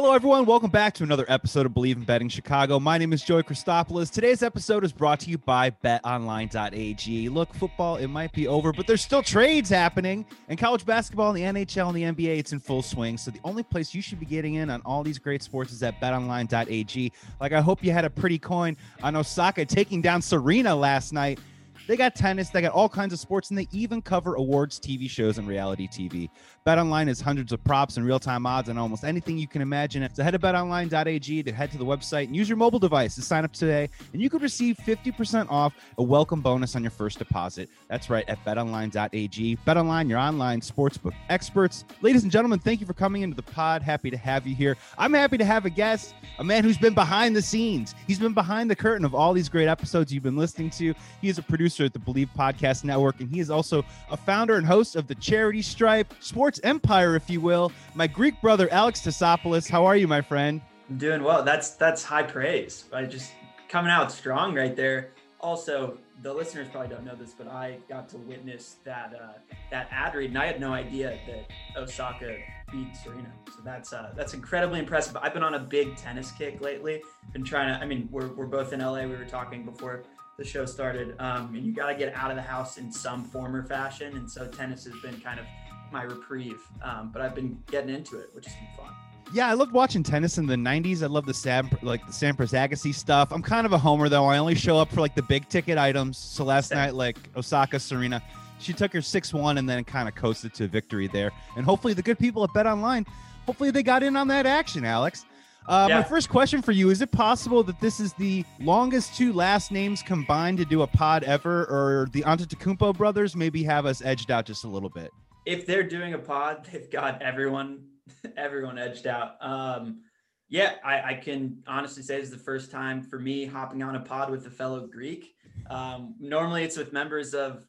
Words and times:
Hello, 0.00 0.12
everyone. 0.12 0.46
Welcome 0.46 0.70
back 0.70 0.94
to 0.94 1.02
another 1.02 1.24
episode 1.26 1.66
of 1.66 1.74
Believe 1.74 1.96
in 1.96 2.04
Betting 2.04 2.28
Chicago. 2.28 2.78
My 2.78 2.98
name 2.98 3.12
is 3.12 3.20
Joey 3.20 3.42
Christopoulos. 3.42 4.12
Today's 4.12 4.44
episode 4.44 4.84
is 4.84 4.92
brought 4.92 5.18
to 5.18 5.28
you 5.28 5.38
by 5.38 5.70
betonline.ag. 5.70 7.28
Look, 7.28 7.52
football, 7.52 7.96
it 7.96 8.06
might 8.06 8.30
be 8.30 8.46
over, 8.46 8.72
but 8.72 8.86
there's 8.86 9.02
still 9.02 9.24
trades 9.24 9.68
happening. 9.68 10.24
And 10.48 10.56
college 10.56 10.86
basketball, 10.86 11.34
and 11.34 11.56
the 11.56 11.64
NHL, 11.64 11.88
and 11.88 11.96
the 11.96 12.24
NBA, 12.24 12.38
it's 12.38 12.52
in 12.52 12.60
full 12.60 12.80
swing. 12.80 13.18
So 13.18 13.32
the 13.32 13.40
only 13.42 13.64
place 13.64 13.92
you 13.92 14.00
should 14.00 14.20
be 14.20 14.26
getting 14.26 14.54
in 14.54 14.70
on 14.70 14.82
all 14.82 15.02
these 15.02 15.18
great 15.18 15.42
sports 15.42 15.72
is 15.72 15.82
at 15.82 16.00
betonline.ag. 16.00 17.12
Like, 17.40 17.52
I 17.52 17.60
hope 17.60 17.82
you 17.82 17.90
had 17.90 18.04
a 18.04 18.10
pretty 18.10 18.38
coin 18.38 18.76
on 19.02 19.16
Osaka 19.16 19.66
taking 19.66 20.00
down 20.00 20.22
Serena 20.22 20.76
last 20.76 21.12
night. 21.12 21.40
They 21.88 21.96
got 21.96 22.14
tennis, 22.14 22.50
they 22.50 22.60
got 22.60 22.72
all 22.72 22.90
kinds 22.90 23.14
of 23.14 23.18
sports, 23.18 23.48
and 23.48 23.58
they 23.58 23.66
even 23.72 24.02
cover 24.02 24.34
awards, 24.34 24.78
TV 24.78 25.08
shows, 25.08 25.38
and 25.38 25.48
reality 25.48 25.88
TV. 25.88 26.28
BetOnline 26.66 27.08
has 27.08 27.18
hundreds 27.18 27.50
of 27.50 27.64
props 27.64 27.96
and 27.96 28.04
real-time 28.04 28.44
odds 28.44 28.68
on 28.68 28.76
almost 28.76 29.04
anything 29.04 29.38
you 29.38 29.48
can 29.48 29.62
imagine. 29.62 30.06
So 30.12 30.22
head 30.22 30.32
to 30.32 30.38
betonline.ag 30.38 31.42
to 31.44 31.50
head 31.50 31.70
to 31.70 31.78
the 31.78 31.86
website 31.86 32.24
and 32.24 32.36
use 32.36 32.46
your 32.46 32.58
mobile 32.58 32.78
device 32.78 33.14
to 33.14 33.22
sign 33.22 33.42
up 33.42 33.54
today, 33.54 33.88
and 34.12 34.20
you 34.20 34.28
could 34.28 34.42
receive 34.42 34.76
50% 34.76 35.50
off 35.50 35.72
a 35.96 36.02
welcome 36.02 36.42
bonus 36.42 36.76
on 36.76 36.82
your 36.82 36.90
first 36.90 37.18
deposit. 37.18 37.70
That's 37.88 38.10
right 38.10 38.28
at 38.28 38.44
betonline.ag. 38.44 39.56
BetOnline, 39.66 40.10
your 40.10 40.18
online 40.18 40.60
sportsbook 40.60 41.14
experts. 41.30 41.86
Ladies 42.02 42.22
and 42.22 42.30
gentlemen, 42.30 42.58
thank 42.58 42.80
you 42.80 42.86
for 42.86 42.92
coming 42.92 43.22
into 43.22 43.34
the 43.34 43.42
pod. 43.42 43.80
Happy 43.80 44.10
to 44.10 44.18
have 44.18 44.46
you 44.46 44.54
here. 44.54 44.76
I'm 44.98 45.14
happy 45.14 45.38
to 45.38 45.44
have 45.46 45.64
a 45.64 45.70
guest, 45.70 46.14
a 46.38 46.44
man 46.44 46.64
who's 46.64 46.76
been 46.76 46.92
behind 46.92 47.34
the 47.34 47.40
scenes. 47.40 47.94
He's 48.06 48.18
been 48.18 48.34
behind 48.34 48.70
the 48.70 48.76
curtain 48.76 49.06
of 49.06 49.14
all 49.14 49.32
these 49.32 49.48
great 49.48 49.68
episodes 49.68 50.12
you've 50.12 50.22
been 50.22 50.36
listening 50.36 50.68
to. 50.70 50.92
He 51.22 51.30
is 51.30 51.38
a 51.38 51.42
producer 51.42 51.77
at 51.84 51.92
the 51.92 51.98
Believe 51.98 52.28
Podcast 52.36 52.84
Network, 52.84 53.20
and 53.20 53.30
he 53.30 53.40
is 53.40 53.50
also 53.50 53.84
a 54.10 54.16
founder 54.16 54.56
and 54.56 54.66
host 54.66 54.96
of 54.96 55.06
the 55.06 55.14
Charity 55.14 55.62
Stripe 55.62 56.12
Sports 56.20 56.60
Empire, 56.64 57.16
if 57.16 57.28
you 57.30 57.40
will. 57.40 57.72
My 57.94 58.06
Greek 58.06 58.40
brother, 58.40 58.68
Alex 58.70 59.00
Tassopoulos. 59.00 59.68
How 59.68 59.84
are 59.84 59.96
you, 59.96 60.08
my 60.08 60.20
friend? 60.20 60.60
I'm 60.88 60.98
doing 60.98 61.22
well. 61.22 61.42
That's 61.42 61.70
that's 61.70 62.02
high 62.02 62.22
praise. 62.22 62.84
I 62.92 63.04
just 63.04 63.32
coming 63.68 63.90
out 63.90 64.10
strong 64.10 64.54
right 64.54 64.74
there. 64.74 65.10
Also, 65.40 65.98
the 66.22 66.32
listeners 66.32 66.66
probably 66.70 66.88
don't 66.88 67.04
know 67.04 67.14
this, 67.14 67.32
but 67.32 67.46
I 67.46 67.78
got 67.88 68.08
to 68.10 68.16
witness 68.18 68.76
that 68.84 69.14
uh, 69.14 69.54
that 69.70 69.88
ad 69.90 70.14
read, 70.14 70.30
and 70.30 70.38
I 70.38 70.46
had 70.46 70.60
no 70.60 70.72
idea 70.72 71.18
that 71.26 71.80
Osaka 71.80 72.36
beat 72.72 72.96
Serena. 72.96 73.32
So 73.46 73.60
that's 73.64 73.92
uh, 73.92 74.12
that's 74.16 74.34
incredibly 74.34 74.80
impressive. 74.80 75.16
I've 75.16 75.34
been 75.34 75.44
on 75.44 75.54
a 75.54 75.60
big 75.60 75.96
tennis 75.96 76.32
kick 76.32 76.60
lately. 76.60 77.02
Been 77.32 77.44
trying 77.44 77.72
to. 77.72 77.80
I 77.80 77.86
mean, 77.86 78.08
we're 78.10 78.28
we're 78.28 78.46
both 78.46 78.72
in 78.72 78.80
LA. 78.80 79.02
We 79.02 79.16
were 79.16 79.24
talking 79.24 79.64
before 79.64 80.02
the 80.38 80.44
show 80.44 80.64
started, 80.64 81.16
um, 81.18 81.52
and 81.54 81.66
you 81.66 81.72
got 81.72 81.88
to 81.88 81.94
get 81.96 82.14
out 82.14 82.30
of 82.30 82.36
the 82.36 82.42
house 82.42 82.78
in 82.78 82.92
some 82.92 83.24
form 83.24 83.54
or 83.54 83.64
fashion. 83.64 84.16
And 84.16 84.30
so 84.30 84.46
tennis 84.46 84.84
has 84.84 84.94
been 85.02 85.20
kind 85.20 85.38
of 85.38 85.44
my 85.90 86.04
reprieve. 86.04 86.62
Um, 86.80 87.10
but 87.12 87.20
I've 87.20 87.34
been 87.34 87.60
getting 87.70 87.92
into 87.92 88.18
it, 88.18 88.30
which 88.32 88.46
has 88.46 88.54
been 88.54 88.68
fun. 88.76 88.94
Yeah, 89.34 89.48
I 89.48 89.52
loved 89.54 89.72
watching 89.72 90.02
tennis 90.02 90.38
in 90.38 90.46
the 90.46 90.54
'90s. 90.54 91.02
I 91.02 91.06
love 91.06 91.26
the 91.26 91.34
Sam, 91.34 91.68
like 91.82 92.06
the 92.06 92.12
Sampras 92.12 92.54
Agassi 92.54 92.94
stuff. 92.94 93.30
I'm 93.32 93.42
kind 93.42 93.66
of 93.66 93.72
a 93.72 93.78
homer 93.78 94.08
though. 94.08 94.24
I 94.24 94.38
only 94.38 94.54
show 94.54 94.78
up 94.78 94.90
for 94.90 95.00
like 95.00 95.14
the 95.14 95.22
big 95.22 95.48
ticket 95.48 95.76
items. 95.76 96.16
So 96.16 96.44
last 96.44 96.70
night, 96.70 96.94
like 96.94 97.18
Osaka 97.36 97.78
Serena, 97.78 98.22
she 98.58 98.72
took 98.72 98.92
her 98.92 99.02
six-one 99.02 99.58
and 99.58 99.68
then 99.68 99.84
kind 99.84 100.08
of 100.08 100.14
coasted 100.14 100.54
to 100.54 100.68
victory 100.68 101.08
there. 101.08 101.32
And 101.56 101.64
hopefully, 101.66 101.92
the 101.92 102.02
good 102.02 102.18
people 102.18 102.42
at 102.44 102.54
Bet 102.54 102.66
Online, 102.66 103.04
hopefully 103.44 103.70
they 103.70 103.82
got 103.82 104.02
in 104.02 104.16
on 104.16 104.28
that 104.28 104.46
action, 104.46 104.84
Alex. 104.84 105.26
Uh, 105.68 105.86
yeah. 105.86 105.98
My 105.98 106.02
first 106.02 106.30
question 106.30 106.62
for 106.62 106.72
you: 106.72 106.88
Is 106.88 107.02
it 107.02 107.12
possible 107.12 107.62
that 107.64 107.78
this 107.78 108.00
is 108.00 108.14
the 108.14 108.42
longest 108.58 109.14
two 109.14 109.34
last 109.34 109.70
names 109.70 110.02
combined 110.02 110.56
to 110.58 110.64
do 110.64 110.80
a 110.80 110.86
pod 110.86 111.24
ever, 111.24 111.66
or 111.66 112.08
the 112.12 112.22
Antetokounmpo 112.22 112.96
brothers 112.96 113.36
maybe 113.36 113.62
have 113.64 113.84
us 113.84 114.00
edged 114.02 114.30
out 114.30 114.46
just 114.46 114.64
a 114.64 114.68
little 114.68 114.88
bit? 114.88 115.10
If 115.44 115.66
they're 115.66 115.86
doing 115.86 116.14
a 116.14 116.18
pod, 116.18 116.66
they've 116.72 116.90
got 116.90 117.20
everyone, 117.20 117.84
everyone 118.38 118.78
edged 118.78 119.06
out. 119.06 119.32
Um, 119.42 120.00
yeah, 120.48 120.76
I, 120.82 121.02
I, 121.02 121.14
can 121.14 121.62
honestly 121.66 122.02
say 122.02 122.16
this 122.16 122.30
is 122.30 122.30
the 122.30 122.42
first 122.42 122.70
time 122.70 123.02
for 123.02 123.18
me 123.18 123.44
hopping 123.44 123.82
on 123.82 123.94
a 123.96 124.00
pod 124.00 124.30
with 124.30 124.46
a 124.46 124.50
fellow 124.50 124.86
Greek. 124.86 125.34
Um, 125.68 126.14
normally, 126.18 126.64
it's 126.64 126.78
with 126.78 126.94
members 126.94 127.34
of 127.34 127.66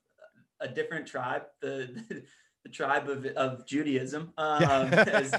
a 0.62 0.70
different 0.70 1.06
tribe. 1.06 1.44
The 1.62 2.02
the 2.08 2.24
tribe 2.68 3.08
of, 3.08 3.26
of 3.26 3.66
Judaism, 3.66 4.34
um, 4.38 4.94
as 4.94 5.34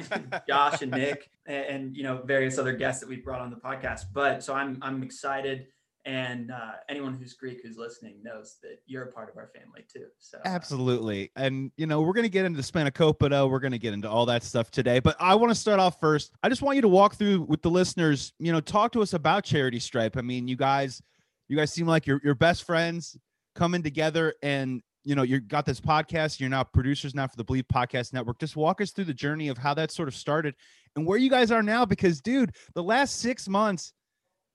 Josh 0.48 0.82
and 0.82 0.92
Nick, 0.92 1.28
and, 1.46 1.64
and, 1.66 1.96
you 1.96 2.02
know 2.02 2.22
various 2.24 2.56
other 2.58 2.72
guests 2.72 3.00
that 3.00 3.08
we've 3.08 3.24
brought 3.24 3.40
on 3.40 3.50
the 3.50 3.56
podcast. 3.56 4.06
But 4.12 4.42
so 4.42 4.54
I'm 4.54 4.78
I'm 4.80 5.02
excited, 5.02 5.66
and 6.06 6.50
uh, 6.50 6.72
anyone 6.88 7.14
who's 7.14 7.34
Greek 7.34 7.60
who's 7.62 7.76
listening 7.76 8.22
knows 8.22 8.56
that 8.62 8.80
you're 8.86 9.04
a 9.04 9.12
part 9.12 9.28
of 9.28 9.36
our 9.36 9.50
family 9.54 9.84
too. 9.92 10.06
So 10.18 10.38
uh, 10.38 10.42
absolutely, 10.46 11.30
and 11.36 11.70
you 11.76 11.86
know 11.86 12.00
we're 12.00 12.14
gonna 12.14 12.28
get 12.28 12.46
into 12.46 12.60
Spanakopita, 12.62 13.50
we're 13.50 13.60
gonna 13.60 13.78
get 13.78 13.92
into 13.92 14.08
all 14.08 14.26
that 14.26 14.42
stuff 14.42 14.70
today. 14.70 15.00
But 15.00 15.16
I 15.20 15.34
want 15.34 15.50
to 15.50 15.54
start 15.54 15.80
off 15.80 16.00
first. 16.00 16.32
I 16.42 16.48
just 16.48 16.62
want 16.62 16.76
you 16.76 16.82
to 16.82 16.88
walk 16.88 17.16
through 17.16 17.42
with 17.42 17.60
the 17.60 17.70
listeners. 17.70 18.32
You 18.38 18.52
know, 18.52 18.60
talk 18.60 18.92
to 18.92 19.02
us 19.02 19.12
about 19.12 19.44
Charity 19.44 19.80
Stripe. 19.80 20.16
I 20.16 20.22
mean, 20.22 20.48
you 20.48 20.56
guys, 20.56 21.02
you 21.48 21.56
guys 21.56 21.72
seem 21.72 21.86
like 21.86 22.06
you're, 22.06 22.20
you're 22.24 22.34
best 22.34 22.64
friends 22.64 23.16
coming 23.54 23.82
together 23.82 24.34
and 24.42 24.82
you 25.04 25.14
know, 25.14 25.22
you 25.22 25.40
got 25.40 25.64
this 25.64 25.80
podcast, 25.80 26.40
you're 26.40 26.50
now 26.50 26.62
producers 26.62 27.14
now 27.14 27.26
for 27.26 27.36
the 27.36 27.44
Believe 27.44 27.64
Podcast 27.72 28.12
Network. 28.12 28.38
Just 28.38 28.56
walk 28.56 28.80
us 28.80 28.90
through 28.90 29.06
the 29.06 29.14
journey 29.14 29.48
of 29.48 29.56
how 29.56 29.74
that 29.74 29.90
sort 29.90 30.08
of 30.08 30.14
started 30.14 30.54
and 30.96 31.06
where 31.06 31.18
you 31.18 31.30
guys 31.30 31.50
are 31.50 31.62
now. 31.62 31.84
Because, 31.84 32.20
dude, 32.20 32.54
the 32.74 32.82
last 32.82 33.20
six 33.20 33.48
months 33.48 33.92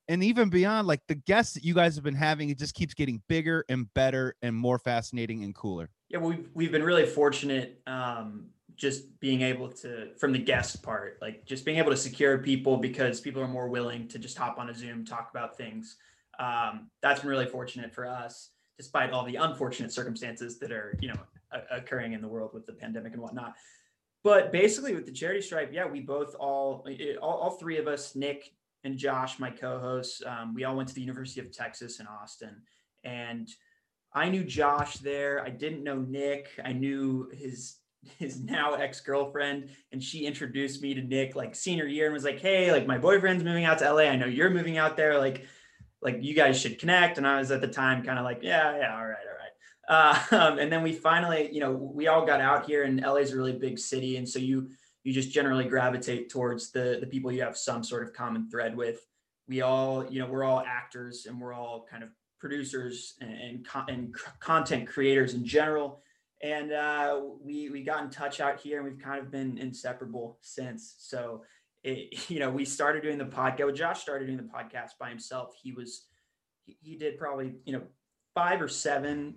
and 0.07 0.23
even 0.23 0.49
beyond, 0.49 0.87
like 0.87 1.01
the 1.07 1.15
guests 1.15 1.53
that 1.55 1.63
you 1.63 1.73
guys 1.73 1.95
have 1.95 2.03
been 2.03 2.15
having, 2.15 2.49
it 2.49 2.59
just 2.59 2.75
keeps 2.75 2.93
getting 2.93 3.21
bigger 3.27 3.65
and 3.69 3.91
better 3.95 4.35
and 4.41 4.55
more 4.55 4.77
fascinating 4.77 5.43
and 5.43 5.55
cooler. 5.55 5.89
Yeah, 6.09 6.19
we've 6.19 6.47
we've 6.53 6.71
been 6.71 6.83
really 6.83 7.07
fortunate 7.07 7.81
um, 7.87 8.47
just 8.75 9.19
being 9.19 9.41
able 9.41 9.69
to 9.69 10.13
from 10.17 10.31
the 10.31 10.39
guest 10.39 10.83
part, 10.83 11.17
like 11.21 11.45
just 11.45 11.65
being 11.65 11.77
able 11.77 11.89
to 11.89 11.97
secure 11.97 12.37
people 12.37 12.77
because 12.77 13.19
people 13.19 13.41
are 13.41 13.47
more 13.47 13.67
willing 13.67 14.07
to 14.09 14.19
just 14.19 14.37
hop 14.37 14.59
on 14.59 14.69
a 14.69 14.75
Zoom, 14.75 15.05
talk 15.05 15.31
about 15.31 15.57
things. 15.57 15.97
Um, 16.37 16.91
that's 17.01 17.21
been 17.21 17.29
really 17.29 17.47
fortunate 17.47 17.93
for 17.93 18.05
us 18.05 18.51
despite 18.77 19.11
all 19.11 19.25
the 19.25 19.35
unfortunate 19.35 19.91
circumstances 19.91 20.59
that 20.59 20.71
are, 20.71 20.97
you 21.01 21.09
know, 21.09 21.19
occurring 21.71 22.13
in 22.13 22.21
the 22.21 22.27
world 22.27 22.51
with 22.53 22.65
the 22.65 22.73
pandemic 22.73 23.13
and 23.13 23.21
whatnot. 23.21 23.55
But 24.23 24.51
basically, 24.51 24.95
with 24.95 25.05
the 25.05 25.11
charity 25.11 25.41
stripe, 25.41 25.69
yeah, 25.71 25.85
we 25.85 26.01
both 26.01 26.35
all, 26.39 26.85
all, 27.21 27.37
all 27.37 27.51
three 27.51 27.77
of 27.77 27.87
us, 27.87 28.15
Nick 28.15 28.51
and 28.83 28.97
Josh, 28.97 29.39
my 29.39 29.49
co-hosts, 29.49 30.21
um, 30.25 30.53
we 30.53 30.63
all 30.63 30.75
went 30.75 30.89
to 30.89 30.95
the 30.95 31.01
University 31.01 31.41
of 31.41 31.51
Texas 31.51 31.99
in 31.99 32.07
Austin, 32.07 32.61
and 33.03 33.47
I 34.13 34.29
knew 34.29 34.43
Josh 34.43 34.95
there. 34.95 35.43
I 35.43 35.49
didn't 35.49 35.83
know 35.83 35.99
Nick. 35.99 36.47
I 36.63 36.73
knew 36.73 37.29
his 37.33 37.75
his 38.19 38.39
now 38.39 38.75
ex-girlfriend 38.75 39.67
and 39.91 40.01
she 40.01 40.27
introduced 40.27 40.79
me 40.79 40.93
to 40.93 41.01
Nick 41.01 41.35
like 41.35 41.55
senior 41.55 41.87
year 41.87 42.05
and 42.05 42.13
was 42.13 42.23
like, 42.23 42.39
"Hey, 42.39 42.71
like 42.71 42.85
my 42.85 42.99
boyfriend's 42.99 43.43
moving 43.43 43.65
out 43.65 43.79
to 43.79 43.91
LA. 43.91 44.03
I 44.03 44.15
know 44.15 44.27
you're 44.27 44.51
moving 44.51 44.77
out 44.77 44.95
there. 44.95 45.17
Like 45.17 45.45
like 46.01 46.17
you 46.21 46.33
guys 46.33 46.59
should 46.59 46.79
connect. 46.79 47.17
And 47.17 47.27
I 47.27 47.39
was 47.39 47.51
at 47.51 47.61
the 47.61 47.67
time 47.67 48.03
kind 48.03 48.19
of 48.19 48.25
like, 48.25 48.39
yeah, 48.41 48.77
yeah, 48.77 48.95
all 48.95 49.05
right, 49.05 49.17
all 49.27 49.37
right. 49.37 49.45
Uh, 49.87 50.19
um, 50.35 50.59
and 50.59 50.71
then 50.71 50.83
we 50.83 50.93
finally, 50.93 51.49
you 51.51 51.59
know, 51.59 51.71
we 51.71 52.07
all 52.07 52.25
got 52.25 52.41
out 52.41 52.65
here, 52.65 52.83
and 52.83 53.01
LA 53.01 53.15
is 53.15 53.33
a 53.33 53.37
really 53.37 53.53
big 53.53 53.79
city, 53.79 54.17
and 54.17 54.27
so 54.27 54.39
you 54.39 54.69
you 55.03 55.13
just 55.13 55.31
generally 55.31 55.65
gravitate 55.65 56.29
towards 56.29 56.71
the 56.71 56.97
the 56.99 57.07
people 57.07 57.31
you 57.31 57.41
have 57.41 57.57
some 57.57 57.83
sort 57.83 58.03
of 58.03 58.13
common 58.13 58.49
thread 58.49 58.75
with. 58.75 59.05
We 59.47 59.61
all, 59.61 60.05
you 60.09 60.19
know, 60.19 60.27
we're 60.27 60.43
all 60.43 60.63
actors, 60.65 61.27
and 61.27 61.39
we're 61.39 61.53
all 61.53 61.85
kind 61.89 62.03
of 62.03 62.09
producers 62.39 63.15
and 63.21 63.31
and, 63.31 63.67
and 63.87 64.15
content 64.39 64.87
creators 64.87 65.33
in 65.33 65.45
general. 65.45 66.01
And 66.41 66.71
uh, 66.71 67.21
we 67.41 67.69
we 67.69 67.83
got 67.83 68.03
in 68.03 68.09
touch 68.09 68.39
out 68.39 68.59
here, 68.59 68.79
and 68.79 68.89
we've 68.89 69.03
kind 69.03 69.21
of 69.21 69.31
been 69.31 69.57
inseparable 69.57 70.39
since. 70.41 70.95
So 70.97 71.43
it, 71.85 72.29
you 72.29 72.39
know, 72.39 72.49
we 72.49 72.65
started 72.65 73.03
doing 73.03 73.17
the 73.17 73.25
podcast. 73.25 73.75
Josh 73.75 74.01
started 74.01 74.25
doing 74.25 74.37
the 74.37 74.43
podcast 74.43 74.91
by 74.99 75.09
himself. 75.09 75.55
He 75.61 75.71
was, 75.71 76.05
he, 76.65 76.77
he 76.81 76.95
did 76.97 77.17
probably, 77.17 77.55
you 77.63 77.73
know, 77.73 77.83
five 78.33 78.61
or 78.61 78.67
seven 78.67 79.35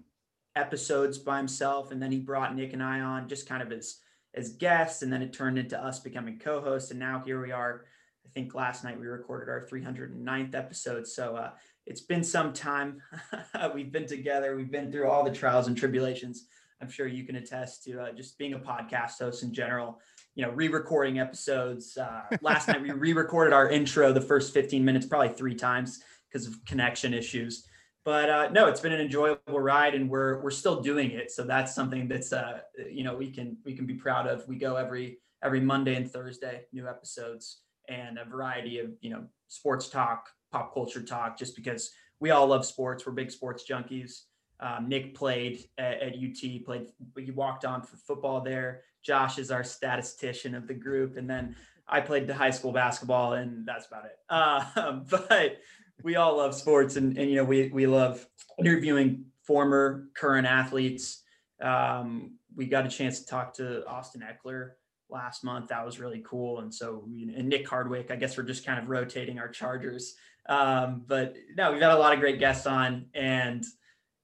episodes 0.56 1.18
by 1.18 1.36
himself. 1.36 1.92
And 1.92 2.02
then 2.02 2.10
he 2.10 2.18
brought 2.18 2.56
Nick 2.56 2.72
and 2.72 2.82
I 2.82 3.00
on 3.00 3.28
just 3.28 3.48
kind 3.48 3.62
of 3.62 3.70
as, 3.70 3.98
as 4.34 4.50
guests. 4.50 5.02
And 5.02 5.12
then 5.12 5.22
it 5.22 5.32
turned 5.32 5.58
into 5.58 5.78
us 5.78 6.00
becoming 6.00 6.38
co-hosts. 6.38 6.90
And 6.90 6.98
now 6.98 7.22
here 7.24 7.40
we 7.40 7.52
are. 7.52 7.84
I 8.26 8.30
think 8.30 8.54
last 8.54 8.84
night 8.84 8.98
we 8.98 9.06
recorded 9.06 9.48
our 9.48 9.66
309th 9.66 10.54
episode. 10.54 11.06
So 11.06 11.36
uh, 11.36 11.50
it's 11.86 12.02
been 12.02 12.24
some 12.24 12.52
time. 12.52 13.00
we've 13.74 13.92
been 13.92 14.06
together. 14.06 14.56
We've 14.56 14.70
been 14.70 14.90
through 14.90 15.08
all 15.08 15.24
the 15.24 15.32
trials 15.32 15.66
and 15.66 15.76
tribulations. 15.76 16.46
I'm 16.80 16.90
sure 16.90 17.06
you 17.06 17.24
can 17.24 17.36
attest 17.36 17.84
to 17.84 18.00
uh, 18.00 18.12
just 18.12 18.38
being 18.38 18.54
a 18.54 18.58
podcast 18.58 19.18
host 19.18 19.42
in 19.42 19.52
general 19.52 20.00
you 20.38 20.46
know, 20.46 20.52
re-recording 20.52 21.18
episodes. 21.18 21.98
Uh, 21.98 22.22
last 22.42 22.68
night 22.68 22.80
we 22.80 22.92
re-recorded 22.92 23.52
our 23.52 23.68
intro, 23.68 24.12
the 24.12 24.20
first 24.20 24.54
15 24.54 24.84
minutes, 24.84 25.04
probably 25.04 25.30
three 25.30 25.56
times 25.56 26.00
because 26.30 26.46
of 26.46 26.64
connection 26.64 27.12
issues. 27.12 27.66
But 28.04 28.30
uh, 28.30 28.48
no, 28.50 28.68
it's 28.68 28.80
been 28.80 28.92
an 28.92 29.00
enjoyable 29.00 29.58
ride, 29.58 29.96
and 29.96 30.08
we're 30.08 30.40
we're 30.40 30.52
still 30.52 30.80
doing 30.80 31.10
it. 31.10 31.32
So 31.32 31.42
that's 31.42 31.74
something 31.74 32.06
that's 32.06 32.32
uh, 32.32 32.60
you 32.88 33.02
know 33.02 33.16
we 33.16 33.32
can 33.32 33.56
we 33.64 33.74
can 33.74 33.84
be 33.84 33.94
proud 33.94 34.28
of. 34.28 34.46
We 34.46 34.56
go 34.56 34.76
every 34.76 35.18
every 35.42 35.60
Monday 35.60 35.96
and 35.96 36.08
Thursday, 36.08 36.62
new 36.72 36.88
episodes, 36.88 37.62
and 37.88 38.16
a 38.16 38.24
variety 38.24 38.78
of 38.78 38.92
you 39.00 39.10
know 39.10 39.24
sports 39.48 39.88
talk, 39.88 40.28
pop 40.52 40.72
culture 40.72 41.02
talk, 41.02 41.36
just 41.36 41.56
because 41.56 41.90
we 42.20 42.30
all 42.30 42.46
love 42.46 42.64
sports. 42.64 43.04
We're 43.04 43.12
big 43.12 43.32
sports 43.32 43.64
junkies. 43.68 44.20
Um, 44.60 44.88
Nick 44.88 45.14
played 45.14 45.64
at, 45.78 46.00
at, 46.00 46.14
UT, 46.14 46.64
played, 46.64 46.88
he 47.16 47.30
walked 47.30 47.64
on 47.64 47.82
for 47.82 47.96
football 47.96 48.40
there. 48.40 48.82
Josh 49.02 49.38
is 49.38 49.50
our 49.50 49.64
statistician 49.64 50.54
of 50.54 50.66
the 50.66 50.74
group. 50.74 51.16
And 51.16 51.28
then 51.28 51.56
I 51.88 52.00
played 52.00 52.26
the 52.26 52.34
high 52.34 52.50
school 52.50 52.72
basketball 52.72 53.34
and 53.34 53.66
that's 53.66 53.86
about 53.86 54.04
it. 54.04 54.18
Uh, 54.28 55.00
but 55.10 55.58
we 56.02 56.16
all 56.16 56.36
love 56.36 56.54
sports 56.54 56.96
and, 56.96 57.16
and, 57.16 57.30
you 57.30 57.36
know, 57.36 57.44
we, 57.44 57.68
we 57.68 57.86
love 57.86 58.26
interviewing 58.58 59.24
former 59.42 60.08
current 60.14 60.46
athletes. 60.46 61.22
Um, 61.60 62.34
we 62.54 62.66
got 62.66 62.86
a 62.86 62.88
chance 62.88 63.20
to 63.20 63.26
talk 63.26 63.54
to 63.54 63.86
Austin 63.86 64.22
Ekeler 64.22 64.72
last 65.10 65.44
month. 65.44 65.68
That 65.68 65.84
was 65.84 65.98
really 65.98 66.22
cool. 66.26 66.60
And 66.60 66.72
so, 66.72 67.04
and 67.06 67.48
Nick 67.48 67.68
Hardwick, 67.68 68.10
I 68.10 68.16
guess 68.16 68.36
we're 68.36 68.44
just 68.44 68.66
kind 68.66 68.78
of 68.78 68.88
rotating 68.88 69.38
our 69.38 69.48
chargers. 69.48 70.14
Um, 70.48 71.04
but 71.06 71.34
no, 71.56 71.72
we've 71.72 71.80
got 71.80 71.96
a 71.96 72.00
lot 72.00 72.12
of 72.12 72.20
great 72.20 72.38
guests 72.38 72.66
on 72.66 73.06
and 73.14 73.64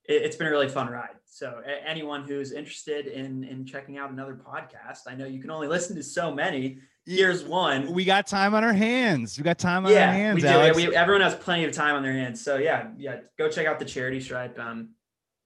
it, 0.07 0.25
has 0.25 0.37
been 0.37 0.47
a 0.47 0.51
really 0.51 0.69
fun 0.69 0.89
ride. 0.89 1.17
So 1.27 1.63
anyone 1.87 2.25
who's 2.25 2.53
interested 2.53 3.07
in, 3.07 3.45
in 3.45 3.65
checking 3.67 3.99
out 3.99 4.11
another 4.11 4.35
podcast, 4.35 5.01
I 5.09 5.15
know 5.15 5.27
you 5.27 5.41
can 5.41 5.51
only 5.51 5.69
listen 5.69 5.97
to 5.97 6.03
so 6.03 6.33
many. 6.33 6.79
Here's 7.07 7.45
one. 7.45 7.93
We 7.93 8.05
got 8.05 8.27
time 8.27 8.55
on 8.55 8.65
our 8.65 8.73
hands. 8.73 9.37
We 9.37 9.45
got 9.45 9.59
time 9.59 9.85
on 9.85 9.93
yeah, 9.93 10.09
our 10.09 10.13
hands. 10.13 10.37
We 10.37 10.41
do. 10.43 10.47
Yeah, 10.49 10.73
we, 10.73 10.97
everyone 10.97 11.23
has 11.23 11.35
plenty 11.35 11.65
of 11.65 11.73
time 11.73 11.97
on 11.97 12.03
their 12.03 12.13
hands. 12.13 12.43
So 12.43 12.57
yeah, 12.57 12.89
yeah. 12.97 13.21
Go 13.39 13.49
check 13.49 13.67
out 13.67 13.79
the 13.79 13.85
charity 13.85 14.21
stripe. 14.21 14.59
Um, 14.59 14.91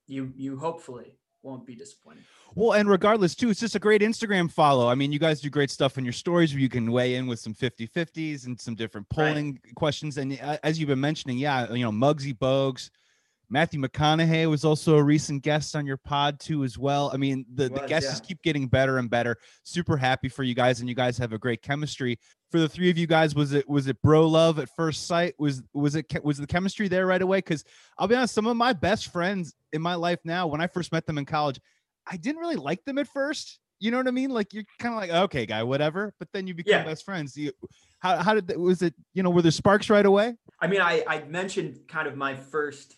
you 0.06 0.32
you 0.36 0.56
hopefully 0.56 1.18
won't 1.42 1.66
be 1.66 1.74
disappointed. 1.74 2.24
Well, 2.54 2.72
and 2.72 2.88
regardless, 2.88 3.34
too, 3.34 3.50
it's 3.50 3.60
just 3.60 3.74
a 3.74 3.78
great 3.78 4.02
Instagram 4.02 4.50
follow. 4.50 4.88
I 4.88 4.94
mean, 4.94 5.12
you 5.12 5.18
guys 5.18 5.40
do 5.40 5.50
great 5.50 5.70
stuff 5.70 5.98
in 5.98 6.04
your 6.04 6.12
stories 6.12 6.52
where 6.52 6.60
you 6.60 6.68
can 6.68 6.90
weigh 6.90 7.14
in 7.14 7.26
with 7.26 7.38
some 7.38 7.54
50 7.54 7.88
50s 7.88 8.46
and 8.46 8.58
some 8.58 8.74
different 8.74 9.08
polling 9.08 9.60
right. 9.64 9.74
questions. 9.74 10.16
And 10.16 10.38
uh, 10.42 10.58
as 10.62 10.78
you've 10.78 10.88
been 10.88 11.00
mentioning, 11.00 11.38
yeah, 11.38 11.72
you 11.72 11.84
know, 11.84 11.92
Muggsy 11.92 12.36
Bogues, 12.36 12.90
Matthew 13.50 13.80
McConaughey 13.80 14.48
was 14.48 14.64
also 14.64 14.96
a 14.96 15.02
recent 15.02 15.42
guest 15.42 15.74
on 15.74 15.86
your 15.86 15.96
pod, 15.96 16.38
too, 16.38 16.64
as 16.64 16.76
well. 16.76 17.10
I 17.14 17.16
mean, 17.16 17.46
the, 17.54 17.70
was, 17.70 17.80
the 17.80 17.86
guests 17.86 18.20
yeah. 18.20 18.26
keep 18.26 18.42
getting 18.42 18.68
better 18.68 18.98
and 18.98 19.08
better. 19.08 19.36
Super 19.62 19.96
happy 19.96 20.28
for 20.28 20.42
you 20.42 20.54
guys, 20.54 20.80
and 20.80 20.88
you 20.88 20.94
guys 20.94 21.16
have 21.18 21.32
a 21.32 21.38
great 21.38 21.62
chemistry. 21.62 22.18
For 22.50 22.60
the 22.60 22.68
three 22.68 22.90
of 22.90 22.98
you 22.98 23.06
guys, 23.06 23.34
was 23.34 23.52
it 23.52 23.68
was 23.68 23.88
it 23.88 24.00
bro 24.02 24.26
love 24.26 24.58
at 24.58 24.68
first 24.74 25.06
sight? 25.06 25.34
Was 25.38 25.62
was 25.74 25.94
it 25.94 26.06
was 26.24 26.38
the 26.38 26.46
chemistry 26.46 26.88
there 26.88 27.06
right 27.06 27.20
away? 27.20 27.38
Because 27.38 27.62
I'll 27.98 28.08
be 28.08 28.14
honest, 28.14 28.34
some 28.34 28.46
of 28.46 28.56
my 28.56 28.72
best 28.72 29.12
friends 29.12 29.54
in 29.72 29.82
my 29.82 29.94
life 29.94 30.18
now, 30.24 30.46
when 30.46 30.60
I 30.60 30.66
first 30.66 30.90
met 30.90 31.06
them 31.06 31.18
in 31.18 31.26
college, 31.26 31.60
I 32.06 32.16
didn't 32.16 32.40
really 32.40 32.56
like 32.56 32.84
them 32.84 32.98
at 32.98 33.08
first. 33.08 33.58
You 33.80 33.90
know 33.90 33.98
what 33.98 34.08
I 34.08 34.12
mean? 34.12 34.30
Like 34.30 34.54
you're 34.54 34.64
kind 34.78 34.94
of 34.94 35.00
like, 35.00 35.10
okay, 35.10 35.46
guy, 35.46 35.62
whatever. 35.62 36.12
But 36.18 36.28
then 36.32 36.46
you 36.46 36.54
become 36.54 36.70
yeah. 36.70 36.84
best 36.84 37.04
friends. 37.04 37.36
You, 37.36 37.52
how 37.98 38.16
how 38.16 38.34
did 38.34 38.48
that, 38.48 38.58
was 38.58 38.82
it? 38.82 38.94
You 39.12 39.22
know, 39.22 39.30
were 39.30 39.42
there 39.42 39.50
sparks 39.50 39.90
right 39.90 40.06
away? 40.06 40.34
I 40.60 40.66
mean, 40.68 40.80
I 40.80 41.04
I 41.06 41.24
mentioned 41.24 41.80
kind 41.86 42.08
of 42.08 42.16
my 42.16 42.34
first 42.34 42.96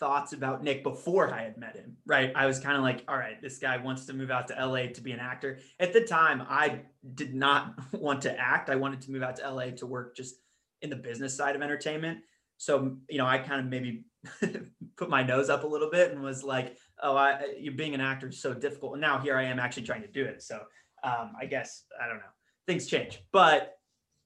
thoughts 0.00 0.32
about 0.32 0.62
Nick 0.62 0.82
before 0.82 1.32
I 1.32 1.42
had 1.42 1.56
met 1.56 1.76
him. 1.76 1.96
Right? 2.06 2.32
I 2.34 2.46
was 2.46 2.58
kind 2.58 2.76
of 2.76 2.82
like, 2.82 3.04
all 3.08 3.16
right, 3.16 3.40
this 3.40 3.58
guy 3.58 3.76
wants 3.76 4.06
to 4.06 4.12
move 4.12 4.30
out 4.30 4.48
to 4.48 4.54
LA 4.54 4.86
to 4.94 5.00
be 5.00 5.12
an 5.12 5.20
actor. 5.20 5.58
At 5.78 5.92
the 5.92 6.00
time, 6.00 6.42
I 6.48 6.82
did 7.14 7.34
not 7.34 7.78
want 7.92 8.22
to 8.22 8.38
act. 8.38 8.70
I 8.70 8.76
wanted 8.76 9.02
to 9.02 9.10
move 9.10 9.22
out 9.22 9.36
to 9.36 9.50
LA 9.50 9.70
to 9.76 9.86
work 9.86 10.16
just 10.16 10.36
in 10.82 10.90
the 10.90 10.96
business 10.96 11.36
side 11.36 11.56
of 11.56 11.62
entertainment. 11.62 12.20
So 12.56 12.96
you 13.08 13.18
know, 13.18 13.26
I 13.26 13.38
kind 13.38 13.60
of 13.60 13.66
maybe 13.66 14.04
put 14.96 15.10
my 15.10 15.22
nose 15.22 15.50
up 15.50 15.64
a 15.64 15.66
little 15.66 15.90
bit 15.90 16.12
and 16.12 16.22
was 16.22 16.42
like, 16.42 16.76
oh, 17.02 17.16
I, 17.16 17.54
you 17.58 17.72
being 17.72 17.94
an 17.94 18.00
actor 18.00 18.28
is 18.28 18.40
so 18.40 18.54
difficult. 18.54 18.92
And 18.92 19.00
now 19.00 19.18
here 19.18 19.36
I 19.36 19.44
am 19.44 19.58
actually 19.58 19.84
trying 19.84 20.02
to 20.02 20.08
do 20.08 20.24
it. 20.24 20.42
So 20.42 20.60
um, 21.02 21.32
I 21.40 21.46
guess, 21.46 21.84
I 22.02 22.08
don't 22.08 22.18
know, 22.18 22.22
things 22.66 22.86
change. 22.86 23.20
But 23.32 23.76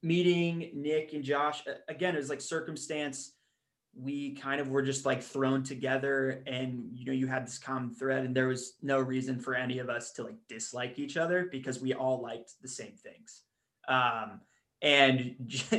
meeting 0.03 0.71
Nick 0.75 1.13
and 1.13 1.25
Josh, 1.25 1.63
again, 1.89 2.15
it 2.15 2.19
was 2.19 2.31
like 2.31 2.41
circumstance. 2.41 3.33
We 4.01 4.35
kind 4.35 4.61
of 4.61 4.69
were 4.69 4.83
just 4.83 5.05
like 5.05 5.23
thrown 5.23 5.63
together 5.63 6.43
and, 6.47 6.89
you 6.93 7.05
know, 7.05 7.13
you 7.13 7.27
had 7.27 7.47
this 7.47 7.59
common 7.59 7.95
thread 7.95 8.25
and 8.25 8.35
there 8.35 8.49
was 8.49 8.75
no 8.83 9.01
reason 9.01 9.41
for 9.41 9.55
any 9.55 9.79
of 9.79 9.89
us 9.89 10.13
to 10.13 10.23
like 10.23 10.37
dislike 10.49 10.99
each 10.99 11.17
other 11.17 11.49
because 11.51 11.81
we 11.81 11.95
all 11.95 12.23
liked 12.23 12.53
the 12.63 12.69
same 12.69 12.93
things. 12.93 13.43
Um, 13.89 14.41
and 14.83 15.35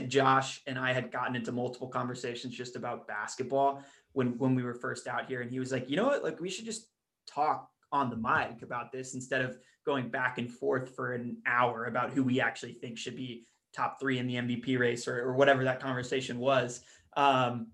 Josh 0.07 0.61
and 0.67 0.77
I 0.77 0.91
had 0.91 1.11
gotten 1.11 1.35
into 1.35 1.51
multiple 1.51 1.87
conversations 1.87 2.55
just 2.55 2.75
about 2.75 3.07
basketball 3.07 3.83
when 4.13 4.37
when 4.37 4.55
we 4.55 4.63
were 4.63 4.73
first 4.73 5.07
out 5.07 5.27
here 5.27 5.41
and 5.41 5.51
he 5.51 5.59
was 5.59 5.71
like 5.71 5.89
you 5.89 5.95
know 5.95 6.07
what 6.07 6.23
like 6.23 6.41
we 6.41 6.49
should 6.49 6.65
just 6.65 6.87
talk 7.27 7.69
on 7.91 8.09
the 8.09 8.15
mic 8.15 8.61
about 8.61 8.91
this 8.91 9.13
instead 9.13 9.41
of 9.41 9.57
going 9.85 10.09
back 10.09 10.37
and 10.37 10.51
forth 10.51 10.95
for 10.95 11.13
an 11.13 11.37
hour 11.45 11.85
about 11.85 12.11
who 12.11 12.23
we 12.23 12.41
actually 12.41 12.73
think 12.73 12.97
should 12.97 13.15
be 13.15 13.45
top 13.73 13.99
three 13.99 14.19
in 14.19 14.27
the 14.27 14.35
MVP 14.35 14.77
race 14.79 15.07
or, 15.07 15.21
or 15.21 15.33
whatever 15.33 15.63
that 15.63 15.79
conversation 15.79 16.39
was. 16.39 16.81
Um, 17.15 17.67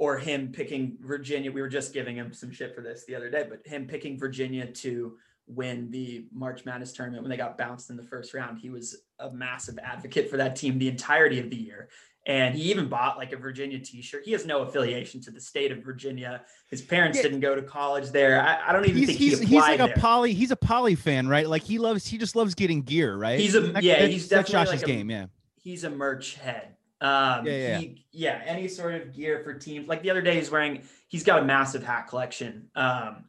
or 0.00 0.16
him 0.16 0.50
picking 0.50 0.96
Virginia. 1.02 1.52
We 1.52 1.60
were 1.60 1.68
just 1.68 1.92
giving 1.92 2.16
him 2.16 2.32
some 2.32 2.50
shit 2.50 2.74
for 2.74 2.80
this 2.80 3.04
the 3.04 3.14
other 3.14 3.28
day, 3.28 3.46
but 3.48 3.66
him 3.66 3.86
picking 3.86 4.18
Virginia 4.18 4.66
to 4.66 5.18
win 5.46 5.90
the 5.90 6.24
March 6.32 6.64
Madness 6.64 6.94
tournament 6.94 7.22
when 7.22 7.28
they 7.28 7.36
got 7.36 7.58
bounced 7.58 7.90
in 7.90 7.98
the 7.98 8.02
first 8.02 8.32
round. 8.32 8.58
He 8.58 8.70
was 8.70 9.02
a 9.18 9.30
massive 9.30 9.78
advocate 9.78 10.30
for 10.30 10.38
that 10.38 10.56
team 10.56 10.78
the 10.78 10.88
entirety 10.88 11.38
of 11.38 11.50
the 11.50 11.56
year. 11.56 11.90
And 12.26 12.54
he 12.54 12.70
even 12.70 12.88
bought 12.88 13.18
like 13.18 13.32
a 13.32 13.36
Virginia 13.36 13.78
T-shirt. 13.78 14.24
He 14.24 14.32
has 14.32 14.46
no 14.46 14.62
affiliation 14.62 15.20
to 15.22 15.30
the 15.30 15.40
state 15.40 15.70
of 15.70 15.84
Virginia. 15.84 16.42
His 16.68 16.80
parents 16.80 17.18
yeah. 17.18 17.24
didn't 17.24 17.40
go 17.40 17.54
to 17.54 17.62
college 17.62 18.08
there. 18.08 18.40
I, 18.40 18.70
I 18.70 18.72
don't 18.72 18.86
even 18.86 18.96
he's, 18.96 19.06
think 19.08 19.18
he's, 19.18 19.38
he 19.40 19.46
he's 19.46 19.60
like 19.60 19.78
there. 19.78 19.92
a 19.92 19.98
poly. 19.98 20.32
He's 20.32 20.50
a 20.50 20.56
poly 20.56 20.94
fan, 20.94 21.28
right? 21.28 21.46
Like 21.46 21.62
he 21.62 21.78
loves. 21.78 22.06
He 22.06 22.16
just 22.16 22.36
loves 22.36 22.54
getting 22.54 22.82
gear, 22.82 23.16
right? 23.16 23.38
He's 23.38 23.54
a 23.54 23.60
that, 23.60 23.82
yeah. 23.82 24.06
He's 24.06 24.28
definitely 24.28 24.52
Josh's 24.52 24.82
like 24.82 24.86
game. 24.86 25.10
Yeah. 25.10 25.26
He's 25.62 25.84
a 25.84 25.90
merch 25.90 26.36
head. 26.36 26.76
Um, 27.00 27.46
yeah, 27.46 27.52
yeah. 27.52 27.78
He, 27.78 28.06
yeah. 28.12 28.42
Any 28.44 28.68
sort 28.68 28.94
of 28.94 29.14
gear 29.14 29.40
for 29.42 29.54
teams. 29.54 29.88
Like 29.88 30.02
the 30.02 30.10
other 30.10 30.22
day, 30.22 30.36
he's 30.36 30.50
wearing. 30.50 30.82
He's 31.08 31.24
got 31.24 31.42
a 31.42 31.44
massive 31.44 31.82
hat 31.82 32.08
collection. 32.08 32.68
Um, 32.74 33.24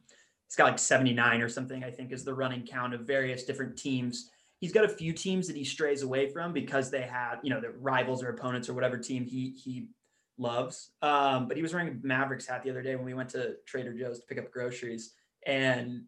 he's 0.48 0.56
got 0.56 0.66
like 0.66 0.80
seventy 0.80 1.14
nine 1.14 1.42
or 1.42 1.50
something. 1.50 1.84
I 1.84 1.92
think 1.92 2.12
is 2.12 2.24
the 2.24 2.34
running 2.34 2.66
count 2.66 2.94
of 2.94 3.02
various 3.02 3.44
different 3.44 3.78
teams 3.78 4.30
he's 4.62 4.72
got 4.72 4.86
a 4.86 4.90
few 4.90 5.12
teams 5.12 5.48
that 5.48 5.58
he 5.58 5.66
strays 5.66 6.04
away 6.04 6.30
from 6.30 6.54
because 6.54 6.90
they 6.90 7.02
have, 7.02 7.40
you 7.44 7.50
know, 7.50 7.60
the 7.60 7.72
rivals 7.72 8.24
or 8.24 8.30
opponents 8.30 8.70
or 8.70 8.74
whatever 8.74 8.98
team 8.98 9.26
he 9.26 9.50
he 9.50 9.88
loves. 10.38 10.92
Um, 11.02 11.48
but 11.48 11.58
he 11.58 11.64
was 11.64 11.74
wearing 11.74 11.90
a 11.90 12.08
Mavericks 12.08 12.46
hat 12.46 12.64
the 12.64 12.70
other 12.70 12.82
day 12.82 12.96
when 12.96 13.04
we 13.04 13.14
went 13.14 13.30
to 13.30 13.56
Trader 13.66 13.94
Joe's 13.94 14.20
to 14.20 14.26
pick 14.28 14.38
up 14.38 14.52
groceries, 14.52 15.14
and 15.46 16.04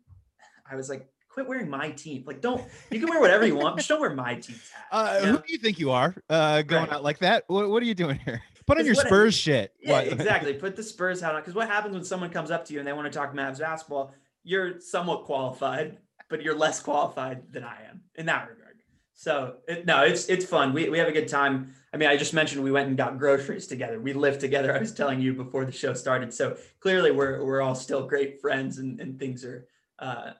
I 0.69 0.75
was 0.75 0.87
like, 0.87 1.09
"Quit 1.33 1.47
wearing 1.47 1.69
my 1.69 1.91
team! 1.91 2.23
Like, 2.25 2.41
don't 2.41 2.63
you 2.91 2.99
can 2.99 3.09
wear 3.09 3.19
whatever 3.19 3.45
you 3.45 3.55
want, 3.55 3.75
but 3.75 3.79
just 3.79 3.89
don't 3.89 4.01
wear 4.01 4.13
my 4.13 4.35
team's 4.35 4.69
hat." 4.75 4.85
Uh, 4.91 5.19
you 5.19 5.25
know? 5.25 5.31
Who 5.33 5.37
do 5.39 5.53
you 5.53 5.59
think 5.59 5.79
you 5.79 5.91
are 5.91 6.15
uh, 6.29 6.61
going 6.61 6.83
right. 6.83 6.93
out 6.93 7.03
like 7.03 7.19
that? 7.19 7.43
What, 7.47 7.69
what 7.69 7.81
are 7.83 7.85
you 7.85 7.95
doing 7.95 8.19
here? 8.19 8.41
Put 8.65 8.79
on 8.79 8.85
your 8.85 8.95
Spurs 8.95 9.35
shit. 9.35 9.73
Yeah, 9.81 9.99
exactly. 9.99 10.53
Put 10.65 10.77
the 10.77 10.83
Spurs 10.83 11.19
hat 11.19 11.35
on. 11.35 11.41
Because 11.41 11.53
what 11.53 11.67
happens 11.67 11.93
when 11.93 12.05
someone 12.05 12.29
comes 12.29 12.49
up 12.49 12.63
to 12.65 12.73
you 12.73 12.79
and 12.79 12.87
they 12.87 12.93
want 12.93 13.11
to 13.11 13.17
talk 13.17 13.33
Mavs 13.33 13.59
basketball? 13.59 14.13
You're 14.45 14.79
somewhat 14.79 15.25
qualified 15.25 15.97
but 16.33 16.41
you're 16.41 16.57
less 16.57 16.79
qualified 16.79 17.43
than 17.51 17.63
I 17.63 17.77
am 17.87 18.01
in 18.15 18.25
that 18.25 18.49
regard. 18.49 18.77
So 19.13 19.57
it, 19.67 19.85
no, 19.85 20.01
it's 20.01 20.27
it's 20.29 20.45
fun. 20.45 20.73
We 20.73 20.89
we 20.89 20.97
have 20.97 21.07
a 21.07 21.11
good 21.11 21.27
time. 21.27 21.75
I 21.93 21.97
mean, 21.97 22.09
I 22.09 22.17
just 22.17 22.33
mentioned 22.33 22.63
we 22.63 22.71
went 22.71 22.87
and 22.87 22.97
got 22.97 23.19
groceries 23.19 23.67
together. 23.67 23.99
We 23.99 24.13
lived 24.13 24.39
together. 24.39 24.75
I 24.75 24.79
was 24.79 24.91
telling 24.91 25.21
you 25.21 25.35
before 25.35 25.63
the 25.63 25.71
show 25.71 25.93
started. 25.93 26.33
So 26.33 26.57
clearly, 26.79 27.11
we're 27.11 27.45
we're 27.45 27.61
all 27.61 27.75
still 27.75 28.07
great 28.07 28.41
friends, 28.41 28.79
and 28.79 28.99
and 28.99 29.19
things 29.19 29.45
are 29.45 29.67
uh, 29.99 30.31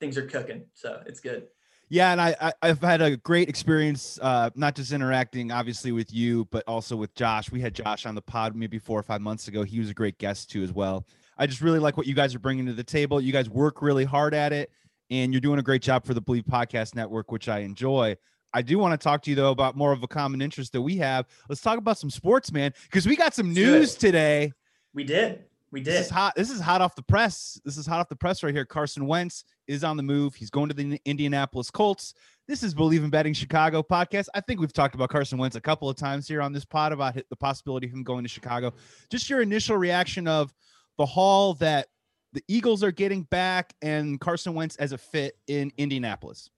things 0.00 0.16
are 0.16 0.26
cooking. 0.26 0.64
So 0.74 1.02
it's 1.06 1.20
good. 1.20 1.48
Yeah, 1.90 2.12
and 2.12 2.20
I, 2.20 2.52
I 2.60 2.66
have 2.66 2.82
had 2.82 3.00
a 3.00 3.16
great 3.16 3.48
experience, 3.48 4.18
uh, 4.20 4.50
not 4.54 4.74
just 4.74 4.92
interacting 4.92 5.50
obviously 5.50 5.90
with 5.90 6.12
you, 6.12 6.46
but 6.50 6.62
also 6.68 6.96
with 6.96 7.14
Josh. 7.14 7.50
We 7.50 7.62
had 7.62 7.74
Josh 7.74 8.04
on 8.04 8.14
the 8.14 8.20
pod 8.20 8.54
maybe 8.54 8.78
four 8.78 8.98
or 8.98 9.02
five 9.02 9.22
months 9.22 9.48
ago. 9.48 9.62
He 9.62 9.78
was 9.78 9.88
a 9.88 9.94
great 9.94 10.18
guest 10.18 10.50
too, 10.50 10.62
as 10.62 10.72
well. 10.72 11.06
I 11.38 11.46
just 11.46 11.62
really 11.62 11.78
like 11.78 11.96
what 11.96 12.06
you 12.06 12.14
guys 12.14 12.34
are 12.34 12.38
bringing 12.38 12.66
to 12.66 12.74
the 12.74 12.84
table. 12.84 13.20
You 13.20 13.32
guys 13.32 13.48
work 13.48 13.80
really 13.80 14.04
hard 14.04 14.34
at 14.34 14.52
it 14.52 14.70
and 15.10 15.32
you're 15.32 15.40
doing 15.40 15.58
a 15.58 15.62
great 15.62 15.80
job 15.80 16.04
for 16.04 16.12
the 16.12 16.20
Believe 16.20 16.44
Podcast 16.44 16.94
Network, 16.94 17.32
which 17.32 17.48
I 17.48 17.60
enjoy. 17.60 18.16
I 18.52 18.62
do 18.62 18.78
want 18.78 18.98
to 18.98 19.02
talk 19.02 19.22
to 19.22 19.30
you 19.30 19.36
though 19.36 19.50
about 19.50 19.76
more 19.76 19.92
of 19.92 20.02
a 20.02 20.08
common 20.08 20.42
interest 20.42 20.72
that 20.72 20.82
we 20.82 20.96
have. 20.96 21.26
Let's 21.48 21.60
talk 21.60 21.78
about 21.78 21.98
some 21.98 22.10
sports, 22.10 22.52
man, 22.52 22.72
because 22.84 23.06
we 23.06 23.16
got 23.16 23.34
some 23.34 23.52
news 23.52 23.94
today. 23.94 24.52
We 24.92 25.04
did. 25.04 25.44
We 25.70 25.80
did. 25.80 25.94
This 25.94 26.06
is 26.06 26.10
hot. 26.10 26.34
This 26.34 26.50
is 26.50 26.60
hot 26.60 26.80
off 26.80 26.94
the 26.94 27.02
press. 27.02 27.60
This 27.64 27.76
is 27.76 27.86
hot 27.86 28.00
off 28.00 28.08
the 28.08 28.16
press 28.16 28.42
right 28.42 28.54
here. 28.54 28.64
Carson 28.64 29.06
Wentz 29.06 29.44
is 29.66 29.84
on 29.84 29.96
the 29.96 30.02
move. 30.02 30.34
He's 30.34 30.50
going 30.50 30.68
to 30.68 30.74
the 30.74 31.00
Indianapolis 31.04 31.70
Colts. 31.70 32.14
This 32.46 32.62
is 32.62 32.72
Believe 32.72 33.04
in 33.04 33.10
Betting 33.10 33.34
Chicago 33.34 33.82
podcast. 33.82 34.28
I 34.34 34.40
think 34.40 34.60
we've 34.60 34.72
talked 34.72 34.94
about 34.94 35.10
Carson 35.10 35.36
Wentz 35.36 35.56
a 35.56 35.60
couple 35.60 35.90
of 35.90 35.96
times 35.96 36.26
here 36.26 36.40
on 36.40 36.52
this 36.52 36.64
pod 36.64 36.92
about 36.92 37.14
the 37.14 37.36
possibility 37.36 37.86
of 37.86 37.92
him 37.92 38.02
going 38.02 38.24
to 38.24 38.28
Chicago. 38.28 38.72
Just 39.10 39.28
your 39.28 39.42
initial 39.42 39.76
reaction 39.76 40.26
of 40.26 40.54
the 40.96 41.04
haul 41.04 41.54
that 41.54 41.88
the 42.32 42.42
Eagles 42.48 42.82
are 42.82 42.92
getting 42.92 43.24
back 43.24 43.74
and 43.82 44.18
Carson 44.20 44.54
Wentz 44.54 44.76
as 44.76 44.92
a 44.92 44.98
fit 44.98 45.36
in 45.46 45.70
Indianapolis. 45.76 46.48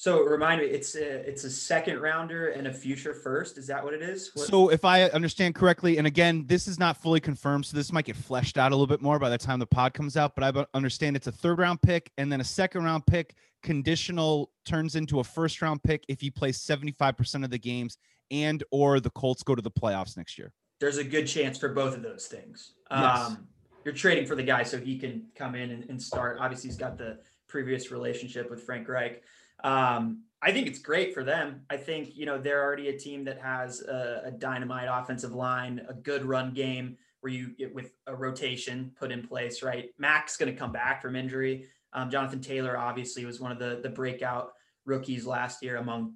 So 0.00 0.22
remind 0.22 0.60
me, 0.60 0.68
it's 0.68 0.94
a 0.94 1.28
it's 1.28 1.42
a 1.42 1.50
second 1.50 1.98
rounder 1.98 2.50
and 2.50 2.68
a 2.68 2.72
future 2.72 3.12
first. 3.12 3.58
Is 3.58 3.66
that 3.66 3.82
what 3.82 3.94
it 3.94 4.00
is? 4.00 4.30
What? 4.32 4.46
So 4.46 4.68
if 4.68 4.84
I 4.84 5.02
understand 5.06 5.56
correctly, 5.56 5.98
and 5.98 6.06
again, 6.06 6.44
this 6.46 6.68
is 6.68 6.78
not 6.78 7.02
fully 7.02 7.18
confirmed, 7.18 7.66
so 7.66 7.76
this 7.76 7.90
might 7.92 8.04
get 8.04 8.14
fleshed 8.14 8.58
out 8.58 8.70
a 8.70 8.76
little 8.76 8.86
bit 8.86 9.02
more 9.02 9.18
by 9.18 9.28
the 9.28 9.36
time 9.36 9.58
the 9.58 9.66
pod 9.66 9.94
comes 9.94 10.16
out. 10.16 10.36
But 10.36 10.56
I 10.56 10.66
understand 10.72 11.16
it's 11.16 11.26
a 11.26 11.32
third 11.32 11.58
round 11.58 11.82
pick 11.82 12.12
and 12.16 12.30
then 12.30 12.40
a 12.40 12.44
second 12.44 12.84
round 12.84 13.06
pick 13.06 13.34
conditional 13.64 14.52
turns 14.64 14.94
into 14.94 15.18
a 15.18 15.24
first 15.24 15.60
round 15.60 15.82
pick 15.82 16.04
if 16.06 16.20
he 16.20 16.30
plays 16.30 16.60
seventy 16.60 16.92
five 16.92 17.16
percent 17.16 17.42
of 17.42 17.50
the 17.50 17.58
games 17.58 17.98
and 18.30 18.62
or 18.70 19.00
the 19.00 19.10
Colts 19.10 19.42
go 19.42 19.56
to 19.56 19.62
the 19.62 19.70
playoffs 19.72 20.16
next 20.16 20.38
year. 20.38 20.52
there's 20.78 20.98
a 20.98 21.04
good 21.04 21.26
chance 21.26 21.58
for 21.58 21.70
both 21.70 21.96
of 21.96 22.02
those 22.04 22.28
things. 22.28 22.74
Yes. 22.88 23.18
Um, 23.18 23.48
you're 23.84 23.94
trading 23.94 24.26
for 24.26 24.36
the 24.36 24.44
guy 24.44 24.62
so 24.62 24.78
he 24.78 24.96
can 24.96 25.24
come 25.34 25.56
in 25.56 25.72
and, 25.72 25.90
and 25.90 26.00
start. 26.00 26.38
Obviously, 26.40 26.68
he's 26.68 26.76
got 26.76 26.98
the 26.98 27.18
previous 27.48 27.90
relationship 27.90 28.48
with 28.48 28.62
Frank 28.62 28.86
Reich. 28.88 29.24
Um, 29.64 30.24
I 30.40 30.52
think 30.52 30.68
it's 30.68 30.78
great 30.78 31.14
for 31.14 31.24
them. 31.24 31.62
I 31.68 31.76
think, 31.76 32.14
you 32.14 32.24
know, 32.24 32.38
they're 32.38 32.62
already 32.62 32.88
a 32.88 32.98
team 32.98 33.24
that 33.24 33.40
has 33.40 33.80
a, 33.82 34.22
a 34.26 34.30
dynamite 34.30 34.88
offensive 34.90 35.32
line, 35.32 35.84
a 35.88 35.94
good 35.94 36.24
run 36.24 36.54
game 36.54 36.96
where 37.20 37.32
you 37.32 37.48
get 37.56 37.74
with 37.74 37.90
a 38.06 38.14
rotation 38.14 38.92
put 38.98 39.10
in 39.10 39.26
place, 39.26 39.62
right? 39.62 39.90
Mack's 39.98 40.36
going 40.36 40.52
to 40.52 40.58
come 40.58 40.70
back 40.70 41.02
from 41.02 41.16
injury. 41.16 41.66
Um, 41.92 42.10
Jonathan 42.10 42.40
Taylor 42.40 42.76
obviously 42.76 43.24
was 43.24 43.40
one 43.40 43.50
of 43.50 43.58
the 43.58 43.80
the 43.82 43.88
breakout 43.88 44.52
rookies 44.84 45.26
last 45.26 45.62
year 45.62 45.76
among 45.76 46.14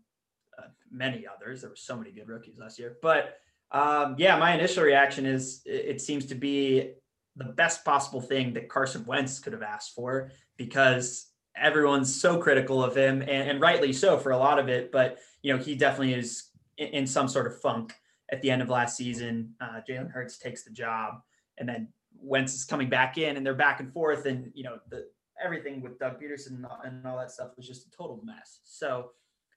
uh, 0.58 0.68
many 0.90 1.26
others. 1.26 1.62
There 1.62 1.70
were 1.70 1.76
so 1.76 1.96
many 1.96 2.12
good 2.12 2.28
rookies 2.28 2.58
last 2.58 2.78
year, 2.78 2.98
but 3.02 3.38
um, 3.72 4.16
yeah, 4.18 4.38
my 4.38 4.54
initial 4.54 4.84
reaction 4.84 5.26
is 5.26 5.62
it, 5.64 5.86
it 5.86 6.00
seems 6.00 6.26
to 6.26 6.34
be 6.34 6.92
the 7.36 7.44
best 7.44 7.84
possible 7.84 8.20
thing 8.20 8.52
that 8.52 8.68
Carson 8.68 9.04
Wentz 9.06 9.38
could 9.40 9.54
have 9.54 9.62
asked 9.62 9.94
for 9.94 10.30
because 10.56 11.31
everyone's 11.56 12.14
so 12.14 12.38
critical 12.38 12.82
of 12.82 12.96
him 12.96 13.20
and, 13.22 13.30
and 13.30 13.60
rightly 13.60 13.92
so 13.92 14.18
for 14.18 14.32
a 14.32 14.38
lot 14.38 14.58
of 14.58 14.68
it. 14.68 14.90
But, 14.90 15.18
you 15.42 15.52
know, 15.52 15.62
he 15.62 15.74
definitely 15.74 16.14
is 16.14 16.48
in, 16.78 16.88
in 16.88 17.06
some 17.06 17.28
sort 17.28 17.46
of 17.46 17.60
funk 17.60 17.94
at 18.30 18.40
the 18.42 18.50
end 18.50 18.62
of 18.62 18.68
last 18.68 18.96
season. 18.96 19.54
Uh, 19.60 19.80
Jalen 19.88 20.10
Hurts 20.10 20.38
takes 20.38 20.64
the 20.64 20.70
job 20.70 21.20
and 21.58 21.68
then 21.68 21.88
Wentz 22.20 22.54
is 22.54 22.64
coming 22.64 22.88
back 22.88 23.18
in 23.18 23.36
and 23.36 23.44
they're 23.44 23.54
back 23.54 23.80
and 23.80 23.92
forth. 23.92 24.26
And, 24.26 24.50
you 24.54 24.64
know, 24.64 24.78
the, 24.88 25.06
everything 25.42 25.82
with 25.82 25.98
Doug 25.98 26.20
Pederson 26.20 26.56
and 26.56 26.66
all, 26.66 26.80
and 26.84 27.06
all 27.06 27.18
that 27.18 27.30
stuff 27.30 27.50
was 27.56 27.66
just 27.66 27.86
a 27.86 27.90
total 27.90 28.20
mess. 28.24 28.60
So 28.64 29.10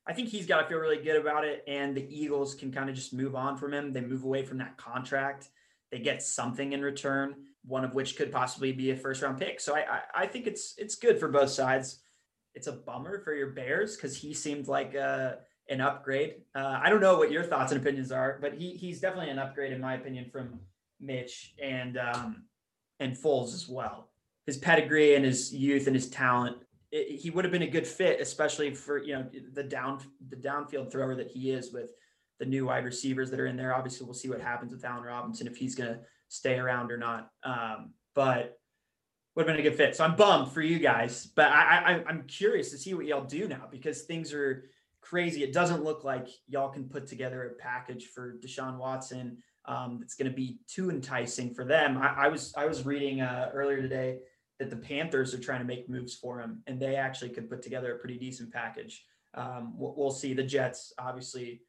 I 0.07 0.13
think 0.13 0.29
he's 0.29 0.45
got 0.45 0.61
to 0.61 0.67
feel 0.67 0.77
really 0.77 1.01
good 1.01 1.15
about 1.15 1.45
it. 1.45 1.63
And 1.67 1.95
the 1.95 2.07
Eagles 2.09 2.55
can 2.55 2.71
kind 2.71 2.89
of 2.89 2.95
just 2.95 3.13
move 3.13 3.35
on 3.35 3.57
from 3.57 3.73
him. 3.73 3.93
They 3.93 4.01
move 4.01 4.23
away 4.23 4.43
from 4.43 4.57
that 4.59 4.77
contract. 4.77 5.49
They 5.91 5.99
get 5.99 6.21
something 6.21 6.73
in 6.73 6.81
return 6.81 7.35
one 7.67 7.83
of 7.83 7.93
which 7.93 8.15
could 8.15 8.31
possibly 8.31 8.71
be 8.71 8.91
a 8.91 8.95
first 8.95 9.21
round 9.21 9.39
pick. 9.39 9.59
So 9.59 9.75
I, 9.75 9.79
I, 9.79 10.23
I 10.23 10.27
think 10.27 10.47
it's 10.47 10.75
it's 10.77 10.95
good 10.95 11.19
for 11.19 11.27
both 11.27 11.49
sides. 11.49 11.99
It's 12.53 12.67
a 12.67 12.71
bummer 12.71 13.19
for 13.19 13.33
your 13.33 13.49
Bears 13.51 13.95
because 13.95 14.15
he 14.15 14.33
seemed 14.33 14.67
like 14.67 14.95
uh, 14.95 15.33
an 15.69 15.81
upgrade. 15.81 16.35
Uh, 16.53 16.79
I 16.81 16.89
don't 16.89 17.01
know 17.01 17.17
what 17.17 17.31
your 17.31 17.43
thoughts 17.43 17.71
and 17.71 17.81
opinions 17.81 18.11
are, 18.11 18.37
but 18.41 18.53
he 18.53 18.71
he's 18.71 18.99
definitely 18.99 19.31
an 19.31 19.39
upgrade 19.39 19.73
in 19.73 19.81
my 19.81 19.95
opinion 19.95 20.29
from 20.31 20.59
Mitch 20.99 21.55
and 21.61 21.97
um, 21.97 22.43
and 22.99 23.13
Foles 23.13 23.53
as 23.53 23.67
well. 23.67 24.09
His 24.45 24.57
pedigree 24.57 25.15
and 25.15 25.25
his 25.25 25.53
youth 25.53 25.87
and 25.87 25.95
his 25.95 26.09
talent, 26.09 26.57
it, 26.91 27.19
he 27.19 27.31
would 27.31 27.45
have 27.45 27.51
been 27.51 27.63
a 27.63 27.67
good 27.67 27.87
fit, 27.87 28.21
especially 28.21 28.73
for 28.73 29.03
you 29.03 29.15
know 29.15 29.25
the 29.53 29.63
down 29.63 29.99
the 30.29 30.35
downfield 30.35 30.91
thrower 30.91 31.15
that 31.15 31.31
he 31.31 31.51
is 31.51 31.73
with 31.73 31.89
the 32.39 32.45
new 32.45 32.67
wide 32.67 32.85
receivers 32.85 33.31
that 33.31 33.39
are 33.39 33.47
in 33.47 33.57
there. 33.57 33.73
Obviously, 33.73 34.05
we'll 34.05 34.13
see 34.13 34.29
what 34.29 34.41
happens 34.41 34.71
with 34.71 34.85
Allen 34.85 35.03
Robinson 35.03 35.47
if 35.47 35.55
he's 35.55 35.75
going 35.75 35.89
to 35.89 35.99
stay 36.35 36.57
around 36.57 36.91
or 36.91 36.97
not. 36.97 37.29
Um, 37.43 37.93
but 38.13 38.57
would 39.35 39.47
have 39.47 39.55
been 39.55 39.65
a 39.65 39.69
good 39.69 39.77
fit. 39.77 39.95
So 39.95 40.03
I'm 40.05 40.15
bummed 40.15 40.51
for 40.51 40.61
you 40.61 40.79
guys, 40.79 41.25
but 41.35 41.47
I, 41.47 42.01
I 42.03 42.03
I'm 42.07 42.23
curious 42.23 42.71
to 42.71 42.77
see 42.77 42.93
what 42.93 43.05
y'all 43.05 43.25
do 43.25 43.47
now 43.47 43.67
because 43.69 44.03
things 44.03 44.33
are 44.33 44.65
crazy. 45.01 45.43
It 45.43 45.53
doesn't 45.53 45.83
look 45.83 46.03
like 46.03 46.29
y'all 46.47 46.69
can 46.69 46.85
put 46.85 47.07
together 47.07 47.45
a 47.45 47.61
package 47.61 48.07
for 48.07 48.37
Deshaun 48.43 48.77
Watson 48.77 49.37
um, 49.65 49.97
that's 49.99 50.15
going 50.15 50.29
to 50.29 50.35
be 50.35 50.59
too 50.67 50.89
enticing 50.89 51.53
for 51.53 51.65
them. 51.65 51.97
I, 51.97 52.25
I 52.25 52.27
was 52.29 52.53
I 52.55 52.65
was 52.65 52.85
reading 52.85 53.21
uh, 53.21 53.49
earlier 53.53 53.81
today 53.81 54.19
that 54.59 54.69
the 54.69 54.77
Panthers 54.77 55.33
are 55.33 55.39
trying 55.39 55.59
to 55.59 55.65
make 55.65 55.89
moves 55.89 56.15
for 56.15 56.39
him, 56.39 56.63
and 56.65 56.79
they 56.79 56.95
actually 56.95 57.29
could 57.29 57.49
put 57.49 57.61
together 57.61 57.93
a 57.93 57.99
pretty 57.99 58.17
decent 58.17 58.53
package. 58.53 59.03
Um, 59.33 59.73
we'll, 59.77 59.95
we'll 59.97 60.11
see. 60.11 60.33
The 60.33 60.43
Jets 60.43 60.93
obviously 60.97 61.61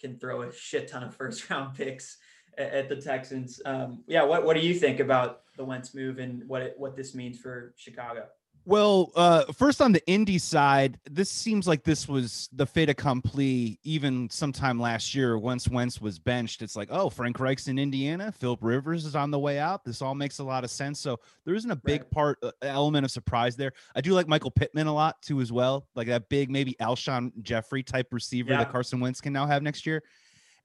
can 0.00 0.18
throw 0.18 0.42
a 0.42 0.52
shit 0.52 0.88
ton 0.88 1.04
of 1.04 1.14
first 1.16 1.48
round 1.48 1.76
picks 1.76 2.18
at 2.58 2.88
the 2.88 2.96
Texans. 2.96 3.60
Um, 3.64 4.02
yeah, 4.06 4.22
what 4.22 4.44
what 4.44 4.56
do 4.56 4.60
you 4.66 4.74
think 4.74 5.00
about 5.00 5.40
the 5.56 5.64
Wentz 5.64 5.94
move 5.94 6.18
and 6.18 6.46
what 6.48 6.62
it, 6.62 6.74
what 6.78 6.96
this 6.96 7.14
means 7.14 7.38
for 7.38 7.74
Chicago? 7.76 8.26
Well, 8.64 9.10
uh, 9.16 9.46
first 9.52 9.80
on 9.80 9.90
the 9.90 10.06
Indy 10.06 10.38
side, 10.38 10.96
this 11.10 11.28
seems 11.28 11.66
like 11.66 11.82
this 11.82 12.06
was 12.06 12.48
the 12.52 12.64
fait 12.64 12.88
accompli 12.88 13.80
even 13.82 14.30
sometime 14.30 14.78
last 14.78 15.16
year. 15.16 15.36
Once 15.36 15.66
Wentz 15.68 16.00
was 16.00 16.20
benched, 16.20 16.62
it's 16.62 16.76
like, 16.76 16.86
oh, 16.92 17.10
Frank 17.10 17.40
Reich's 17.40 17.66
in 17.66 17.76
Indiana, 17.76 18.30
Philip 18.30 18.60
Rivers 18.62 19.04
is 19.04 19.16
on 19.16 19.32
the 19.32 19.38
way 19.38 19.58
out. 19.58 19.84
This 19.84 20.00
all 20.00 20.14
makes 20.14 20.38
a 20.38 20.44
lot 20.44 20.62
of 20.62 20.70
sense. 20.70 21.00
So 21.00 21.18
there 21.44 21.56
isn't 21.56 21.72
a 21.72 21.74
big 21.76 22.02
Right. 22.02 22.10
part 22.12 22.38
uh, 22.40 22.52
element 22.62 23.04
of 23.04 23.10
surprise 23.10 23.56
there. 23.56 23.72
I 23.96 24.00
do 24.00 24.12
like 24.12 24.28
Michael 24.28 24.52
Pittman 24.52 24.86
a 24.86 24.94
lot 24.94 25.20
too, 25.22 25.40
as 25.40 25.50
well, 25.50 25.88
like 25.96 26.06
that 26.06 26.28
big 26.28 26.48
maybe 26.48 26.76
Alshon 26.80 27.32
Jeffery 27.42 27.82
type 27.82 28.12
receiver 28.12 28.52
Yeah. 28.52 28.58
that 28.58 28.70
Carson 28.70 29.00
Wentz 29.00 29.20
can 29.20 29.32
now 29.32 29.44
have 29.46 29.64
next 29.64 29.86
year. 29.86 30.04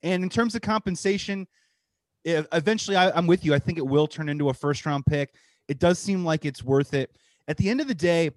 And 0.03 0.21
in 0.21 0.29
terms 0.29 0.53
of 0.53 0.61
compensation, 0.61 1.47
eventually 2.27 2.97
I, 2.97 3.11
I'm 3.11 3.27
with 3.27 3.45
you. 3.45 3.53
I 3.53 3.59
think 3.59 3.77
it 3.77 3.85
will 3.85 4.07
turn 4.07 4.29
into 4.29 4.49
a 4.49 4.53
first 4.53 4.85
round 4.85 5.05
pick. 5.05 5.33
It 5.67 5.79
does 5.79 5.99
seem 5.99 6.25
like 6.25 6.45
it's 6.45 6.63
worth 6.63 6.93
it. 6.93 7.15
At 7.47 7.57
the 7.57 7.69
end 7.69 7.81
of 7.81 7.87
the 7.87 7.95
day, 7.95 8.31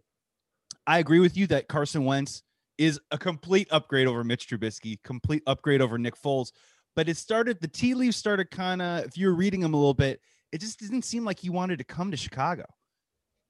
I 0.86 0.98
agree 0.98 1.20
with 1.20 1.36
you 1.36 1.46
that 1.48 1.68
Carson 1.68 2.04
Wentz 2.04 2.42
is 2.78 3.00
a 3.10 3.18
complete 3.18 3.68
upgrade 3.70 4.06
over 4.06 4.24
Mitch 4.24 4.48
Trubisky, 4.48 5.02
complete 5.02 5.42
upgrade 5.46 5.82
over 5.82 5.98
Nick 5.98 6.14
Foles. 6.16 6.52
But 6.96 7.08
it 7.08 7.16
started, 7.16 7.60
the 7.60 7.68
tea 7.68 7.94
leaves 7.94 8.16
started 8.16 8.50
kind 8.50 8.82
of, 8.82 9.04
if 9.04 9.16
you're 9.16 9.34
reading 9.34 9.60
them 9.60 9.74
a 9.74 9.76
little 9.76 9.94
bit, 9.94 10.20
it 10.50 10.60
just 10.60 10.80
didn't 10.80 11.02
seem 11.02 11.24
like 11.24 11.38
he 11.38 11.50
wanted 11.50 11.78
to 11.78 11.84
come 11.84 12.10
to 12.10 12.16
Chicago. 12.16 12.64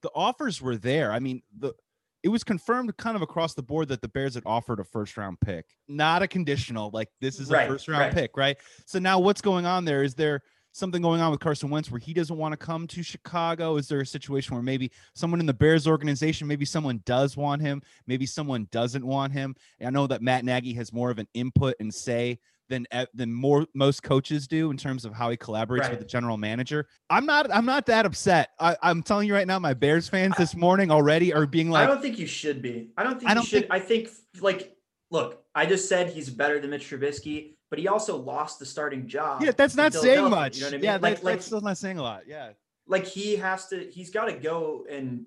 The 0.02 0.10
offers 0.14 0.60
were 0.60 0.76
there. 0.76 1.12
I 1.12 1.18
mean, 1.18 1.42
the 1.58 1.72
it 2.22 2.28
was 2.28 2.44
confirmed 2.44 2.96
kind 2.96 3.16
of 3.16 3.22
across 3.22 3.54
the 3.54 3.62
board 3.62 3.88
that 3.88 4.02
the 4.02 4.08
Bears 4.08 4.34
had 4.34 4.42
offered 4.46 4.80
a 4.80 4.84
first 4.84 5.16
round 5.16 5.40
pick, 5.40 5.66
not 5.88 6.22
a 6.22 6.28
conditional, 6.28 6.90
like 6.92 7.08
this 7.20 7.40
is 7.40 7.50
a 7.50 7.54
Right, 7.54 7.68
first 7.68 7.88
round 7.88 8.02
right. 8.02 8.14
pick, 8.14 8.36
right? 8.36 8.56
So 8.86 8.98
now 8.98 9.18
what's 9.18 9.40
going 9.40 9.66
on 9.66 9.84
there? 9.84 10.02
Is 10.02 10.14
there 10.14 10.42
something 10.72 11.02
going 11.02 11.20
on 11.20 11.30
with 11.30 11.40
Carson 11.40 11.70
Wentz 11.70 11.90
where 11.90 11.98
he 11.98 12.12
doesn't 12.12 12.36
want 12.36 12.52
to 12.52 12.56
come 12.56 12.86
to 12.88 13.02
Chicago? 13.02 13.76
Is 13.76 13.88
there 13.88 14.00
a 14.00 14.06
situation 14.06 14.54
where 14.54 14.62
maybe 14.62 14.90
someone 15.14 15.40
in 15.40 15.46
the 15.46 15.54
Bears 15.54 15.86
organization, 15.86 16.46
maybe 16.46 16.64
someone 16.64 17.02
does 17.04 17.36
want 17.36 17.62
him, 17.62 17.82
maybe 18.06 18.26
someone 18.26 18.68
doesn't 18.70 19.04
want 19.04 19.32
him? 19.32 19.54
And 19.78 19.88
I 19.88 19.90
know 19.90 20.06
that 20.06 20.22
Matt 20.22 20.44
Nagy 20.44 20.74
has 20.74 20.92
more 20.92 21.10
of 21.10 21.18
an 21.18 21.28
input 21.34 21.74
and 21.80 21.92
say 21.92 22.38
than 22.70 22.86
e- 22.94 23.04
than 23.12 23.30
more 23.32 23.66
most 23.74 24.02
coaches 24.02 24.48
do 24.48 24.70
in 24.70 24.78
terms 24.78 25.04
of 25.04 25.12
how 25.12 25.28
he 25.28 25.36
collaborates 25.36 25.80
Right. 25.80 25.90
with 25.90 25.98
the 25.98 26.06
general 26.06 26.38
manager. 26.38 26.86
I'm 27.10 27.26
not 27.26 27.52
I'm 27.52 27.66
not 27.66 27.84
that 27.86 28.06
upset. 28.06 28.50
I, 28.58 28.76
I'm 28.82 29.02
telling 29.02 29.28
you 29.28 29.34
right 29.34 29.46
now, 29.46 29.58
my 29.58 29.74
Bears 29.74 30.08
fans 30.08 30.34
this 30.38 30.56
morning 30.56 30.90
already 30.90 31.34
are 31.34 31.46
being 31.46 31.68
like, 31.70 31.84
I 31.84 31.86
don't 31.92 32.00
think 32.00 32.18
you 32.18 32.26
should 32.26 32.62
be. 32.62 32.90
I 32.96 33.02
don't 33.02 33.18
think 33.18 33.30
I 33.30 33.34
don't 33.34 33.44
should. 33.44 33.62
think- 33.68 33.72
I 33.72 33.80
think 33.80 34.08
like 34.40 34.74
look, 35.10 35.42
I 35.54 35.66
just 35.66 35.88
said 35.88 36.08
he's 36.10 36.30
better 36.30 36.58
than 36.60 36.70
Mitch 36.70 36.88
Trubisky, 36.88 37.56
but 37.68 37.78
he 37.80 37.88
also 37.88 38.16
lost 38.16 38.60
the 38.60 38.64
starting 38.66 39.08
job. 39.08 39.42
yeah, 39.42 39.50
that's 39.50 39.74
not 39.74 39.92
saying 39.92 40.30
much. 40.30 40.56
You 40.56 40.62
know 40.62 40.66
what 40.68 40.74
I 40.74 40.76
mean? 40.76 40.84
Yeah, 40.84 40.92
like 40.94 41.00
that's, 41.02 41.22
like 41.24 41.34
that's 41.34 41.46
still 41.46 41.60
not 41.60 41.76
saying 41.76 41.98
a 41.98 42.02
lot. 42.02 42.22
Yeah. 42.28 42.50
like 42.86 43.04
he 43.06 43.36
has 43.36 43.66
to 43.68 43.90
he's 43.92 44.10
got 44.10 44.26
to 44.26 44.32
go 44.34 44.86
and 44.88 45.26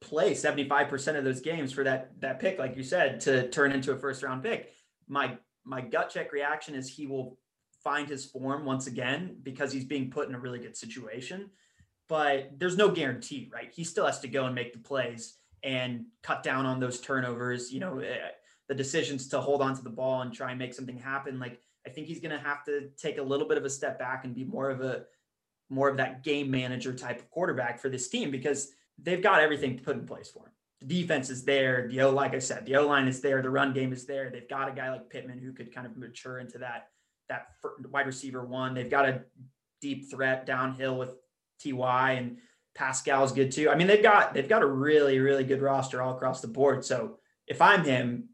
play 0.00 0.30
75% 0.32 1.16
of 1.18 1.24
those 1.24 1.40
games 1.40 1.72
for 1.72 1.82
that 1.84 2.12
that 2.20 2.38
pick 2.38 2.56
like 2.58 2.76
you 2.76 2.84
said 2.84 3.18
to 3.22 3.48
turn 3.48 3.72
into 3.72 3.90
a 3.90 3.96
first 3.96 4.22
round 4.22 4.44
pick 4.44 4.70
my 5.08 5.36
my 5.68 5.80
gut 5.80 6.10
check 6.10 6.32
reaction 6.32 6.74
is 6.74 6.88
he 6.88 7.06
will 7.06 7.38
find 7.84 8.08
his 8.08 8.24
form 8.24 8.64
once 8.64 8.86
again 8.86 9.36
because 9.42 9.72
he's 9.72 9.84
being 9.84 10.10
put 10.10 10.28
in 10.28 10.34
a 10.34 10.38
really 10.38 10.58
good 10.58 10.76
situation. 10.76 11.50
But 12.08 12.58
there's 12.58 12.76
no 12.76 12.90
guarantee 12.90 13.50
right? 13.52 13.70
He 13.72 13.84
still 13.84 14.06
has 14.06 14.20
to 14.20 14.28
go 14.28 14.46
and 14.46 14.54
make 14.54 14.72
the 14.72 14.78
plays 14.78 15.34
and 15.62 16.06
cut 16.22 16.42
down 16.42 16.66
on 16.66 16.78
those 16.78 17.00
turnovers 17.00 17.72
you 17.72 17.80
know 17.80 17.98
eh, 17.98 18.28
the 18.68 18.74
decisions 18.74 19.28
to 19.28 19.40
hold 19.40 19.60
on 19.60 19.74
to 19.74 19.82
the 19.82 19.90
ball 19.90 20.22
and 20.22 20.32
try 20.32 20.50
and 20.50 20.58
make 20.58 20.72
something 20.74 20.98
happen. 20.98 21.38
Like 21.38 21.60
i 21.86 21.90
think 21.90 22.06
he's 22.06 22.20
going 22.20 22.36
to 22.36 22.44
have 22.44 22.64
to 22.64 22.90
take 22.96 23.18
a 23.18 23.22
little 23.22 23.46
bit 23.48 23.56
of 23.56 23.64
a 23.64 23.70
step 23.70 23.98
back 23.98 24.24
and 24.24 24.34
be 24.34 24.44
more 24.44 24.70
of 24.70 24.80
a 24.80 25.04
more 25.70 25.88
of 25.88 25.96
that 25.96 26.24
game 26.24 26.50
manager 26.50 26.94
type 26.94 27.18
of 27.18 27.30
quarterback 27.30 27.78
for 27.78 27.88
this 27.88 28.08
team 28.08 28.30
because 28.30 28.72
they've 28.98 29.22
got 29.22 29.40
everything 29.40 29.78
put 29.78 29.96
in 29.96 30.06
place 30.06 30.30
for 30.30 30.46
him. 30.46 30.52
Defense 30.86 31.28
is 31.28 31.44
there. 31.44 31.88
The 31.88 32.02
O, 32.02 32.10
like 32.10 32.34
I 32.34 32.38
said, 32.38 32.64
the 32.64 32.76
O 32.76 32.86
line 32.86 33.08
is 33.08 33.20
there. 33.20 33.42
The 33.42 33.50
run 33.50 33.72
game 33.72 33.92
is 33.92 34.06
there. 34.06 34.30
They've 34.30 34.48
got 34.48 34.68
a 34.68 34.72
guy 34.72 34.90
like 34.90 35.10
Pittman 35.10 35.38
who 35.38 35.52
could 35.52 35.74
kind 35.74 35.86
of 35.86 35.96
mature 35.96 36.38
into 36.38 36.58
that 36.58 36.88
that 37.28 37.48
wide 37.90 38.06
receiver 38.06 38.44
one. 38.44 38.74
They've 38.74 38.90
got 38.90 39.08
a 39.08 39.22
deep 39.80 40.10
threat 40.10 40.46
downhill 40.46 40.96
with 40.96 41.10
Ty 41.62 42.12
and 42.12 42.38
Pascal's 42.74 43.32
good 43.32 43.50
too. 43.50 43.70
I 43.70 43.74
mean, 43.74 43.86
they've 43.86 44.02
got 44.02 44.34
they've 44.34 44.48
got 44.48 44.62
a 44.62 44.66
really 44.66 45.18
really 45.18 45.44
good 45.44 45.62
roster 45.62 46.00
all 46.00 46.14
across 46.14 46.40
the 46.40 46.48
board. 46.48 46.84
So 46.84 47.18
if 47.46 47.60
I'm 47.60 47.84
him, 47.84 48.28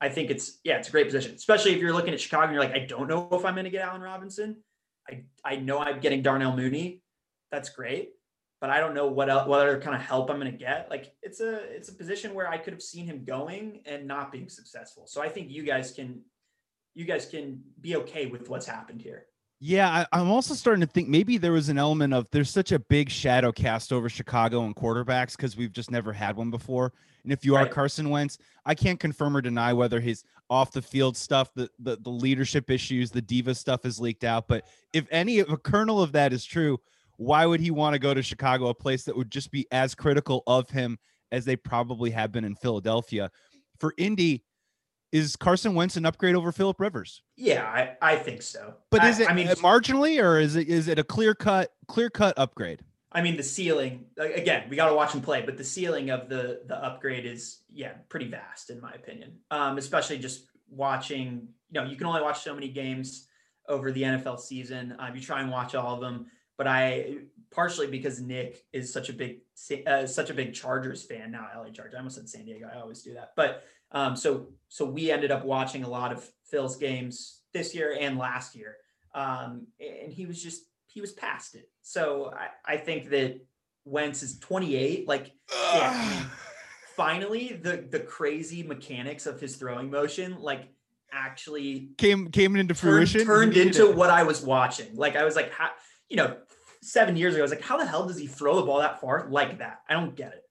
I 0.00 0.08
think 0.08 0.30
it's 0.30 0.58
yeah, 0.64 0.78
it's 0.78 0.88
a 0.88 0.92
great 0.92 1.06
position, 1.06 1.34
especially 1.34 1.72
if 1.72 1.78
you're 1.78 1.92
looking 1.92 2.14
at 2.14 2.20
Chicago 2.20 2.44
and 2.44 2.54
you're 2.54 2.64
like, 2.64 2.74
I 2.74 2.86
don't 2.86 3.08
know 3.08 3.28
if 3.32 3.44
I'm 3.44 3.54
going 3.54 3.64
to 3.64 3.70
get 3.70 3.82
Allen 3.82 4.00
Robinson. 4.00 4.62
I 5.08 5.24
I 5.44 5.56
know 5.56 5.78
I'm 5.78 6.00
getting 6.00 6.22
Darnell 6.22 6.56
Mooney. 6.56 7.02
That's 7.50 7.68
great, 7.68 8.12
but 8.62 8.70
I 8.70 8.78
don't 8.78 8.94
know 8.94 9.08
what 9.08 9.28
else, 9.28 9.48
what 9.48 9.58
other 9.58 9.80
kind 9.80 9.96
of 9.96 10.00
help 10.02 10.30
I'm 10.30 10.38
going 10.38 10.52
to 10.52 10.56
get. 10.56 10.88
Like 10.88 11.12
it's 11.20 11.40
a 11.40 11.56
it's 11.74 11.88
a 11.88 11.92
position 11.92 12.32
where 12.32 12.48
I 12.48 12.56
could 12.56 12.72
have 12.72 12.80
seen 12.80 13.04
him 13.04 13.24
going 13.24 13.80
and 13.86 14.06
not 14.06 14.30
being 14.30 14.48
successful. 14.48 15.04
So 15.08 15.20
I 15.20 15.28
think 15.28 15.50
you 15.50 15.64
guys 15.64 15.90
can 15.90 16.20
you 16.94 17.04
guys 17.04 17.26
can 17.26 17.60
be 17.80 17.96
okay 17.96 18.26
with 18.26 18.48
what's 18.48 18.64
happened 18.64 19.02
here. 19.02 19.26
Yeah, 19.58 19.88
I, 19.88 20.06
I'm 20.20 20.30
also 20.30 20.54
starting 20.54 20.80
to 20.80 20.86
think 20.86 21.08
maybe 21.08 21.38
there 21.38 21.50
was 21.50 21.70
an 21.70 21.78
element 21.78 22.14
of 22.14 22.30
there's 22.30 22.50
such 22.50 22.70
a 22.70 22.78
big 22.78 23.10
shadow 23.10 23.50
cast 23.50 23.92
over 23.92 24.08
Chicago 24.08 24.62
and 24.62 24.76
quarterbacks 24.76 25.36
because 25.36 25.56
we've 25.56 25.72
just 25.72 25.90
never 25.90 26.12
had 26.12 26.36
one 26.36 26.50
before. 26.50 26.92
And 27.24 27.32
if 27.32 27.44
you 27.44 27.56
are 27.56 27.66
Carson 27.66 28.10
Wentz, 28.10 28.38
I 28.64 28.76
can't 28.76 29.00
confirm 29.00 29.36
or 29.36 29.40
deny 29.40 29.72
whether 29.72 29.98
his 29.98 30.22
off 30.48 30.70
the 30.70 30.82
field 30.82 31.16
stuff, 31.16 31.52
the, 31.56 31.68
the 31.80 31.96
the 31.96 32.10
leadership 32.10 32.70
issues, 32.70 33.10
the 33.10 33.22
diva 33.22 33.56
stuff 33.56 33.84
is 33.84 33.98
leaked 33.98 34.22
out. 34.22 34.46
But 34.46 34.66
if 34.92 35.08
any 35.10 35.38
if 35.38 35.50
a 35.50 35.56
kernel 35.56 36.00
of 36.00 36.12
that 36.12 36.32
is 36.32 36.44
true, 36.44 36.78
why 37.22 37.46
would 37.46 37.60
he 37.60 37.70
want 37.70 37.94
to 37.94 37.98
go 37.98 38.12
to 38.12 38.22
Chicago, 38.22 38.68
a 38.68 38.74
place 38.74 39.04
that 39.04 39.16
would 39.16 39.30
just 39.30 39.50
be 39.50 39.66
as 39.70 39.94
critical 39.94 40.42
of 40.46 40.68
him 40.70 40.98
as 41.30 41.44
they 41.44 41.56
probably 41.56 42.10
have 42.10 42.32
been 42.32 42.44
in 42.44 42.54
Philadelphia? 42.54 43.30
For 43.78 43.94
Indy, 43.96 44.44
is 45.12 45.36
Carson 45.36 45.74
Wentz 45.74 45.96
an 45.96 46.06
upgrade 46.06 46.34
over 46.34 46.52
Philip 46.52 46.80
Rivers? 46.80 47.22
Yeah, 47.36 47.64
I, 47.64 47.96
I 48.00 48.16
think 48.16 48.42
so. 48.42 48.74
But 48.90 49.02
I, 49.02 49.10
is 49.10 49.20
it 49.20 49.30
I 49.30 49.34
mean, 49.34 49.46
marginally 49.48 50.22
or 50.22 50.38
is 50.38 50.56
it 50.56 50.68
is 50.68 50.88
it 50.88 50.98
a 50.98 51.04
clear 51.04 51.34
cut 51.34 51.70
clear 51.86 52.10
cut 52.10 52.38
upgrade? 52.38 52.80
I 53.14 53.20
mean, 53.20 53.36
the 53.36 53.42
ceiling 53.42 54.06
again, 54.16 54.64
we 54.70 54.76
got 54.76 54.88
to 54.88 54.94
watch 54.94 55.14
him 55.14 55.20
play, 55.20 55.42
but 55.42 55.58
the 55.58 55.64
ceiling 55.64 56.10
of 56.10 56.28
the 56.28 56.62
the 56.66 56.76
upgrade 56.76 57.26
is 57.26 57.60
yeah, 57.70 57.92
pretty 58.08 58.28
vast 58.28 58.70
in 58.70 58.80
my 58.80 58.92
opinion. 58.92 59.38
Um, 59.50 59.78
especially 59.78 60.18
just 60.18 60.46
watching. 60.70 61.48
You 61.70 61.80
know, 61.80 61.86
you 61.86 61.96
can 61.96 62.06
only 62.06 62.22
watch 62.22 62.42
so 62.42 62.54
many 62.54 62.68
games 62.68 63.28
over 63.68 63.92
the 63.92 64.02
NFL 64.02 64.40
season. 64.40 64.96
Um, 64.98 65.14
you 65.14 65.20
try 65.20 65.40
and 65.40 65.50
watch 65.50 65.74
all 65.74 65.94
of 65.94 66.00
them, 66.00 66.26
but 66.62 66.70
I 66.70 67.16
partially 67.50 67.88
because 67.88 68.20
Nick 68.20 68.64
is 68.72 68.92
such 68.92 69.08
a 69.08 69.12
big 69.12 69.38
uh, 69.84 70.06
such 70.06 70.30
a 70.30 70.34
big 70.34 70.54
Chargers 70.54 71.02
fan 71.02 71.32
now. 71.32 71.48
LA 71.56 71.70
Chargers. 71.70 71.94
I 71.94 71.98
almost 71.98 72.14
said 72.14 72.28
San 72.28 72.44
Diego. 72.44 72.70
I 72.72 72.78
always 72.78 73.02
do 73.02 73.14
that, 73.14 73.32
but 73.34 73.64
um, 73.90 74.14
so 74.14 74.50
so 74.68 74.84
we 74.84 75.10
ended 75.10 75.32
up 75.32 75.44
watching 75.44 75.82
a 75.82 75.88
lot 75.88 76.12
of 76.12 76.24
Phil's 76.44 76.76
games 76.76 77.40
this 77.52 77.74
year 77.74 77.96
and 77.98 78.16
last 78.16 78.54
year, 78.54 78.76
um, 79.12 79.66
and 79.80 80.12
he 80.12 80.24
was 80.24 80.40
just 80.40 80.62
he 80.86 81.00
was 81.00 81.10
past 81.14 81.56
it. 81.56 81.68
So 81.80 82.32
I, 82.32 82.74
I 82.74 82.76
think 82.76 83.10
that 83.10 83.44
Wentz 83.84 84.22
is 84.22 84.38
28. 84.38 85.08
Like, 85.08 85.32
yeah, 85.50 85.92
I 85.96 86.14
mean, 86.14 86.26
finally 86.94 87.58
the 87.60 87.88
the 87.90 87.98
crazy 87.98 88.62
mechanics 88.62 89.26
of 89.26 89.40
his 89.40 89.56
throwing 89.56 89.90
motion, 89.90 90.40
like 90.40 90.68
actually 91.12 91.88
came 91.98 92.30
came 92.30 92.54
into 92.54 92.72
turned, 92.72 93.08
fruition. 93.08 93.26
Turned 93.26 93.56
into 93.56 93.90
what 93.90 94.10
I 94.10 94.22
was 94.22 94.42
watching. 94.42 94.94
Like 94.94 95.16
I 95.16 95.24
was 95.24 95.34
like, 95.34 95.50
how, 95.52 95.70
you 96.08 96.16
know, 96.16 96.36
seven 96.82 97.16
years 97.16 97.34
ago, 97.34 97.42
I 97.42 97.44
was 97.44 97.50
like, 97.50 97.62
how 97.62 97.78
the 97.78 97.86
hell 97.86 98.06
does 98.06 98.18
he 98.18 98.26
throw 98.26 98.56
the 98.56 98.62
ball 98.62 98.80
that 98.80 99.00
far 99.00 99.26
like 99.30 99.58
that? 99.58 99.80
I 99.88 99.94
don't 99.94 100.14
get 100.14 100.32
it. 100.32 100.42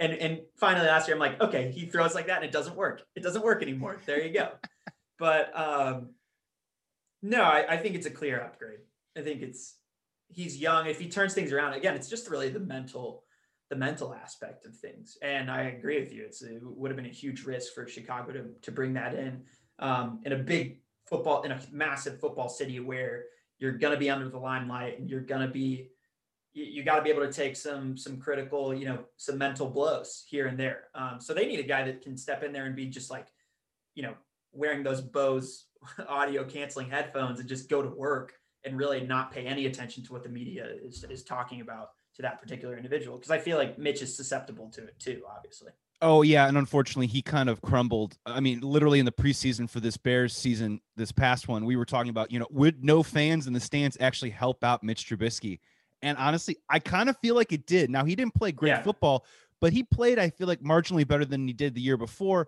And 0.00 0.12
and 0.12 0.40
finally 0.56 0.86
last 0.86 1.06
year, 1.06 1.16
I'm 1.16 1.20
like, 1.20 1.40
okay, 1.40 1.70
he 1.70 1.86
throws 1.86 2.14
like 2.14 2.26
that 2.26 2.36
and 2.36 2.44
it 2.44 2.52
doesn't 2.52 2.76
work. 2.76 3.02
It 3.14 3.22
doesn't 3.22 3.44
work 3.44 3.62
anymore. 3.62 4.00
There 4.06 4.24
you 4.24 4.32
go. 4.32 4.50
but 5.18 5.56
um 5.58 6.10
no, 7.20 7.42
I, 7.42 7.74
I 7.74 7.76
think 7.76 7.96
it's 7.96 8.06
a 8.06 8.10
clear 8.10 8.40
upgrade. 8.40 8.80
I 9.16 9.22
think 9.22 9.42
it's 9.42 9.76
he's 10.28 10.56
young. 10.56 10.86
If 10.86 11.00
he 11.00 11.08
turns 11.08 11.34
things 11.34 11.52
around 11.52 11.74
again, 11.74 11.94
it's 11.94 12.08
just 12.08 12.30
really 12.30 12.48
the 12.48 12.60
mental 12.60 13.24
the 13.70 13.76
mental 13.76 14.14
aspect 14.14 14.64
of 14.64 14.74
things. 14.74 15.18
And 15.20 15.50
I 15.50 15.62
agree 15.62 16.00
with 16.00 16.12
you. 16.12 16.24
It's, 16.24 16.40
it 16.40 16.60
would 16.62 16.90
have 16.90 16.96
been 16.96 17.04
a 17.04 17.10
huge 17.10 17.44
risk 17.44 17.74
for 17.74 17.86
Chicago 17.86 18.32
to, 18.32 18.44
to 18.62 18.72
bring 18.72 18.94
that 18.94 19.14
in 19.14 19.42
um, 19.78 20.20
in 20.24 20.32
a 20.32 20.38
big 20.38 20.80
football, 21.06 21.42
in 21.42 21.52
a 21.52 21.60
massive 21.70 22.20
football 22.20 22.48
city 22.48 22.80
where 22.80 23.24
you're 23.58 23.72
going 23.72 23.92
to 23.92 23.98
be 23.98 24.10
under 24.10 24.28
the 24.28 24.38
limelight 24.38 24.98
and 24.98 25.08
you're 25.08 25.20
going 25.20 25.40
to 25.40 25.52
be, 25.52 25.88
you, 26.52 26.64
you 26.64 26.82
got 26.82 26.96
to 26.96 27.02
be 27.02 27.10
able 27.10 27.26
to 27.26 27.32
take 27.32 27.56
some, 27.56 27.96
some 27.96 28.18
critical, 28.18 28.74
you 28.74 28.86
know, 28.86 29.00
some 29.16 29.38
mental 29.38 29.68
blows 29.68 30.24
here 30.28 30.46
and 30.46 30.58
there. 30.58 30.84
Um, 30.94 31.20
so 31.20 31.34
they 31.34 31.46
need 31.46 31.60
a 31.60 31.64
guy 31.64 31.84
that 31.84 32.02
can 32.02 32.16
step 32.16 32.42
in 32.42 32.52
there 32.52 32.66
and 32.66 32.76
be 32.76 32.86
just 32.86 33.10
like, 33.10 33.26
you 33.94 34.02
know, 34.02 34.14
wearing 34.52 34.82
those 34.82 35.00
Bose 35.00 35.66
audio 36.08 36.44
canceling 36.44 36.90
headphones 36.90 37.40
and 37.40 37.48
just 37.48 37.68
go 37.68 37.82
to 37.82 37.88
work 37.88 38.34
and 38.64 38.76
really 38.76 39.00
not 39.00 39.32
pay 39.32 39.46
any 39.46 39.66
attention 39.66 40.04
to 40.04 40.12
what 40.12 40.22
the 40.22 40.28
media 40.28 40.66
is, 40.82 41.04
is 41.04 41.24
talking 41.24 41.60
about 41.60 41.90
to 42.16 42.22
that 42.22 42.40
particular 42.40 42.76
individual. 42.76 43.16
Cause 43.18 43.30
I 43.30 43.38
feel 43.38 43.56
like 43.56 43.78
Mitch 43.78 44.02
is 44.02 44.16
susceptible 44.16 44.68
to 44.70 44.84
it 44.84 44.98
too, 44.98 45.22
obviously. 45.28 45.72
Oh 46.00 46.22
yeah, 46.22 46.46
and 46.46 46.56
unfortunately 46.56 47.08
he 47.08 47.22
kind 47.22 47.48
of 47.48 47.60
crumbled. 47.60 48.16
Uh, 48.24 48.34
I 48.36 48.40
mean, 48.40 48.60
literally 48.60 49.00
in 49.00 49.04
the 49.04 49.12
preseason 49.12 49.68
for 49.68 49.80
this 49.80 49.96
Bears 49.96 50.34
season, 50.34 50.80
this 50.96 51.10
past 51.10 51.48
one, 51.48 51.64
we 51.64 51.76
were 51.76 51.84
talking 51.84 52.10
about, 52.10 52.30
you 52.30 52.38
know, 52.38 52.46
would 52.50 52.84
no 52.84 53.02
fans 53.02 53.46
in 53.46 53.52
the 53.52 53.60
stands 53.60 53.96
actually 54.00 54.30
help 54.30 54.62
out 54.62 54.82
Mitch 54.82 55.08
Trubisky? 55.08 55.58
And 56.00 56.16
honestly, 56.16 56.56
I 56.68 56.78
kind 56.78 57.08
of 57.08 57.16
feel 57.18 57.34
like 57.34 57.52
it 57.52 57.66
did. 57.66 57.90
Now 57.90 58.04
he 58.04 58.14
didn't 58.14 58.34
play 58.34 58.52
great 58.52 58.68
yeah. 58.68 58.82
football, 58.82 59.26
but 59.60 59.72
he 59.72 59.82
played, 59.82 60.20
I 60.20 60.30
feel 60.30 60.46
like, 60.46 60.60
marginally 60.60 61.06
better 61.06 61.24
than 61.24 61.48
he 61.48 61.52
did 61.52 61.74
the 61.74 61.80
year 61.80 61.96
before 61.96 62.46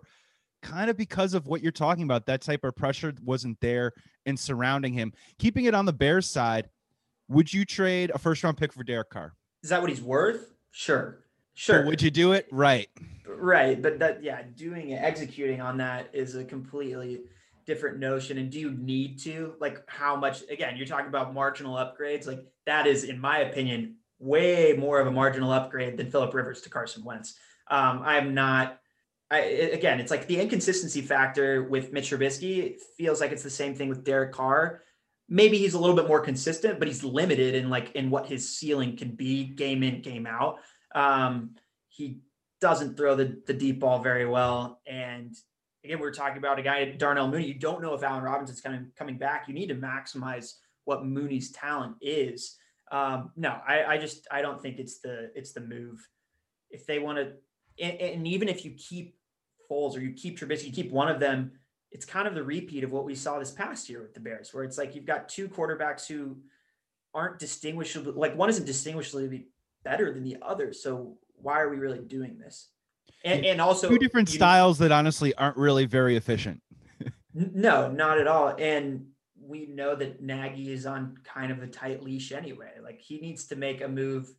kind 0.61 0.89
of 0.89 0.97
because 0.97 1.33
of 1.33 1.47
what 1.47 1.61
you're 1.61 1.71
talking 1.71 2.03
about. 2.03 2.25
That 2.25 2.41
type 2.41 2.63
of 2.63 2.75
pressure 2.75 3.13
wasn't 3.23 3.59
there 3.59 3.93
and 4.25 4.39
surrounding 4.39 4.93
him. 4.93 5.13
Keeping 5.39 5.65
it 5.65 5.73
on 5.73 5.85
the 5.85 5.93
Bears 5.93 6.27
side, 6.27 6.69
would 7.27 7.51
you 7.53 7.65
trade 7.65 8.11
a 8.13 8.17
first 8.17 8.43
round 8.43 8.57
pick 8.57 8.73
for 8.73 8.83
Derek 8.83 9.09
Carr? 9.09 9.33
Is 9.63 9.69
that 9.69 9.81
what 9.81 9.89
he's 9.89 10.01
worth? 10.01 10.53
Sure. 10.71 11.20
Sure. 11.53 11.79
But 11.79 11.87
would 11.87 12.01
you 12.01 12.11
do 12.11 12.33
it? 12.33 12.47
Right. 12.51 12.89
Right. 13.27 13.81
But 13.81 13.99
that, 13.99 14.23
yeah, 14.23 14.43
doing 14.55 14.89
it, 14.89 15.01
executing 15.01 15.61
on 15.61 15.77
that 15.77 16.09
is 16.13 16.35
a 16.35 16.43
completely 16.43 17.21
different 17.65 17.99
notion. 17.99 18.37
And 18.37 18.49
do 18.49 18.59
you 18.59 18.71
need 18.71 19.19
to? 19.19 19.55
Like, 19.59 19.83
how 19.87 20.15
much? 20.15 20.43
Again, 20.49 20.77
you're 20.77 20.87
talking 20.87 21.07
about 21.07 21.33
marginal 21.33 21.75
upgrades. 21.75 22.27
Like, 22.27 22.43
that 22.65 22.87
is, 22.87 23.03
in 23.03 23.19
my 23.19 23.39
opinion, 23.39 23.95
way 24.19 24.73
more 24.77 24.99
of 24.99 25.07
a 25.07 25.11
marginal 25.11 25.51
upgrade 25.51 25.97
than 25.97 26.09
Philip 26.11 26.33
Rivers 26.33 26.61
to 26.61 26.69
Carson 26.69 27.03
Wentz. 27.03 27.37
Um, 27.69 28.01
I'm 28.03 28.33
not 28.33 28.81
I, 29.31 29.39
again, 29.39 30.01
it's 30.01 30.11
like 30.11 30.27
the 30.27 30.41
inconsistency 30.41 31.01
factor 31.01 31.63
with 31.63 31.93
Mitch 31.93 32.11
Trubisky 32.11 32.75
feels 32.97 33.21
like 33.21 33.31
it's 33.31 33.43
the 33.43 33.49
same 33.49 33.73
thing 33.73 33.87
with 33.87 34.03
Derek 34.03 34.33
Carr. 34.33 34.81
Maybe 35.29 35.57
he's 35.57 35.73
a 35.73 35.79
little 35.79 35.95
bit 35.95 36.09
more 36.09 36.19
consistent, 36.19 36.79
but 36.79 36.89
he's 36.89 37.01
limited 37.01 37.55
in 37.55 37.69
like 37.69 37.93
in 37.95 38.09
what 38.09 38.25
his 38.25 38.57
ceiling 38.57 38.97
can 38.97 39.15
be 39.15 39.45
game 39.45 39.83
in, 39.83 40.01
game 40.01 40.27
out. 40.27 40.57
Um, 40.95 41.55
he 41.89 42.21
doesn't 42.59 42.95
throw 42.95 43.15
the, 43.15 43.41
the 43.47 43.53
deep 43.53 43.79
ball 43.79 43.99
very 43.99 44.25
well. 44.25 44.81
And 44.85 45.35
again, 45.83 45.99
we 45.99 46.05
are 46.07 46.11
talking 46.11 46.37
about 46.37 46.59
a 46.59 46.61
guy, 46.61 46.85
Darnell 46.91 47.27
Mooney. 47.27 47.47
You 47.47 47.55
don't 47.55 47.81
know 47.81 47.93
if 47.93 48.03
Allen 48.03 48.23
Robinson's 48.23 48.61
coming 48.61 48.91
coming 48.95 49.17
back. 49.17 49.47
You 49.47 49.53
need 49.53 49.67
to 49.67 49.75
maximize 49.75 50.53
what 50.85 51.05
Mooney's 51.05 51.51
talent 51.51 51.95
is. 52.01 52.55
Um, 52.91 53.31
no, 53.35 53.57
I, 53.67 53.83
I 53.85 53.97
just 53.97 54.27
I 54.31 54.41
don't 54.41 54.61
think 54.61 54.79
it's 54.79 54.99
the 54.99 55.31
it's 55.35 55.53
the 55.53 55.61
move. 55.61 56.07
If 56.69 56.85
they 56.85 56.99
want 56.99 57.17
to, 57.17 57.33
and, 57.83 57.99
and 57.99 58.27
even 58.27 58.47
if 58.47 58.63
you 58.63 58.71
keep 58.71 59.15
Foles 59.69 59.95
or 59.95 60.01
you 60.01 60.13
keep 60.13 60.39
Trubisky, 60.39 60.65
you 60.65 60.71
keep 60.71 60.91
one 60.91 61.09
of 61.09 61.19
them, 61.19 61.51
it's 61.91 62.05
kind 62.05 62.27
of 62.27 62.35
the 62.35 62.43
repeat 62.43 62.83
of 62.83 62.91
what 62.91 63.05
we 63.05 63.15
saw 63.15 63.39
this 63.39 63.51
past 63.51 63.89
year 63.89 64.01
with 64.01 64.13
the 64.13 64.19
Bears, 64.19 64.53
where 64.53 64.63
it's 64.63 64.77
like 64.77 64.95
you've 64.95 65.05
got 65.05 65.29
two 65.29 65.49
quarterbacks 65.49 66.07
who 66.07 66.37
aren't 67.13 67.39
distinguishable. 67.39 68.13
Like 68.13 68.37
one 68.37 68.49
isn't 68.49 68.65
distinguishably 68.65 69.47
better 69.83 70.13
than 70.13 70.23
the 70.23 70.37
other. 70.41 70.73
So 70.73 71.17
why 71.35 71.59
are 71.61 71.69
we 71.69 71.77
really 71.77 71.99
doing 71.99 72.37
this? 72.37 72.69
And, 73.23 73.45
and 73.45 73.61
also 73.61 73.89
two 73.89 73.99
different 73.99 74.29
styles 74.29 74.79
know, 74.79 74.87
that 74.87 74.93
honestly 74.93 75.33
aren't 75.35 75.57
really 75.57 75.85
very 75.85 76.15
efficient. 76.15 76.61
no, 77.33 77.91
not 77.91 78.19
at 78.19 78.27
all. 78.27 78.55
And 78.57 79.07
we 79.39 79.67
know 79.67 79.95
that 79.95 80.21
Nagy 80.21 80.71
is 80.71 80.85
on 80.85 81.17
kind 81.23 81.51
of 81.51 81.61
a 81.61 81.67
tight 81.67 82.03
leash 82.03 82.31
anyway. 82.31 82.71
Like 82.83 82.99
he 82.99 83.19
needs 83.19 83.45
to 83.47 83.55
make 83.55 83.81
a 83.81 83.87
move 83.87 84.31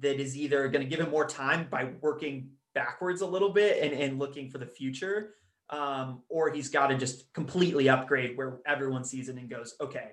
that 0.00 0.20
is 0.20 0.36
either 0.36 0.68
going 0.68 0.84
to 0.84 0.88
give 0.88 1.04
him 1.04 1.10
more 1.10 1.26
time 1.26 1.66
by 1.70 1.90
working 2.00 2.50
backwards 2.74 3.20
a 3.20 3.26
little 3.26 3.50
bit 3.50 3.82
and, 3.82 4.00
and 4.00 4.18
looking 4.18 4.50
for 4.50 4.58
the 4.58 4.66
future. 4.66 5.34
Um, 5.70 6.22
or 6.28 6.50
he's 6.50 6.68
got 6.68 6.88
to 6.88 6.96
just 6.96 7.32
completely 7.32 7.88
upgrade 7.88 8.36
where 8.36 8.60
everyone 8.66 9.04
sees 9.04 9.28
it 9.28 9.36
and 9.36 9.48
goes, 9.48 9.74
okay, 9.80 10.10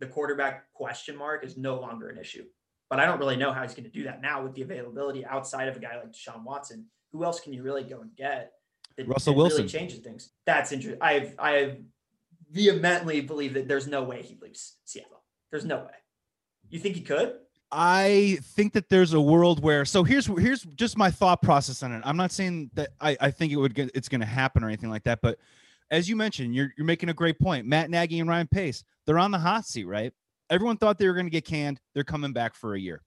the 0.00 0.06
quarterback 0.06 0.72
question 0.72 1.16
mark 1.16 1.44
is 1.44 1.56
no 1.56 1.78
longer 1.78 2.08
an 2.08 2.18
issue. 2.18 2.44
But 2.94 3.02
I 3.02 3.06
don't 3.06 3.18
really 3.18 3.34
know 3.34 3.52
how 3.52 3.62
he's 3.62 3.74
going 3.74 3.86
to 3.86 3.90
do 3.90 4.04
that 4.04 4.22
now 4.22 4.44
with 4.44 4.54
the 4.54 4.62
availability 4.62 5.26
outside 5.26 5.66
of 5.66 5.74
a 5.74 5.80
guy 5.80 5.96
like 5.96 6.12
Deshaun 6.12 6.44
Watson. 6.44 6.86
Who 7.10 7.24
else 7.24 7.40
can 7.40 7.52
you 7.52 7.64
really 7.64 7.82
go 7.82 8.00
and 8.02 8.14
get 8.14 8.52
that, 8.96 9.08
Russell 9.08 9.32
that 9.32 9.38
Wilson 9.38 9.56
really 9.62 9.68
changes 9.68 9.98
things? 9.98 10.30
That's 10.46 10.70
interesting. 10.70 11.02
I've 11.02 11.34
I 11.36 11.78
vehemently 12.52 13.20
believe 13.20 13.54
that 13.54 13.66
there's 13.66 13.88
no 13.88 14.04
way 14.04 14.22
he 14.22 14.38
leaves 14.40 14.76
Seattle. 14.84 15.24
There's 15.50 15.64
no 15.64 15.78
way. 15.78 15.94
You 16.70 16.78
think 16.78 16.94
he 16.94 17.00
could? 17.00 17.34
I 17.72 18.38
think 18.40 18.74
that 18.74 18.88
there's 18.88 19.12
a 19.12 19.20
world 19.20 19.60
where 19.60 19.84
so 19.84 20.04
here's 20.04 20.26
here's 20.26 20.62
just 20.62 20.96
my 20.96 21.10
thought 21.10 21.42
process 21.42 21.82
on 21.82 21.90
it. 21.90 22.00
I'm 22.04 22.16
not 22.16 22.30
saying 22.30 22.70
that 22.74 22.90
I, 23.00 23.16
I 23.20 23.30
think 23.32 23.50
it 23.52 23.56
would 23.56 23.74
get 23.74 23.90
it's 23.92 24.08
gonna 24.08 24.24
happen 24.24 24.62
or 24.62 24.68
anything 24.68 24.90
like 24.90 25.02
that, 25.02 25.20
but 25.20 25.40
as 25.90 26.08
you 26.08 26.14
mentioned, 26.14 26.54
you're 26.54 26.72
you're 26.78 26.86
making 26.86 27.08
a 27.08 27.14
great 27.14 27.40
point. 27.40 27.66
Matt 27.66 27.90
Nagy 27.90 28.20
and 28.20 28.28
Ryan 28.28 28.46
Pace, 28.46 28.84
they're 29.04 29.18
on 29.18 29.32
the 29.32 29.38
hot 29.40 29.66
seat, 29.66 29.86
right? 29.86 30.12
Everyone 30.50 30.76
thought 30.76 30.98
they 30.98 31.08
were 31.08 31.14
gonna 31.14 31.30
get 31.30 31.44
canned. 31.44 31.80
They're 31.94 32.04
coming 32.04 32.32
back 32.32 32.54
for 32.54 32.74
a 32.74 32.80
year. 32.80 33.02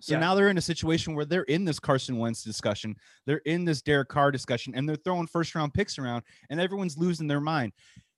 So 0.00 0.14
yeah. 0.14 0.20
now 0.20 0.34
they're 0.34 0.48
in 0.48 0.58
a 0.58 0.62
situation 0.62 1.14
where 1.14 1.24
they're 1.24 1.42
in 1.44 1.64
this 1.64 1.78
Carson 1.78 2.18
Wentz 2.18 2.44
discussion, 2.44 2.96
they're 3.24 3.38
in 3.46 3.64
this 3.64 3.80
Derek 3.80 4.08
Carr 4.08 4.30
discussion, 4.30 4.74
and 4.74 4.88
they're 4.88 4.96
throwing 4.96 5.26
first 5.26 5.54
round 5.54 5.72
picks 5.72 5.98
around, 5.98 6.22
and 6.50 6.60
everyone's 6.60 6.98
losing 6.98 7.26
their 7.26 7.40
mind. 7.40 7.72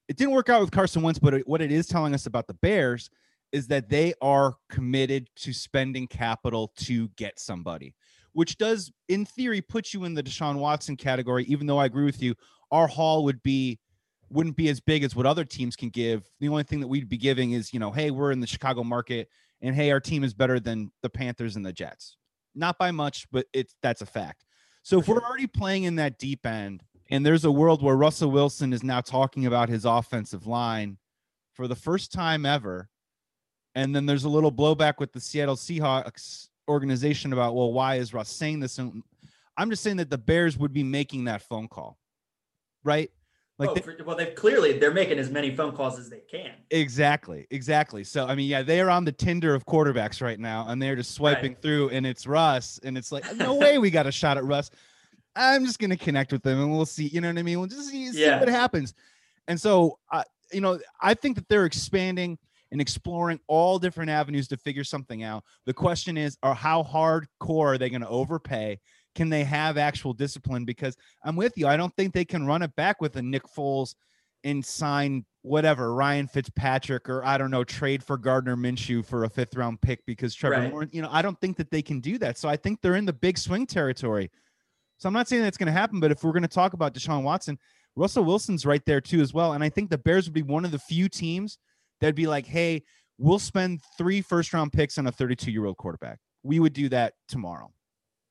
It 0.09 0.17
didn't 0.17 0.35
work 0.35 0.49
out 0.49 0.61
with 0.61 0.71
Carson 0.71 1.03
Wentz, 1.03 1.19
but 1.19 1.41
what 1.47 1.63
it 1.63 1.71
is 1.71 1.87
telling 1.87 2.15
us 2.15 2.27
about 2.27 2.47
the 2.47 2.55
Bears 2.55 3.11
is 3.53 3.67
that 3.69 3.89
they 3.89 4.15
are 4.21 4.57
committed 4.69 5.29
to 5.37 5.53
spending 5.53 6.07
capital 6.07 6.73
to 6.79 7.09
get 7.17 7.39
somebody, 7.39 7.95
which 8.33 8.59
does, 8.59 8.91
in 9.09 9.25
theory, 9.25 9.61
put 9.61 9.95
you 9.95 10.05
in 10.05 10.15
the 10.15 10.23
Deshaun 10.23 10.57
Watson 10.57 10.97
category. 10.97 11.45
Even 11.45 11.67
though 11.67 11.79
I 11.79 11.87
agree 11.87 12.05
with 12.05 12.23
you, 12.23 12.35
our 12.71 12.87
haul 12.87 13.25
would 13.25 13.43
be 13.43 13.79
wouldn't 14.31 14.57
be 14.57 14.69
as 14.69 14.81
big 14.81 15.05
as 15.05 15.17
what 15.17 15.27
other 15.27 15.45
teams 15.45 15.77
can 15.77 15.89
give. 15.91 16.29
The 16.41 16.49
only 16.49 16.63
thing 16.63 16.81
that 16.81 16.89
we'd 16.89 17.09
be 17.09 17.17
giving 17.17 17.53
is, 17.53 17.73
you 17.73 17.81
know, 17.81 17.91
hey, 17.91 18.11
we're 18.11 18.33
in 18.33 18.41
the 18.41 18.47
Chicago 18.47 18.85
market, 18.85 19.29
and 19.63 19.75
hey, 19.75 19.91
our 19.91 20.01
team 20.01 20.25
is 20.25 20.35
better 20.35 20.61
than 20.61 20.91
the 21.03 21.11
Panthers 21.11 21.57
and 21.57 21.65
the 21.65 21.73
Jets. 21.73 22.17
Not 22.55 22.79
by 22.79 22.91
much, 22.91 23.27
but 23.31 23.47
it's 23.53 23.75
that's 23.83 24.03
a 24.03 24.07
fact. 24.07 24.45
So 24.83 24.99
if 24.99 25.09
we're 25.09 25.23
already 25.23 25.47
playing 25.47 25.85
in 25.85 25.97
that 25.97 26.19
deep 26.19 26.47
end, 26.47 26.83
And 27.11 27.25
there's 27.25 27.45
a 27.45 27.51
world 27.51 27.83
where 27.83 27.97
Russell 27.97 28.31
Wilson 28.31 28.73
is 28.73 28.83
now 28.83 29.01
talking 29.01 29.47
about 29.47 29.69
his 29.69 29.85
offensive 29.85 30.47
line 30.47 30.99
for 31.55 31.67
the 31.67 31.75
first 31.75 32.13
time 32.13 32.45
ever. 32.45 32.89
And 33.75 33.95
then 33.95 34.07
there's 34.07 34.25
a 34.25 34.29
little 34.29 34.53
blowback 34.53 34.95
with 34.99 35.13
the 35.13 35.21
Seattle 35.21 35.57
Seahawks 35.57 36.49
organization 36.69 37.33
about, 37.33 37.55
well, 37.55 37.73
why 37.73 37.97
is 37.97 38.13
Russ 38.13 38.29
saying 38.29 38.61
this? 38.61 38.79
And 38.79 39.03
I'm 39.57 39.71
just 39.71 39.83
saying 39.83 39.97
that 39.99 40.11
the 40.11 40.19
Bears 40.19 40.59
would 40.59 40.73
be 40.73 40.83
making 40.83 41.25
that 41.25 41.43
phone 41.43 41.69
call, 41.69 41.99
right? 42.85 43.11
Like, 43.59 43.71
oh, 43.71 43.75
they, 43.75 43.81
for, 43.81 43.97
well, 44.05 44.17
they've 44.17 44.35
clearly 44.35 44.79
they're 44.79 44.93
making 44.93 45.19
as 45.19 45.31
many 45.31 45.55
phone 45.55 45.75
calls 45.75 45.99
as 45.99 46.09
they 46.09 46.23
can. 46.31 46.53
Exactly, 46.71 47.47
exactly. 47.51 48.05
So, 48.05 48.27
I 48.27 48.37
mean, 48.37 48.49
yeah, 48.49 48.63
they 48.63 48.81
are 48.81 48.89
on 48.89 49.05
the 49.05 49.11
Tinder 49.11 49.53
of 49.53 49.67
quarterbacks 49.67 50.23
right 50.23 50.39
now, 50.39 50.67
and 50.69 50.81
they're 50.81 50.95
just 50.95 51.15
swiping 51.15 51.53
right. 51.53 51.63
through, 51.63 51.91
and 51.91 52.07
it's 52.07 52.27
Russ, 52.27 52.79
and 52.85 52.97
it's 52.97 53.11
like, 53.11 53.25
no 53.37 53.57
way, 53.57 53.79
we 53.79 53.91
got 53.91 54.07
a 54.07 54.13
shot 54.13 54.37
at 54.37 54.45
Russ. 54.45 54.71
I'm 55.35 55.65
just 55.65 55.81
gonna 55.81 55.97
connect 55.97 56.33
with 56.33 56.43
them, 56.43 56.61
and 56.61 56.71
we'll 56.71 56.87
see. 56.87 57.09
You 57.09 57.21
know 57.21 57.29
what 57.29 57.39
I 57.39 57.43
mean? 57.43 57.59
We'll 57.59 57.69
just 57.69 57.89
see, 57.89 58.13
see 58.13 58.25
yeah. 58.25 58.39
what 58.39 58.49
happens. 58.49 58.95
And 59.49 59.61
so, 59.61 59.99
uh, 60.13 60.23
you 60.53 60.61
know, 60.61 60.79
I 61.01 61.15
think 61.15 61.37
that 61.37 61.49
they're 61.49 61.65
expanding 61.65 62.39
and 62.71 62.81
exploring 62.81 63.41
all 63.47 63.79
different 63.79 64.11
avenues 64.11 64.47
to 64.49 64.57
figure 64.57 64.85
something 64.85 65.23
out. 65.23 65.43
The 65.65 65.75
question 65.75 66.17
is, 66.17 66.37
are 66.43 66.55
how 66.55 66.83
hardcore 66.83 67.75
are 67.75 67.79
they 67.79 67.91
going 67.91 68.03
to 68.03 68.09
overpay? 68.09 68.79
Can 69.19 69.29
they 69.29 69.43
have 69.43 69.77
actual 69.77 70.13
discipline? 70.13 70.65
Because 70.65 70.97
I'm 71.25 71.35
with 71.35 71.59
you. 71.59 71.67
I 71.67 71.77
don't 71.77 71.93
think 71.97 72.15
they 72.15 72.25
can 72.25 72.47
run 72.47 72.63
it 72.63 72.75
back 72.77 73.01
with 73.01 73.17
a 73.17 73.23
Nick 73.23 73.43
Foles 73.49 73.97
and 74.45 74.65
sign 74.65 75.25
whatever 75.43 75.93
Ryan 75.93 76.29
Fitzpatrick 76.29 77.09
or 77.09 77.25
I 77.25 77.37
don't 77.37 77.51
know 77.51 77.65
trade 77.65 78.05
for 78.05 78.17
Gardner 78.17 78.57
Minshew 78.57 79.05
for 79.05 79.25
a 79.25 79.29
fifth 79.29 79.57
round 79.57 79.81
pick 79.81 80.07
because 80.07 80.37
Trevor 80.37 80.61
right. 80.61 80.73
Lawrence. 80.73 80.95
You 80.95 81.03
know, 81.03 81.09
I 81.11 81.21
don't 81.21 81.39
think 81.41 81.57
that 81.57 81.69
they 81.73 81.83
can 81.83 81.99
do 81.99 82.17
that. 82.19 82.39
So 82.39 82.49
I 82.49 82.57
think 82.57 82.81
they're 82.81 82.95
in 82.95 83.07
the 83.07 83.13
big 83.13 83.39
swing 83.39 83.67
territory. 83.67 84.31
So 84.99 85.09
I'm 85.09 85.13
not 85.13 85.27
saying 85.27 85.43
that's 85.43 85.57
going 85.57 85.67
to 85.67 85.73
happen, 85.73 85.99
but 85.99 86.13
if 86.13 86.23
we're 86.23 86.31
going 86.31 86.43
to 86.43 86.49
talk 86.49 86.75
about 86.75 86.95
Deshaun 86.95 87.25
Watson, 87.25 87.59
Russell 87.97 88.23
Wilson's 88.23 88.65
right 88.65 88.85
there 88.87 89.01
too 89.01 89.21
as 89.21 89.35
well. 89.35 89.55
And 89.55 89.65
I 89.65 89.69
think 89.69 89.91
the 89.91 89.99
Bears 89.99 90.27
would 90.27 90.35
be 90.35 90.43
one 90.43 90.65
of 90.65 90.71
the 90.71 90.79
few 90.79 91.09
teams 91.09 91.59
that'd 92.01 92.15
be 92.15 92.29
like, 92.29 92.47
hey, 92.47 92.85
we'll 93.19 93.41
spend 93.41 93.81
three 93.99 94.21
first 94.21 94.53
round 94.53 94.73
picks 94.73 94.97
on 94.97 95.09
a 95.09 95.13
32 95.13 95.51
year 95.51 95.67
old 95.67 95.77
quarterback. 95.77 96.21
We 96.45 96.61
would 96.61 96.73
do 96.73 96.89
that 96.91 97.15
tomorrow. 97.27 97.73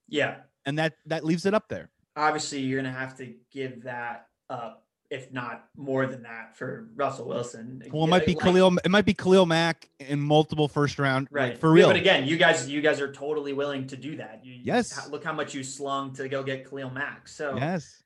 Yeah, 0.08 0.38
and 0.67 0.77
that 0.77 0.93
that 1.08 1.25
leaves 1.25 1.47
it 1.47 1.56
up 1.56 1.67
there. 1.69 1.89
Obviously, 2.15 2.60
you're 2.60 2.82
going 2.82 2.93
to 2.93 2.99
have 2.99 3.17
to 3.17 3.34
give 3.51 3.84
that 3.84 4.27
up, 4.49 4.86
if 5.10 5.32
not 5.32 5.65
more 5.75 6.08
than 6.08 6.23
that, 6.23 6.58
for 6.58 6.89
Russell 6.95 7.27
Wilson. 7.27 7.82
Well, 7.91 8.03
it 8.03 8.08
might 8.08 8.25
be 8.25 8.34
like, 8.34 8.43
Khalil. 8.43 8.77
It 8.84 8.91
might 8.91 9.06
be 9.06 9.13
Khalil 9.13 9.45
Mack 9.45 9.89
in 9.99 10.19
multiple 10.19 10.67
first 10.67 10.99
round, 10.99 11.27
right? 11.32 11.51
Like, 11.51 11.60
for 11.60 11.71
real. 11.71 11.88
Yeah, 11.88 11.93
but 11.93 12.01
again, 12.01 12.27
you 12.27 12.38
guys, 12.38 12.67
you 12.67 12.82
guys 12.82 12.99
are 12.99 13.12
totally 13.12 13.53
willing 13.53 13.88
to 13.88 13.97
do 13.97 14.17
that. 14.17 14.41
You, 14.43 14.60
yes. 14.62 15.10
look 15.10 15.23
how 15.23 15.34
much 15.34 15.53
you 15.53 15.63
slung 15.63 16.13
to 16.13 16.27
go 16.27 16.43
get 16.43 16.69
Khalil 16.69 16.89
Mack. 16.89 17.27
So 17.27 17.56
yes, 17.56 18.03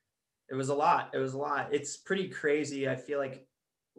it 0.50 0.56
was 0.56 0.69
a 0.69 0.76
lot. 0.76 1.10
It 1.13 1.17
was 1.17 1.34
a 1.34 1.38
lot. 1.38 1.69
It's 1.71 1.97
pretty 1.97 2.30
crazy. 2.30 2.88
I 2.88 2.95
feel 2.95 3.17
like 3.19 3.45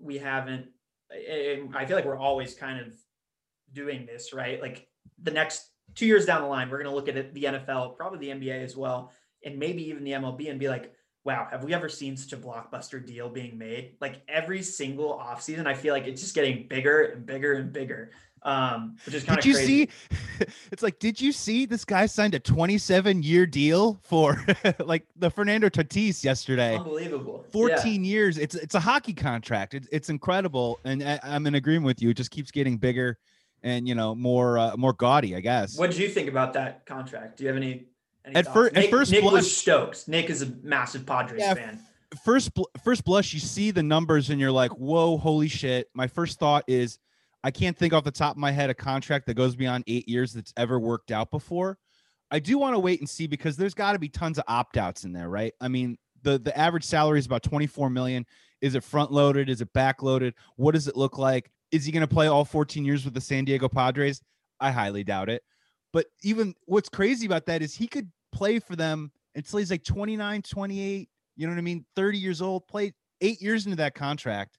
we 0.01 0.19
haven't. 0.19 0.67
I 1.11 1.85
feel 1.87 1.97
like 1.97 2.07
we're 2.07 2.17
always 2.17 2.55
kind 2.55 2.81
of 2.81 2.93
doing 3.73 4.07
this, 4.07 4.33
right? 4.33 4.61
Like 4.61 4.89
the 5.23 5.31
next 5.31 5.72
two 5.95 6.07
years 6.07 6.27
down 6.27 6.43
the 6.43 6.49
line, 6.49 6.71
we're 6.71 6.83
going 6.83 6.91
to 6.91 6.95
look 6.95 7.09
at 7.09 7.35
the 7.35 7.45
NFL, 7.45 7.97
probably 7.97 8.19
the 8.19 8.29
NBA 8.29 8.65
as 8.65 8.77
well, 8.77 9.13
and 9.45 9.59
maybe 9.59 9.89
even 9.89 10.05
the 10.05 10.13
MLB 10.13 10.51
and 10.51 10.59
be 10.59 10.69
like, 10.69 10.93
wow, 11.25 11.47
have 11.51 11.63
we 11.63 11.73
ever 11.73 11.89
seen 11.89 12.17
such 12.17 12.33
a 12.33 12.37
blockbuster 12.37 13.05
deal 13.05 13.29
being 13.29 13.57
made? 13.57 13.97
Like 14.01 14.23
every 14.29 14.63
single 14.63 15.19
offseason, 15.19 15.67
I 15.67 15.75
feel 15.75 15.95
like 15.95 16.07
it's 16.07 16.21
just 16.21 16.35
getting 16.35 16.67
bigger 16.69 17.03
and 17.03 17.27
bigger 17.27 17.55
and 17.55 17.73
bigger. 17.73 18.11
Um, 18.45 18.97
which 19.07 19.15
is 19.15 19.23
kind 19.23 19.39
of 19.39 19.45
Did 19.45 19.51
you 19.51 19.55
crazy. 19.55 19.87
see 19.87 20.47
it's 20.73 20.83
like, 20.83 20.99
did 20.99 21.21
you 21.21 21.31
see 21.31 21.65
this 21.65 21.85
guy 21.85 22.07
signed 22.07 22.35
a 22.35 22.41
27 22.41 23.23
year 23.23 23.47
deal 23.47 24.01
for 24.03 24.45
like 24.81 25.07
the 25.15 25.31
Fernando 25.31 25.69
Tatis 25.69 26.25
yesterday? 26.25 26.77
Unbelievable. 26.77 27.45
14 27.53 28.05
yeah. 28.05 28.11
years. 28.11 28.39
It's 28.39 28.57
it's 28.57 28.75
a 28.75 28.81
hockey 28.81 29.13
contract. 29.13 29.75
It's 29.75 29.89
it's 29.93 30.09
incredible. 30.09 30.81
And 30.85 31.05
I, 31.05 31.21
I'm 31.23 31.47
in 31.47 31.55
agreement 31.55 31.87
with 31.87 32.03
you. 32.03 32.11
It 32.11 32.17
just 32.17 32.33
keeps 32.33 32.51
getting 32.51 32.79
bigger 32.79 33.17
and 33.63 33.89
you 33.89 33.95
know 33.95 34.15
more 34.15 34.59
uh, 34.59 34.77
more 34.77 34.93
gaudy, 34.93 35.37
I 35.37 35.41
guess. 35.41 35.79
What 35.79 35.91
did 35.91 35.99
you 35.99 36.09
think 36.09 36.29
about 36.29 36.53
that 36.55 36.87
contract? 36.87 37.39
Do 37.39 37.45
you 37.45 37.49
have 37.49 37.57
any? 37.57 37.87
any 38.25 38.37
at, 38.37 38.53
fir- 38.53 38.71
Nick, 38.71 38.85
at 38.85 38.91
first, 38.91 39.11
Nick 39.11 39.23
blush, 39.23 39.33
was 39.33 39.57
stoked. 39.57 40.09
Nick 40.09 40.31
is 40.31 40.43
a 40.43 40.47
massive 40.63 41.07
Padres 41.07 41.41
yeah, 41.41 41.55
fan. 41.55 41.81
First, 42.25 42.51
first 42.85 43.05
blush, 43.05 43.33
you 43.33 43.41
see 43.41 43.71
the 43.71 43.83
numbers 43.83 44.31
and 44.31 44.41
you're 44.41 44.53
like, 44.53 44.73
"Whoa, 44.73 45.17
holy 45.17 45.49
shit!" 45.49 45.89
My 45.95 46.07
first 46.07 46.39
thought 46.39 46.65
is, 46.67 46.99
I 47.43 47.51
can't 47.51 47.77
think 47.77 47.93
off 47.93 48.05
the 48.05 48.11
top 48.11 48.33
of 48.33 48.39
my 48.39 48.51
head 48.53 48.71
a 48.71 48.75
contract 48.75 49.27
that 49.27 49.35
goes 49.35 49.57
beyond 49.57 49.85
eight 49.87 50.09
years 50.09 50.33
that's 50.33 50.53
ever 50.57 50.79
worked 50.79 51.11
out 51.11 51.31
before. 51.31 51.79
I 52.31 52.39
do 52.39 52.59
want 52.59 52.75
to 52.75 52.79
wait 52.79 53.01
and 53.01 53.09
see 53.09 53.27
because 53.27 53.57
there's 53.57 53.75
got 53.75 53.93
to 53.93 53.99
be 53.99 54.09
tons 54.09 54.39
of 54.39 54.45
opt 54.49 54.77
outs 54.77 55.05
in 55.05 55.13
there, 55.13 55.29
right? 55.29 55.53
I 55.61 55.69
mean, 55.69 55.99
the 56.23 56.39
the 56.39 56.57
average 56.57 56.85
salary 56.85 57.19
is 57.19 57.27
about 57.27 57.43
24 57.43 57.91
million. 57.91 58.27
Is 58.61 58.75
it 58.75 58.85
front 58.85 59.11
loaded? 59.11 59.51
Is 59.51 59.61
it 59.61 59.73
back 59.73 60.03
loaded? 60.03 60.35
What 60.57 60.73
does 60.73 60.87
it 60.87 60.97
look 60.97 61.19
like? 61.19 61.51
Is 61.73 61.85
he 61.85 61.93
going 61.93 62.03
to 62.03 62.15
play 62.15 62.27
all 62.27 62.45
14 62.45 62.85
years 62.85 63.05
with 63.05 63.15
the 63.15 63.21
San 63.21 63.45
Diego 63.45 63.69
Padres? 63.69 64.21
I 64.61 64.71
highly 64.71 65.03
doubt 65.03 65.29
it. 65.29 65.43
But 65.93 66.07
even 66.23 66.55
what's 66.67 66.89
crazy 66.89 67.27
about 67.27 67.47
that 67.47 67.63
is 67.63 67.75
he 67.75 67.89
could 67.89 68.11
play 68.33 68.59
for 68.59 68.77
them 68.77 69.11
until 69.35 69.59
he's 69.59 69.71
like 69.71 69.85
29, 69.85 70.43
28, 70.43 71.09
you 71.37 71.47
know 71.47 71.53
what 71.53 71.59
I 71.59 71.63
mean? 71.63 71.85
30 71.97 72.19
years 72.19 72.41
old, 72.41 72.67
play 72.67 72.93
eight 73.21 73.41
years 73.41 73.67
into 73.67 73.77
that 73.77 73.95
contract, 73.95 74.59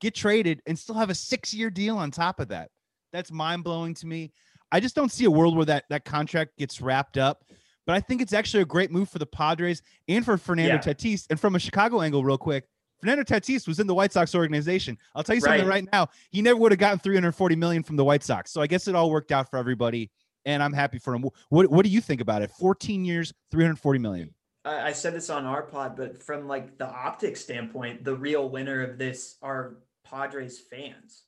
get 0.00 0.14
traded, 0.14 0.62
and 0.66 0.78
still 0.78 0.94
have 0.94 1.10
a 1.10 1.14
six 1.14 1.52
year 1.52 1.70
deal 1.70 1.98
on 1.98 2.10
top 2.10 2.40
of 2.40 2.48
that. 2.48 2.70
That's 3.12 3.32
mind 3.32 3.64
blowing 3.64 3.94
to 3.94 4.06
me. 4.06 4.32
I 4.70 4.80
just 4.80 4.94
don't 4.94 5.10
see 5.10 5.24
a 5.24 5.30
world 5.30 5.56
where 5.56 5.66
that, 5.66 5.84
that 5.90 6.04
contract 6.04 6.58
gets 6.58 6.80
wrapped 6.80 7.18
up. 7.18 7.44
But 7.86 7.96
I 7.96 8.00
think 8.00 8.20
it's 8.20 8.34
actually 8.34 8.62
a 8.62 8.66
great 8.66 8.90
move 8.90 9.08
for 9.08 9.18
the 9.18 9.26
Padres 9.26 9.80
and 10.08 10.22
for 10.22 10.36
Fernando 10.36 10.74
yeah. 10.74 10.80
Tatis. 10.80 11.26
And 11.30 11.40
from 11.40 11.54
a 11.54 11.58
Chicago 11.58 12.02
angle, 12.02 12.22
real 12.22 12.36
quick, 12.36 12.64
Fernando 13.00 13.22
Tatis 13.22 13.68
was 13.68 13.80
in 13.80 13.86
the 13.86 13.94
White 13.94 14.12
Sox 14.12 14.34
organization. 14.34 14.98
I'll 15.14 15.22
tell 15.22 15.34
you 15.34 15.40
something 15.40 15.60
right, 15.66 15.84
right 15.84 15.92
now. 15.92 16.08
He 16.30 16.42
never 16.42 16.58
would 16.58 16.72
have 16.72 16.78
gotten 16.78 16.98
340 16.98 17.56
million 17.56 17.82
from 17.82 17.96
the 17.96 18.04
White 18.04 18.24
Sox. 18.24 18.50
So 18.50 18.60
I 18.60 18.66
guess 18.66 18.88
it 18.88 18.94
all 18.94 19.10
worked 19.10 19.32
out 19.32 19.50
for 19.50 19.58
everybody, 19.58 20.10
and 20.44 20.62
I'm 20.62 20.72
happy 20.72 20.98
for 20.98 21.14
him. 21.14 21.24
What 21.48 21.70
What 21.70 21.84
do 21.84 21.90
you 21.90 22.00
think 22.00 22.20
about 22.20 22.42
it? 22.42 22.50
14 22.58 23.04
years, 23.04 23.32
340 23.50 23.98
million. 23.98 24.34
I 24.64 24.92
said 24.92 25.14
this 25.14 25.30
on 25.30 25.46
our 25.46 25.62
pod, 25.62 25.96
but 25.96 26.22
from 26.22 26.46
like 26.46 26.76
the 26.78 26.88
optics 26.88 27.40
standpoint, 27.40 28.04
the 28.04 28.14
real 28.14 28.48
winner 28.48 28.82
of 28.82 28.98
this 28.98 29.36
are 29.40 29.76
Padres 30.04 30.58
fans. 30.58 31.22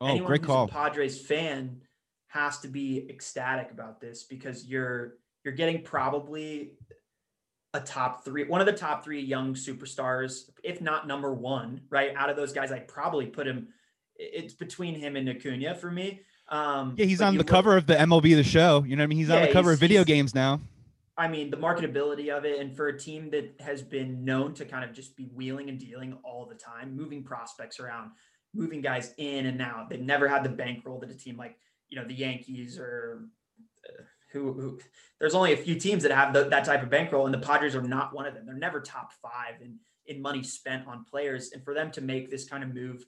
Oh, 0.00 0.06
Anyone 0.06 0.26
great 0.26 0.42
call. 0.42 0.68
Padres 0.68 1.20
fan 1.20 1.80
has 2.28 2.58
to 2.60 2.68
be 2.68 3.06
ecstatic 3.10 3.70
about 3.70 4.00
this 4.00 4.24
because 4.24 4.64
you're 4.64 5.14
you're 5.44 5.54
getting 5.54 5.82
probably 5.82 6.72
a 7.76 7.80
top 7.80 8.24
three, 8.24 8.44
one 8.44 8.60
of 8.60 8.66
the 8.66 8.72
top 8.72 9.04
three 9.04 9.20
young 9.20 9.54
superstars, 9.54 10.50
if 10.64 10.80
not 10.80 11.06
number 11.06 11.32
one, 11.32 11.82
right? 11.90 12.12
Out 12.16 12.30
of 12.30 12.36
those 12.36 12.52
guys, 12.52 12.72
I'd 12.72 12.88
probably 12.88 13.26
put 13.26 13.46
him. 13.46 13.68
It's 14.16 14.54
between 14.54 14.94
him 14.94 15.16
and 15.16 15.28
Acuna 15.28 15.74
for 15.74 15.90
me. 15.90 16.22
Um, 16.48 16.94
yeah, 16.96 17.06
he's 17.06 17.20
on 17.20 17.34
the 17.34 17.38
look, 17.38 17.48
cover 17.48 17.76
of 17.76 17.86
the 17.86 17.94
MLB 17.94 18.34
The 18.34 18.44
Show. 18.44 18.84
You 18.84 18.96
know 18.96 19.02
what 19.02 19.04
I 19.04 19.06
mean? 19.08 19.18
He's 19.18 19.28
yeah, 19.28 19.36
on 19.36 19.42
the 19.42 19.52
cover 19.52 19.72
of 19.72 19.78
video 19.78 20.04
games 20.04 20.34
now. 20.34 20.60
I 21.18 21.28
mean, 21.28 21.50
the 21.50 21.56
marketability 21.56 22.28
of 22.28 22.44
it, 22.44 22.60
and 22.60 22.76
for 22.76 22.88
a 22.88 22.98
team 22.98 23.30
that 23.30 23.54
has 23.60 23.82
been 23.82 24.24
known 24.24 24.52
to 24.54 24.64
kind 24.64 24.84
of 24.84 24.94
just 24.94 25.16
be 25.16 25.24
wheeling 25.34 25.68
and 25.68 25.78
dealing 25.78 26.16
all 26.22 26.46
the 26.46 26.54
time, 26.54 26.94
moving 26.94 27.24
prospects 27.24 27.80
around, 27.80 28.10
moving 28.54 28.80
guys 28.80 29.12
in 29.16 29.46
and 29.46 29.60
out. 29.62 29.88
They've 29.88 30.00
never 30.00 30.28
had 30.28 30.44
the 30.44 30.50
bankroll 30.50 31.00
that 31.00 31.10
a 31.10 31.14
team 31.14 31.36
like 31.36 31.56
you 31.88 31.98
know 32.00 32.06
the 32.06 32.14
Yankees 32.14 32.78
or 32.78 33.24
uh, 33.88 34.02
who, 34.36 34.52
who 34.52 34.78
there's 35.18 35.34
only 35.34 35.52
a 35.52 35.56
few 35.56 35.74
teams 35.74 36.02
that 36.02 36.12
have 36.12 36.32
the, 36.32 36.44
that 36.44 36.64
type 36.64 36.82
of 36.82 36.90
bankroll, 36.90 37.24
and 37.24 37.34
the 37.34 37.38
Padres 37.38 37.74
are 37.74 37.82
not 37.82 38.14
one 38.14 38.26
of 38.26 38.34
them. 38.34 38.46
They're 38.46 38.54
never 38.54 38.80
top 38.80 39.12
five 39.22 39.60
in 39.60 39.78
in 40.06 40.22
money 40.22 40.42
spent 40.42 40.86
on 40.86 41.04
players, 41.04 41.50
and 41.52 41.64
for 41.64 41.74
them 41.74 41.90
to 41.92 42.00
make 42.00 42.30
this 42.30 42.48
kind 42.48 42.62
of 42.62 42.72
move, 42.72 43.04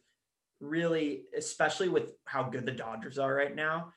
really, 0.61 1.23
especially 1.37 1.88
with 1.88 2.12
how 2.25 2.43
good 2.43 2.67
the 2.67 2.73
Dodgers 2.73 3.19
are 3.19 3.33
right 3.33 3.55
now, 3.55 3.93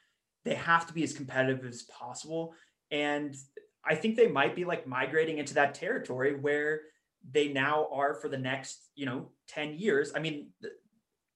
they 0.45 0.53
have 0.53 0.85
to 0.87 0.93
be 0.93 1.03
as 1.03 1.13
competitive 1.13 1.65
as 1.65 1.83
possible. 1.83 2.53
And 2.91 3.35
I 3.83 3.95
think 3.95 4.15
they 4.15 4.27
might 4.27 4.55
be 4.55 4.65
like 4.65 4.85
migrating 4.85 5.39
into 5.39 5.55
that 5.55 5.73
territory 5.73 6.35
where 6.35 6.81
they 7.29 7.49
now 7.49 7.87
are 7.91 8.13
for 8.15 8.27
the 8.27 8.37
next, 8.37 8.89
you 8.95 9.05
know, 9.05 9.31
10 9.47 9.75
years. 9.75 10.11
I 10.15 10.19
mean, 10.19 10.49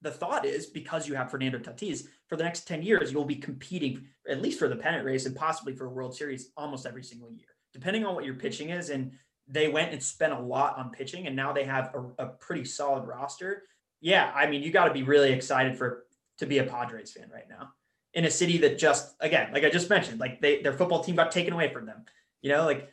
the, 0.06 0.12
thought 0.12 0.46
is 0.46 0.66
because 0.66 1.08
you 1.08 1.16
have 1.16 1.30
Fernando 1.30 1.60
Tatis, 1.60 2.08
for 2.28 2.36
the 2.36 2.44
next 2.44 2.68
10 2.68 2.84
years, 2.84 3.12
you'll 3.12 3.26
be 3.26 3.36
competing 3.36 4.08
at 4.30 4.42
least 4.42 4.60
for 4.60 4.68
the 4.68 4.76
pennant 4.76 5.06
race 5.06 5.26
and 5.26 5.36
possibly 5.36 5.74
for 5.74 5.86
a 5.86 5.90
World 5.90 6.16
Series 6.16 6.52
almost 6.56 6.86
every 6.86 7.04
single 7.04 7.32
year, 7.32 7.48
depending 7.74 8.06
on 8.06 8.16
what 8.16 8.26
your 8.26 8.36
pitching 8.36 8.70
is. 8.70 8.90
And 8.90 9.12
they 9.48 9.68
went 9.68 9.92
and 9.92 10.02
spent 10.02 10.34
a 10.34 10.40
lot 10.40 10.78
on 10.78 10.90
pitching, 10.90 11.28
and 11.28 11.36
now 11.36 11.54
they 11.54 11.66
have 11.66 11.94
a, 11.94 12.24
a 12.24 12.28
pretty 12.28 12.66
solid 12.66 13.06
roster. 13.06 13.64
Yeah, 14.02 14.32
I 14.34 14.48
mean, 14.48 14.64
you 14.64 14.72
got 14.72 14.86
to 14.86 14.94
be 14.94 15.04
really 15.04 15.32
excited 15.32 15.78
for 15.78 16.06
to 16.38 16.46
be 16.46 16.58
a 16.58 16.64
Padres 16.64 17.14
fan 17.14 17.30
right 17.34 17.48
now 17.50 17.70
in 18.14 18.26
a 18.26 18.32
city 18.32 18.58
that 18.60 18.80
just 18.80 19.16
again, 19.20 19.52
like 19.54 19.64
I 19.64 19.70
just 19.70 19.90
mentioned, 19.90 20.20
like 20.20 20.42
they 20.42 20.62
their 20.62 20.74
football 20.74 21.04
team 21.04 21.16
got 21.16 21.32
taken 21.32 21.54
away 21.54 21.72
from 21.72 21.86
them. 21.86 22.06
You 22.42 22.52
know, 22.52 22.66
like 22.66 22.90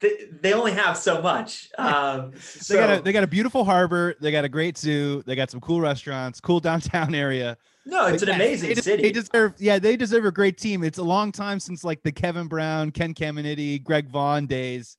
they, 0.00 0.28
they 0.40 0.52
only 0.52 0.72
have 0.72 0.96
so 0.96 1.20
much. 1.20 1.70
Um, 1.78 2.32
so. 2.38 2.74
They 2.74 2.80
got 2.80 2.98
a 2.98 3.02
they 3.02 3.12
got 3.12 3.24
a 3.24 3.28
beautiful 3.28 3.64
harbor. 3.64 4.14
They 4.20 4.32
got 4.32 4.44
a 4.44 4.48
great 4.48 4.78
zoo. 4.78 5.22
They 5.26 5.34
got 5.36 5.50
some 5.50 5.60
cool 5.60 5.80
restaurants, 5.80 6.40
cool 6.40 6.60
downtown 6.68 7.14
area. 7.14 7.56
No, 7.84 8.06
it's 8.06 8.22
an 8.22 8.30
amazing 8.30 8.70
they, 8.70 8.74
city. 8.76 9.02
They 9.02 9.12
deserve, 9.12 9.54
yeah, 9.58 9.78
they 9.78 9.96
deserve 9.96 10.24
a 10.24 10.30
great 10.30 10.56
team. 10.56 10.84
It's 10.84 10.98
a 10.98 11.02
long 11.02 11.32
time 11.32 11.58
since 11.58 11.82
like 11.82 12.02
the 12.02 12.12
Kevin 12.12 12.46
Brown, 12.46 12.92
Ken 12.92 13.12
Caminiti, 13.12 13.82
Greg 13.82 14.08
Vaughn 14.08 14.46
days 14.46 14.96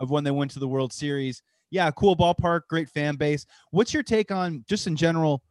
of 0.00 0.10
when 0.10 0.24
they 0.24 0.32
went 0.32 0.50
to 0.52 0.58
the 0.58 0.66
World 0.68 0.92
Series. 0.92 1.42
yeah, 1.70 1.90
cool 1.92 2.16
ballpark, 2.16 2.62
great 2.68 2.88
fan 2.88 3.16
base. 3.16 3.46
What's 3.70 3.94
your 3.94 4.02
take 4.02 4.30
on 4.30 4.64
just 4.68 4.86
in 4.86 4.96
general? 4.96 5.42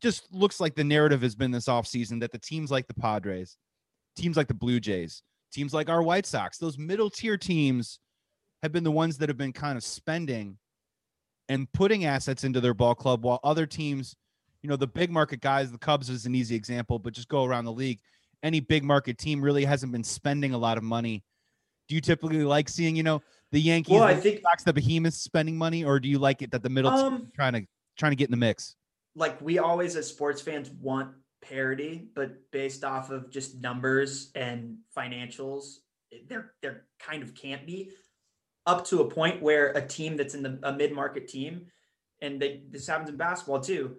Just 0.00 0.32
looks 0.32 0.60
like 0.60 0.74
the 0.74 0.84
narrative 0.84 1.22
has 1.22 1.34
been 1.34 1.50
this 1.50 1.66
offseason 1.66 2.20
that 2.20 2.32
the 2.32 2.38
teams 2.38 2.70
like 2.70 2.86
the 2.86 2.94
Padres, 2.94 3.56
teams 4.16 4.36
like 4.36 4.48
the 4.48 4.54
Blue 4.54 4.80
Jays, 4.80 5.22
teams 5.52 5.74
like 5.74 5.88
our 5.88 6.02
White 6.02 6.26
Sox, 6.26 6.58
those 6.58 6.78
middle 6.78 7.10
tier 7.10 7.36
teams 7.36 7.98
have 8.62 8.72
been 8.72 8.84
the 8.84 8.90
ones 8.90 9.18
that 9.18 9.28
have 9.28 9.38
been 9.38 9.52
kind 9.52 9.76
of 9.76 9.84
spending 9.84 10.58
and 11.48 11.70
putting 11.72 12.04
assets 12.04 12.44
into 12.44 12.60
their 12.60 12.74
ball 12.74 12.94
club 12.94 13.24
while 13.24 13.40
other 13.42 13.66
teams, 13.66 14.14
you 14.62 14.68
know, 14.68 14.76
the 14.76 14.86
big 14.86 15.10
market 15.10 15.40
guys, 15.40 15.72
the 15.72 15.78
Cubs 15.78 16.10
is 16.10 16.26
an 16.26 16.34
easy 16.34 16.54
example, 16.54 16.98
but 16.98 17.12
just 17.12 17.28
go 17.28 17.44
around 17.44 17.64
the 17.64 17.72
league. 17.72 17.98
Any 18.42 18.60
big 18.60 18.84
market 18.84 19.18
team 19.18 19.40
really 19.42 19.64
hasn't 19.64 19.92
been 19.92 20.04
spending 20.04 20.52
a 20.54 20.58
lot 20.58 20.78
of 20.78 20.84
money. 20.84 21.24
Do 21.88 21.94
you 21.94 22.00
typically 22.00 22.44
like 22.44 22.68
seeing, 22.68 22.94
you 22.94 23.02
know, 23.02 23.20
the 23.50 23.60
Yankees, 23.60 23.94
Well, 23.94 24.04
I 24.04 24.14
the 24.14 24.20
think- 24.20 24.42
Sox, 24.42 24.62
the 24.62 24.72
behemoths 24.72 25.18
spending 25.18 25.56
money, 25.58 25.84
or 25.84 25.98
do 25.98 26.08
you 26.08 26.18
like 26.18 26.40
it 26.42 26.50
that 26.52 26.62
the 26.62 26.68
middle 26.70 26.90
Um, 26.90 27.14
is 27.14 27.32
trying 27.34 27.52
to 27.54 27.66
trying 27.98 28.12
to 28.12 28.16
get 28.16 28.26
in 28.28 28.30
the 28.30 28.36
mix? 28.36 28.76
like 29.16 29.40
we 29.40 29.58
always 29.58 29.96
as 29.96 30.06
sports 30.08 30.40
fans 30.40 30.70
want 30.70 31.12
parity, 31.42 32.08
but 32.14 32.48
based 32.52 32.84
off 32.84 33.10
of 33.10 33.28
just 33.28 33.60
numbers 33.60 34.30
and 34.36 34.76
financials, 34.96 35.78
there 36.28 36.52
there 36.62 36.86
kind 37.00 37.24
of 37.24 37.34
can't 37.34 37.66
be 37.66 37.90
up 38.66 38.86
to 38.86 39.00
a 39.00 39.10
point 39.10 39.42
where 39.42 39.70
a 39.72 39.86
team 39.86 40.16
that's 40.16 40.34
in 40.34 40.42
the 40.42 40.58
a 40.62 40.72
mid-market 40.72 41.28
team, 41.28 41.66
and 42.20 42.40
they 42.40 42.62
this 42.70 42.86
happens 42.86 43.08
in 43.08 43.16
basketball 43.16 43.60
too, 43.60 43.96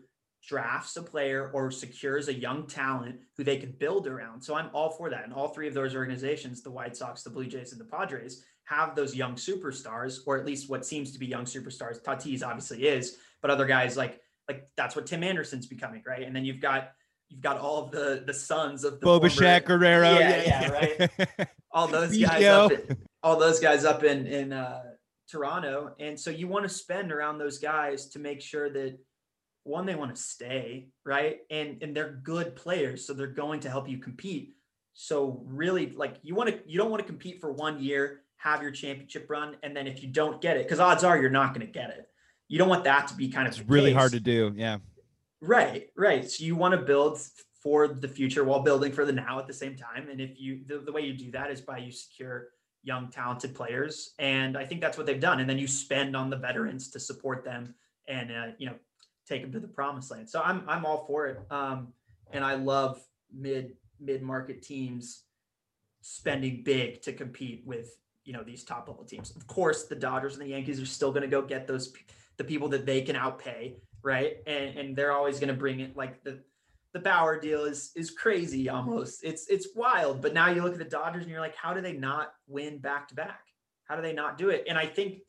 drafts 0.47 0.95
a 0.97 1.03
player 1.03 1.51
or 1.53 1.71
secures 1.71 2.27
a 2.27 2.33
young 2.33 2.67
talent 2.67 3.19
who 3.37 3.43
they 3.43 3.57
can 3.57 3.71
build 3.71 4.07
around. 4.07 4.41
So 4.41 4.55
I'm 4.55 4.69
all 4.73 4.91
for 4.91 5.09
that. 5.09 5.23
And 5.23 5.33
all 5.33 5.49
three 5.49 5.67
of 5.67 5.73
those 5.73 5.95
organizations, 5.95 6.61
the 6.61 6.71
White 6.71 6.95
Sox, 6.95 7.23
the 7.23 7.29
Blue 7.29 7.45
Jays, 7.45 7.71
and 7.71 7.81
the 7.81 7.85
Padres, 7.85 8.43
have 8.65 8.95
those 8.95 9.15
young 9.15 9.35
superstars, 9.35 10.19
or 10.25 10.37
at 10.37 10.45
least 10.45 10.69
what 10.69 10.85
seems 10.85 11.11
to 11.11 11.19
be 11.19 11.25
young 11.25 11.45
superstars. 11.45 12.01
Tatis 12.01 12.43
obviously 12.45 12.87
is, 12.87 13.17
but 13.41 13.51
other 13.51 13.65
guys 13.65 13.97
like 13.97 14.19
like 14.47 14.67
that's 14.77 14.95
what 14.95 15.05
Tim 15.05 15.23
Anderson's 15.23 15.67
becoming, 15.67 16.03
right? 16.05 16.23
And 16.23 16.35
then 16.35 16.45
you've 16.45 16.61
got 16.61 16.91
you've 17.29 17.41
got 17.41 17.59
all 17.59 17.83
of 17.85 17.91
the 17.91 18.23
the 18.25 18.33
sons 18.33 18.83
of 18.83 18.99
the 18.99 19.05
Boba 19.05 19.31
former- 19.33 19.59
Guerrero, 19.59 20.19
Yeah, 20.19 20.43
yeah, 20.43 20.69
right. 20.69 21.49
all 21.71 21.87
those 21.87 22.17
guys 22.17 22.43
up 22.43 22.71
all 23.23 23.37
those 23.37 23.59
guys 23.59 23.85
up 23.85 24.03
in 24.03 24.25
in 24.25 24.53
uh, 24.53 24.81
Toronto, 25.29 25.95
and 25.99 26.19
so 26.19 26.29
you 26.29 26.47
want 26.47 26.63
to 26.63 26.69
spend 26.69 27.11
around 27.11 27.37
those 27.37 27.57
guys 27.57 28.07
to 28.09 28.19
make 28.19 28.41
sure 28.41 28.69
that 28.69 28.97
one 29.63 29.85
they 29.85 29.95
want 29.95 30.15
to 30.15 30.21
stay 30.21 30.87
right, 31.05 31.39
and 31.49 31.81
and 31.83 31.95
they're 31.95 32.19
good 32.23 32.55
players, 32.55 33.05
so 33.05 33.13
they're 33.13 33.27
going 33.27 33.59
to 33.61 33.69
help 33.69 33.87
you 33.87 33.97
compete. 33.97 34.55
So 34.93 35.41
really, 35.45 35.91
like 35.91 36.15
you 36.21 36.35
want 36.35 36.49
to 36.49 36.59
you 36.65 36.77
don't 36.77 36.89
want 36.89 37.01
to 37.01 37.07
compete 37.07 37.39
for 37.39 37.51
one 37.51 37.81
year, 37.81 38.21
have 38.37 38.61
your 38.61 38.71
championship 38.71 39.29
run, 39.29 39.55
and 39.63 39.75
then 39.75 39.87
if 39.87 40.01
you 40.03 40.09
don't 40.09 40.41
get 40.41 40.57
it, 40.57 40.65
because 40.65 40.79
odds 40.79 41.03
are 41.03 41.17
you're 41.17 41.29
not 41.29 41.53
going 41.53 41.65
to 41.65 41.71
get 41.71 41.91
it. 41.91 42.07
You 42.47 42.57
don't 42.57 42.69
want 42.69 42.83
that 42.83 43.07
to 43.07 43.15
be 43.15 43.29
kind 43.29 43.47
of 43.47 43.53
it's 43.53 43.69
really 43.69 43.91
case. 43.91 43.97
hard 43.97 44.11
to 44.11 44.19
do. 44.19 44.51
Yeah. 44.55 44.79
Right, 45.39 45.89
right. 45.95 46.29
So 46.29 46.43
you 46.43 46.55
want 46.55 46.73
to 46.73 46.81
build 46.81 47.19
for 47.63 47.87
the 47.87 48.07
future 48.07 48.43
while 48.43 48.61
building 48.61 48.91
for 48.91 49.05
the 49.05 49.13
now 49.13 49.39
at 49.39 49.47
the 49.47 49.53
same 49.53 49.75
time. 49.75 50.09
And 50.09 50.19
if 50.19 50.39
you, 50.39 50.61
the, 50.67 50.79
the 50.79 50.91
way 50.91 51.01
you 51.01 51.13
do 51.13 51.31
that 51.31 51.51
is 51.51 51.61
by 51.61 51.77
you 51.77 51.91
secure 51.91 52.49
young, 52.83 53.09
talented 53.09 53.53
players. 53.53 54.13
And 54.19 54.57
I 54.57 54.65
think 54.65 54.81
that's 54.81 54.97
what 54.97 55.05
they've 55.05 55.19
done. 55.19 55.39
And 55.39 55.49
then 55.49 55.57
you 55.57 55.67
spend 55.67 56.15
on 56.15 56.29
the 56.29 56.37
veterans 56.37 56.89
to 56.91 56.99
support 56.99 57.43
them 57.43 57.75
and, 58.07 58.31
uh, 58.31 58.47
you 58.57 58.67
know, 58.67 58.75
take 59.27 59.41
them 59.41 59.51
to 59.51 59.59
the 59.59 59.67
promised 59.67 60.11
land. 60.11 60.29
So 60.29 60.41
I'm, 60.41 60.63
I'm 60.67 60.85
all 60.85 61.05
for 61.05 61.27
it. 61.27 61.39
Um, 61.51 61.93
and 62.31 62.43
I 62.43 62.55
love 62.55 63.01
mid, 63.33 63.73
mid 63.99 64.21
market 64.21 64.61
teams 64.61 65.23
spending 66.01 66.63
big 66.63 67.01
to 67.03 67.13
compete 67.13 67.63
with, 67.65 67.95
you 68.25 68.33
know, 68.33 68.43
these 68.43 68.63
top 68.63 68.87
level 68.87 69.03
teams. 69.03 69.35
Of 69.35 69.45
course, 69.47 69.85
the 69.85 69.95
Dodgers 69.95 70.33
and 70.33 70.41
the 70.41 70.49
Yankees 70.49 70.81
are 70.81 70.85
still 70.85 71.11
going 71.11 71.23
to 71.23 71.27
go 71.27 71.41
get 71.41 71.67
those, 71.67 71.93
the 72.37 72.43
people 72.43 72.67
that 72.69 72.85
they 72.85 73.01
can 73.01 73.15
outpay 73.15 73.75
right? 74.03 74.37
And 74.47 74.77
and 74.77 74.95
they're 74.95 75.11
always 75.11 75.39
going 75.39 75.49
to 75.49 75.59
bring 75.59 75.79
it 75.79 75.95
like 75.95 76.23
the 76.23 76.39
the 76.93 76.99
Bauer 76.99 77.39
deal 77.39 77.65
is 77.65 77.91
is 77.95 78.11
crazy 78.11 78.69
almost. 78.69 79.23
It's 79.23 79.47
it's 79.47 79.69
wild. 79.75 80.21
But 80.21 80.33
now 80.33 80.49
you 80.49 80.61
look 80.61 80.73
at 80.73 80.79
the 80.79 80.85
Dodgers 80.85 81.23
and 81.23 81.31
you're 81.31 81.41
like, 81.41 81.55
how 81.55 81.73
do 81.73 81.81
they 81.81 81.93
not 81.93 82.33
win 82.47 82.79
back 82.79 83.07
to 83.09 83.15
back? 83.15 83.47
How 83.85 83.95
do 83.95 84.01
they 84.01 84.13
not 84.13 84.37
do 84.37 84.49
it? 84.49 84.65
And 84.67 84.77
I 84.77 84.85
think 84.85 85.19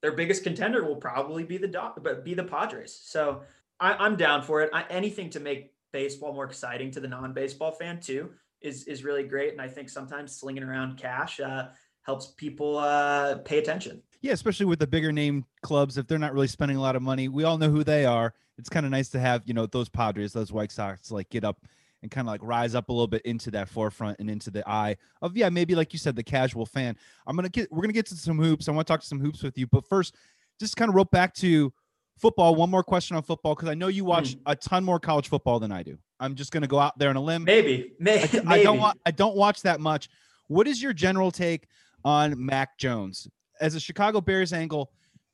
their 0.00 0.12
biggest 0.12 0.44
contender 0.44 0.84
will 0.84 0.96
probably 0.96 1.44
be 1.44 1.58
the 1.58 1.68
Do- 1.68 2.00
but 2.02 2.24
be 2.24 2.34
the 2.34 2.44
Padres. 2.44 2.98
So 3.02 3.42
I, 3.80 3.94
I'm 3.94 4.16
down 4.16 4.42
for 4.42 4.62
it. 4.62 4.70
I, 4.72 4.84
anything 4.90 5.30
to 5.30 5.40
make 5.40 5.72
baseball 5.92 6.32
more 6.32 6.44
exciting 6.44 6.90
to 6.92 7.00
the 7.00 7.08
non-baseball 7.08 7.72
fan 7.72 8.00
too 8.00 8.30
is 8.60 8.84
is 8.84 9.04
really 9.04 9.24
great. 9.24 9.52
And 9.52 9.60
I 9.60 9.68
think 9.68 9.88
sometimes 9.88 10.36
slinging 10.36 10.62
around 10.62 10.98
cash 10.98 11.40
uh, 11.40 11.68
helps 12.02 12.28
people 12.36 12.78
uh, 12.78 13.38
pay 13.38 13.58
attention. 13.58 14.02
Yeah, 14.20 14.32
especially 14.32 14.66
with 14.66 14.80
the 14.80 14.86
bigger 14.86 15.12
name 15.12 15.44
clubs, 15.62 15.96
if 15.96 16.06
they're 16.06 16.18
not 16.18 16.34
really 16.34 16.48
spending 16.48 16.76
a 16.76 16.80
lot 16.80 16.96
of 16.96 17.02
money, 17.02 17.28
we 17.28 17.44
all 17.44 17.56
know 17.56 17.70
who 17.70 17.84
they 17.84 18.04
are. 18.04 18.34
It's 18.58 18.68
kind 18.68 18.84
of 18.84 18.90
nice 18.90 19.08
to 19.10 19.20
have, 19.20 19.42
you 19.46 19.54
know, 19.54 19.66
those 19.66 19.88
Padres, 19.88 20.32
those 20.32 20.52
White 20.52 20.72
Sox, 20.72 21.12
like 21.12 21.28
get 21.30 21.44
up 21.44 21.64
and 22.02 22.10
kind 22.10 22.26
of 22.26 22.32
like 22.32 22.40
rise 22.42 22.74
up 22.74 22.88
a 22.88 22.92
little 22.92 23.06
bit 23.06 23.22
into 23.22 23.50
that 23.52 23.68
forefront 23.68 24.18
and 24.18 24.28
into 24.28 24.50
the 24.50 24.68
eye 24.68 24.96
of, 25.22 25.36
yeah, 25.36 25.48
maybe 25.48 25.74
like 25.74 25.92
you 25.92 25.98
said, 25.98 26.16
the 26.16 26.22
casual 26.22 26.66
fan. 26.66 26.96
I'm 27.26 27.36
gonna 27.36 27.48
get, 27.48 27.70
we're 27.70 27.82
gonna 27.82 27.92
get 27.92 28.06
to 28.06 28.16
some 28.16 28.38
hoops. 28.38 28.68
I 28.68 28.72
want 28.72 28.86
to 28.86 28.92
talk 28.92 29.00
to 29.00 29.06
some 29.06 29.20
hoops 29.20 29.42
with 29.42 29.56
you, 29.56 29.68
but 29.68 29.86
first, 29.86 30.16
just 30.58 30.76
kind 30.76 30.88
of 30.88 30.96
rope 30.96 31.12
back 31.12 31.32
to 31.34 31.72
football. 32.18 32.56
One 32.56 32.70
more 32.70 32.82
question 32.82 33.16
on 33.16 33.22
football 33.22 33.54
because 33.54 33.68
I 33.68 33.74
know 33.74 33.86
you 33.86 34.04
watch 34.04 34.34
hmm. 34.34 34.40
a 34.46 34.56
ton 34.56 34.84
more 34.84 34.98
college 34.98 35.28
football 35.28 35.60
than 35.60 35.70
I 35.70 35.84
do. 35.84 35.96
I'm 36.18 36.34
just 36.34 36.50
gonna 36.50 36.66
go 36.66 36.80
out 36.80 36.98
there 36.98 37.10
on 37.10 37.16
a 37.16 37.22
limb. 37.22 37.44
Maybe, 37.44 37.92
may, 38.00 38.24
I, 38.24 38.28
maybe. 38.32 38.46
I 38.46 38.62
don't 38.64 38.78
want 38.78 38.98
I 39.06 39.12
don't 39.12 39.36
watch 39.36 39.62
that 39.62 39.80
much. 39.80 40.08
What 40.48 40.66
is 40.66 40.82
your 40.82 40.92
general 40.92 41.30
take 41.30 41.68
on 42.04 42.44
Mac 42.44 42.78
Jones 42.78 43.28
as 43.60 43.74
a 43.74 43.80
Chicago 43.80 44.20
Bears 44.20 44.52
angle? 44.52 44.90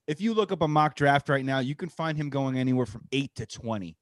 If 0.07 0.21
you 0.21 0.35
look 0.35 0.53
up 0.53 0.61
a 0.63 0.69
mock 0.69 0.97
draft 0.97 1.29
right 1.29 1.45
now, 1.45 1.61
you 1.61 1.75
can 1.75 1.89
find 1.89 2.17
him 2.19 2.29
going 2.29 2.59
anywhere 2.59 2.87
from 2.87 3.07
eight 3.13 3.35
to 3.37 3.47
twenty. 3.47 3.97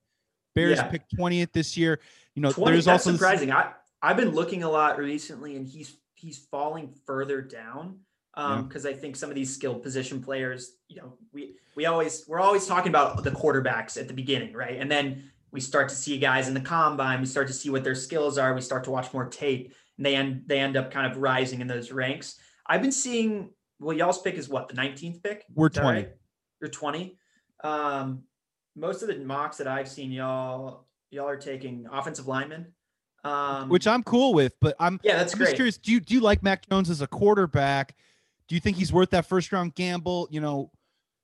Bears 0.55 0.79
Yeah. 0.79 0.89
picked 0.89 1.15
twentieth 1.17 1.53
this 1.53 1.77
year. 1.77 2.01
You 2.35 2.43
know, 2.43 2.53
20, 2.53 2.73
there's 2.73 2.89
also 2.89 3.11
this- 3.11 3.21
surprising. 3.21 3.53
I 3.53 3.73
I've 4.03 4.17
been 4.17 4.31
looking 4.31 4.65
a 4.65 4.71
lot 4.71 4.99
recently, 4.99 5.57
and 5.57 5.67
he's 5.67 5.97
he's 6.15 6.39
falling 6.39 6.93
further 7.07 7.41
down 7.41 7.99
um 8.35 8.67
because 8.67 8.87
I 8.87 8.95
think 8.95 9.15
some 9.17 9.29
of 9.29 9.35
these 9.37 9.55
skilled 9.55 9.83
position 9.83 10.23
players, 10.23 10.73
you 10.89 10.97
know, 10.97 11.19
we 11.33 11.57
we 11.77 11.87
always 11.87 12.25
we're 12.27 12.41
always 12.41 12.67
talking 12.67 12.89
about 12.89 13.23
the 13.23 13.31
quarterbacks 13.31 14.01
at 14.01 14.09
the 14.09 14.15
beginning, 14.15 14.53
right? 14.55 14.79
And 14.81 14.91
then 14.91 15.31
we 15.53 15.61
start 15.61 15.89
to 15.91 15.95
see 15.95 16.19
guys 16.19 16.49
in 16.49 16.55
the 16.55 16.61
combine, 16.61 17.21
we 17.21 17.27
start 17.27 17.47
to 17.49 17.53
see 17.53 17.71
what 17.71 17.85
their 17.85 17.95
skills 17.95 18.39
are, 18.39 18.55
we 18.55 18.61
start 18.63 18.85
to 18.85 18.91
watch 18.91 19.13
more 19.13 19.27
tape, 19.29 19.73
and 19.99 20.05
they 20.07 20.17
end 20.17 20.45
they 20.47 20.59
end 20.59 20.77
up 20.77 20.91
kind 20.91 21.07
of 21.11 21.19
rising 21.19 21.61
in 21.61 21.67
those 21.67 21.93
ranks. 21.93 22.39
I've 22.67 22.81
been 22.83 22.93
seeing 22.93 23.51
well, 23.83 23.97
y'all's 23.97 24.23
pick 24.23 24.35
is 24.37 24.49
what 24.49 24.69
the 24.69 24.75
19th 24.75 25.23
pick. 25.23 25.45
We're 25.55 25.69
20. 25.69 25.89
right? 25.89 26.13
You're 26.61 26.71
20. 26.71 27.19
Um, 27.65 28.23
most 28.77 29.03
of 29.03 29.09
the 29.09 29.19
mocks 29.19 29.59
that 29.59 29.67
I've 29.67 29.89
seen, 29.89 30.13
y'all 30.13 30.87
y'all 31.11 31.29
are 31.29 31.37
taking 31.37 31.87
offensive 31.91 32.27
linemen. 32.27 32.73
Um, 33.25 33.69
which 33.69 33.87
I'm 33.87 34.03
cool 34.03 34.35
with, 34.35 34.55
but 34.61 34.75
I'm 34.81 34.99
yeah, 35.05 35.17
that's 35.17 35.35
I'm 35.35 35.39
just 35.39 35.51
great. 35.51 35.57
curious. 35.57 35.79
Do 35.79 35.93
you 35.93 36.01
do 36.01 36.15
you 36.15 36.21
like 36.21 36.43
Mac 36.43 36.69
Jones 36.69 36.91
as 36.91 37.03
a 37.03 37.07
quarterback? 37.07 37.95
Do 38.49 38.55
you 38.55 38.61
think 38.61 38.77
he's 38.77 38.93
worth 38.93 39.11
that 39.11 39.27
first 39.27 39.53
round 39.53 39.75
gamble? 39.75 40.29
You 40.31 40.41
know, 40.41 40.71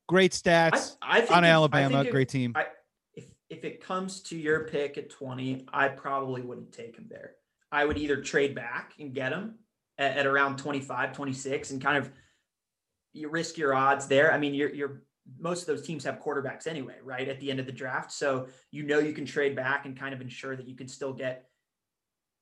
great 0.06 0.32
stats 0.32 0.96
I 1.02 1.20
think 1.20 1.32
on 1.32 1.44
if- 1.44 1.48
I 1.48 1.52
Alabama, 1.52 2.02
if- 2.02 2.10
great 2.10 2.28
team. 2.28 2.52
I, 2.54 2.66
if 3.14 3.24
if 3.50 3.64
it 3.64 3.82
comes 3.82 4.20
to 4.24 4.36
your 4.36 4.64
pick 4.68 4.98
at 4.98 5.10
20, 5.10 5.66
I 5.72 5.88
probably 5.88 6.42
wouldn't 6.42 6.72
take 6.72 6.96
him 6.96 7.06
there. 7.08 7.32
I 7.72 7.84
would 7.84 7.98
either 7.98 8.20
trade 8.22 8.54
back 8.54 8.92
and 9.00 9.12
get 9.12 9.32
him 9.32 9.56
at, 9.98 10.18
at 10.18 10.26
around 10.26 10.58
25, 10.58 11.12
26 11.12 11.70
and 11.72 11.82
kind 11.82 11.98
of 11.98 12.10
you 13.18 13.28
risk 13.28 13.58
your 13.58 13.74
odds 13.74 14.06
there. 14.06 14.32
I 14.32 14.38
mean, 14.38 14.54
you're 14.54 14.74
you're 14.74 15.02
most 15.38 15.62
of 15.62 15.66
those 15.66 15.86
teams 15.86 16.04
have 16.04 16.20
quarterbacks 16.20 16.66
anyway, 16.66 16.96
right? 17.02 17.28
At 17.28 17.40
the 17.40 17.50
end 17.50 17.60
of 17.60 17.66
the 17.66 17.72
draft. 17.72 18.12
So 18.12 18.48
you 18.70 18.82
know 18.82 18.98
you 18.98 19.12
can 19.12 19.26
trade 19.26 19.54
back 19.54 19.84
and 19.84 19.98
kind 19.98 20.14
of 20.14 20.20
ensure 20.20 20.56
that 20.56 20.66
you 20.66 20.74
can 20.74 20.88
still 20.88 21.12
get 21.12 21.48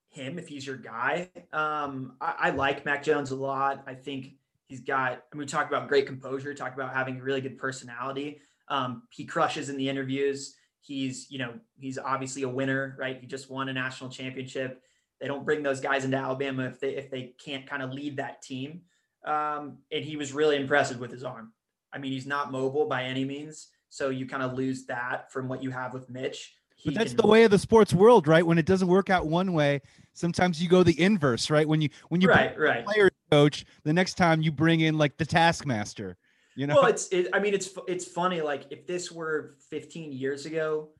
him 0.08 0.38
if 0.38 0.48
he's 0.48 0.66
your 0.66 0.76
guy. 0.76 1.30
Um, 1.52 2.16
I, 2.20 2.34
I 2.38 2.50
like 2.50 2.84
Mac 2.84 3.02
Jones 3.02 3.32
a 3.32 3.36
lot. 3.36 3.82
I 3.86 3.94
think 3.94 4.34
he's 4.68 4.80
got, 4.80 5.12
I 5.12 5.36
mean, 5.36 5.40
we 5.40 5.46
talk 5.46 5.68
about 5.68 5.88
great 5.88 6.06
composure, 6.06 6.54
talk 6.54 6.74
about 6.74 6.94
having 6.94 7.18
a 7.18 7.22
really 7.22 7.40
good 7.40 7.58
personality. 7.58 8.40
Um, 8.68 9.02
he 9.10 9.24
crushes 9.24 9.68
in 9.68 9.76
the 9.76 9.88
interviews. 9.88 10.56
He's, 10.80 11.30
you 11.30 11.38
know, 11.38 11.54
he's 11.78 11.98
obviously 11.98 12.42
a 12.42 12.48
winner, 12.48 12.96
right? 12.98 13.18
He 13.20 13.26
just 13.26 13.50
won 13.50 13.68
a 13.68 13.72
national 13.72 14.10
championship. 14.10 14.82
They 15.20 15.26
don't 15.26 15.44
bring 15.44 15.62
those 15.62 15.80
guys 15.80 16.04
into 16.04 16.16
Alabama 16.16 16.64
if 16.66 16.78
they 16.78 16.90
if 16.90 17.10
they 17.10 17.34
can't 17.42 17.66
kind 17.66 17.82
of 17.82 17.92
lead 17.92 18.18
that 18.18 18.42
team. 18.42 18.82
Um, 19.26 19.78
and 19.90 20.04
he 20.04 20.16
was 20.16 20.32
really 20.32 20.56
impressive 20.56 21.00
with 21.00 21.10
his 21.10 21.24
arm. 21.24 21.52
I 21.92 21.98
mean, 21.98 22.12
he's 22.12 22.26
not 22.26 22.52
mobile 22.52 22.86
by 22.86 23.04
any 23.04 23.24
means, 23.24 23.68
so 23.88 24.10
you 24.10 24.26
kind 24.26 24.42
of 24.42 24.54
lose 24.54 24.86
that 24.86 25.32
from 25.32 25.48
what 25.48 25.62
you 25.62 25.70
have 25.70 25.92
with 25.92 26.08
Mitch. 26.08 26.54
He 26.76 26.90
But 26.90 26.98
that's 26.98 27.14
the 27.14 27.26
way 27.26 27.44
of 27.44 27.50
the 27.50 27.58
sports 27.58 27.92
world, 27.94 28.28
right? 28.28 28.46
When 28.46 28.58
it 28.58 28.66
doesn't 28.66 28.88
work 28.88 29.08
out 29.08 29.26
one 29.26 29.52
way, 29.52 29.80
sometimes 30.12 30.62
you 30.62 30.68
go 30.68 30.82
the 30.82 31.00
inverse, 31.00 31.48
right? 31.50 31.66
When 31.66 31.80
you 31.80 31.88
when 32.08 32.20
you 32.20 32.28
right, 32.28 32.58
right. 32.58 32.84
player 32.84 33.10
coach, 33.30 33.64
the 33.84 33.92
next 33.92 34.14
time 34.14 34.42
you 34.42 34.52
bring 34.52 34.80
in 34.80 34.98
like 34.98 35.16
the 35.16 35.24
taskmaster, 35.24 36.16
you 36.54 36.66
know? 36.66 36.74
Well, 36.74 36.86
it's 36.86 37.08
it, 37.08 37.28
I 37.32 37.38
mean 37.38 37.54
it's 37.54 37.70
it's 37.88 38.04
funny 38.04 38.42
like 38.42 38.64
if 38.70 38.86
this 38.86 39.10
were 39.10 39.56
15 39.70 40.12
years 40.12 40.46
ago, 40.46 40.90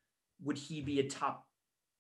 would 0.42 0.56
he 0.56 0.80
be 0.80 1.00
a 1.00 1.08
top 1.08 1.46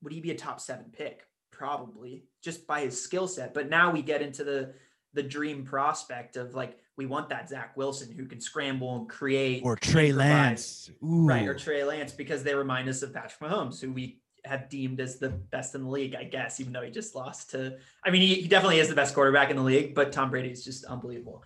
would 0.02 0.12
he 0.12 0.20
be 0.20 0.30
a 0.30 0.36
top 0.36 0.60
7 0.60 0.86
pick? 0.92 1.26
Probably, 1.50 2.24
just 2.42 2.66
by 2.66 2.80
his 2.80 3.00
skill 3.00 3.26
set. 3.28 3.54
But 3.54 3.68
now 3.70 3.90
we 3.90 4.02
get 4.02 4.20
into 4.20 4.44
the 4.44 4.74
the 5.16 5.22
dream 5.22 5.64
prospect 5.64 6.36
of 6.36 6.54
like 6.54 6.78
we 6.96 7.06
want 7.06 7.28
that 7.30 7.48
Zach 7.48 7.76
Wilson 7.76 8.12
who 8.12 8.26
can 8.26 8.40
scramble 8.40 8.96
and 8.96 9.08
create 9.08 9.62
or 9.64 9.74
Trey. 9.74 10.12
Lance, 10.12 10.90
Ooh. 11.02 11.26
right? 11.26 11.48
Or 11.48 11.54
Trey 11.54 11.82
Lance 11.82 12.12
because 12.12 12.44
they 12.44 12.54
remind 12.54 12.88
us 12.88 13.02
of 13.02 13.12
Patrick 13.12 13.40
Mahomes, 13.40 13.80
who 13.80 13.92
we 13.92 14.20
have 14.44 14.68
deemed 14.68 15.00
as 15.00 15.18
the 15.18 15.30
best 15.30 15.74
in 15.74 15.82
the 15.82 15.90
league, 15.90 16.14
I 16.14 16.24
guess, 16.24 16.60
even 16.60 16.72
though 16.72 16.82
he 16.82 16.90
just 16.90 17.14
lost 17.14 17.50
to. 17.50 17.78
I 18.04 18.10
mean, 18.10 18.22
he, 18.22 18.36
he 18.36 18.48
definitely 18.48 18.78
is 18.78 18.88
the 18.88 18.94
best 18.94 19.14
quarterback 19.14 19.50
in 19.50 19.56
the 19.56 19.62
league, 19.62 19.94
but 19.94 20.12
Tom 20.12 20.30
Brady 20.30 20.50
is 20.50 20.64
just 20.64 20.84
unbelievable. 20.84 21.42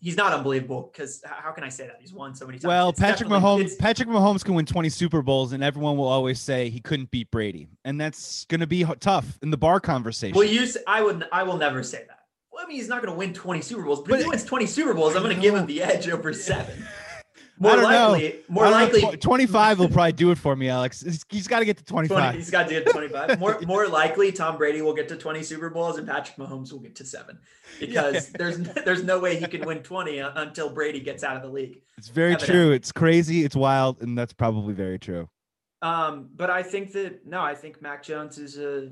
He's 0.00 0.16
not 0.16 0.32
unbelievable 0.32 0.90
because 0.92 1.22
how 1.24 1.50
can 1.52 1.64
I 1.64 1.70
say 1.70 1.86
that? 1.86 1.96
He's 1.98 2.12
won 2.12 2.34
so 2.34 2.46
many 2.46 2.58
times. 2.58 2.66
Well, 2.66 2.90
It's 2.90 3.00
Patrick 3.00 3.28
Mahomes, 3.28 3.78
Patrick 3.78 4.08
Mahomes 4.08 4.44
can 4.44 4.54
win 4.54 4.66
20 4.66 4.88
Super 4.90 5.22
Bowls, 5.22 5.52
and 5.52 5.64
everyone 5.64 5.96
will 5.96 6.08
always 6.08 6.40
say 6.40 6.68
he 6.68 6.80
couldn't 6.80 7.10
beat 7.10 7.30
Brady, 7.30 7.68
and 7.86 7.98
that's 7.98 8.44
going 8.46 8.60
to 8.60 8.66
be 8.66 8.84
tough 9.00 9.38
in 9.42 9.50
the 9.50 9.56
bar 9.56 9.80
conversation. 9.80 10.36
Well, 10.36 10.46
you, 10.46 10.66
I 10.86 11.02
would, 11.02 11.26
I 11.32 11.42
will 11.42 11.56
never 11.56 11.82
say 11.82 12.04
that. 12.06 12.23
I 12.64 12.66
mean, 12.66 12.76
he's 12.78 12.88
not 12.88 13.02
going 13.02 13.12
to 13.12 13.18
win 13.18 13.34
20 13.34 13.60
Super 13.60 13.82
Bowls, 13.82 14.00
but, 14.00 14.08
But- 14.10 14.18
if 14.20 14.24
he 14.24 14.28
wins 14.30 14.44
20 14.44 14.66
Super 14.66 14.94
Bowls, 14.94 15.14
I'm 15.14 15.22
going 15.22 15.36
to 15.36 15.42
give 15.42 15.54
him 15.54 15.66
the 15.66 15.82
edge 15.82 16.08
over 16.08 16.32
seven. 16.32 16.86
More 17.56 17.70
I 17.72 17.76
don't 17.76 17.92
know. 17.92 18.08
likely, 18.10 18.40
more 18.48 18.64
know, 18.64 18.70
likely, 18.72 19.16
tw- 19.16 19.20
25 19.20 19.78
will 19.78 19.88
probably 19.88 20.10
do 20.10 20.32
it 20.32 20.38
for 20.38 20.56
me, 20.56 20.68
Alex. 20.68 21.02
He's- 21.30 21.46
got 21.46 21.60
to 21.60 21.64
get 21.64 21.76
to 21.76 21.84
20, 21.84 22.08
25. 22.08 22.34
he's 22.34 22.50
got 22.50 22.66
to 22.66 22.74
get 22.74 22.86
to 22.86 22.92
25. 22.92 23.38
More, 23.38 23.60
more 23.66 23.86
likely, 23.86 24.32
Tom 24.32 24.56
Brady 24.56 24.82
will 24.82 24.92
get 24.94 25.08
to 25.10 25.16
20 25.16 25.42
Super 25.44 25.70
Bowls 25.70 25.96
and 25.98 26.08
Patrick 26.08 26.36
Mahomes 26.36 26.72
will 26.72 26.80
get 26.80 26.96
to 26.96 27.04
seven 27.04 27.38
because 27.78 28.28
there's, 28.38 28.58
there's 28.58 29.04
no 29.04 29.20
way 29.20 29.38
he 29.38 29.46
can 29.46 29.64
win 29.64 29.84
20 29.84 30.18
until 30.18 30.68
Brady 30.68 30.98
gets 30.98 31.22
out 31.22 31.36
of 31.36 31.42
the 31.42 31.48
league. 31.48 31.80
It's 31.96 32.08
very 32.08 32.34
true. 32.34 32.72
It's 32.72 32.90
crazy. 32.90 33.44
It's 33.44 33.54
wild, 33.54 34.02
and 34.02 34.18
that's 34.18 34.32
probably 34.32 34.74
very 34.74 34.98
true. 34.98 35.28
Um, 35.80 36.30
but 36.34 36.50
I 36.50 36.62
think 36.64 36.92
that 36.92 37.24
no, 37.24 37.40
I 37.40 37.54
think 37.54 37.80
Mac 37.80 38.02
Jones 38.02 38.38
is 38.38 38.58
a. 38.58 38.90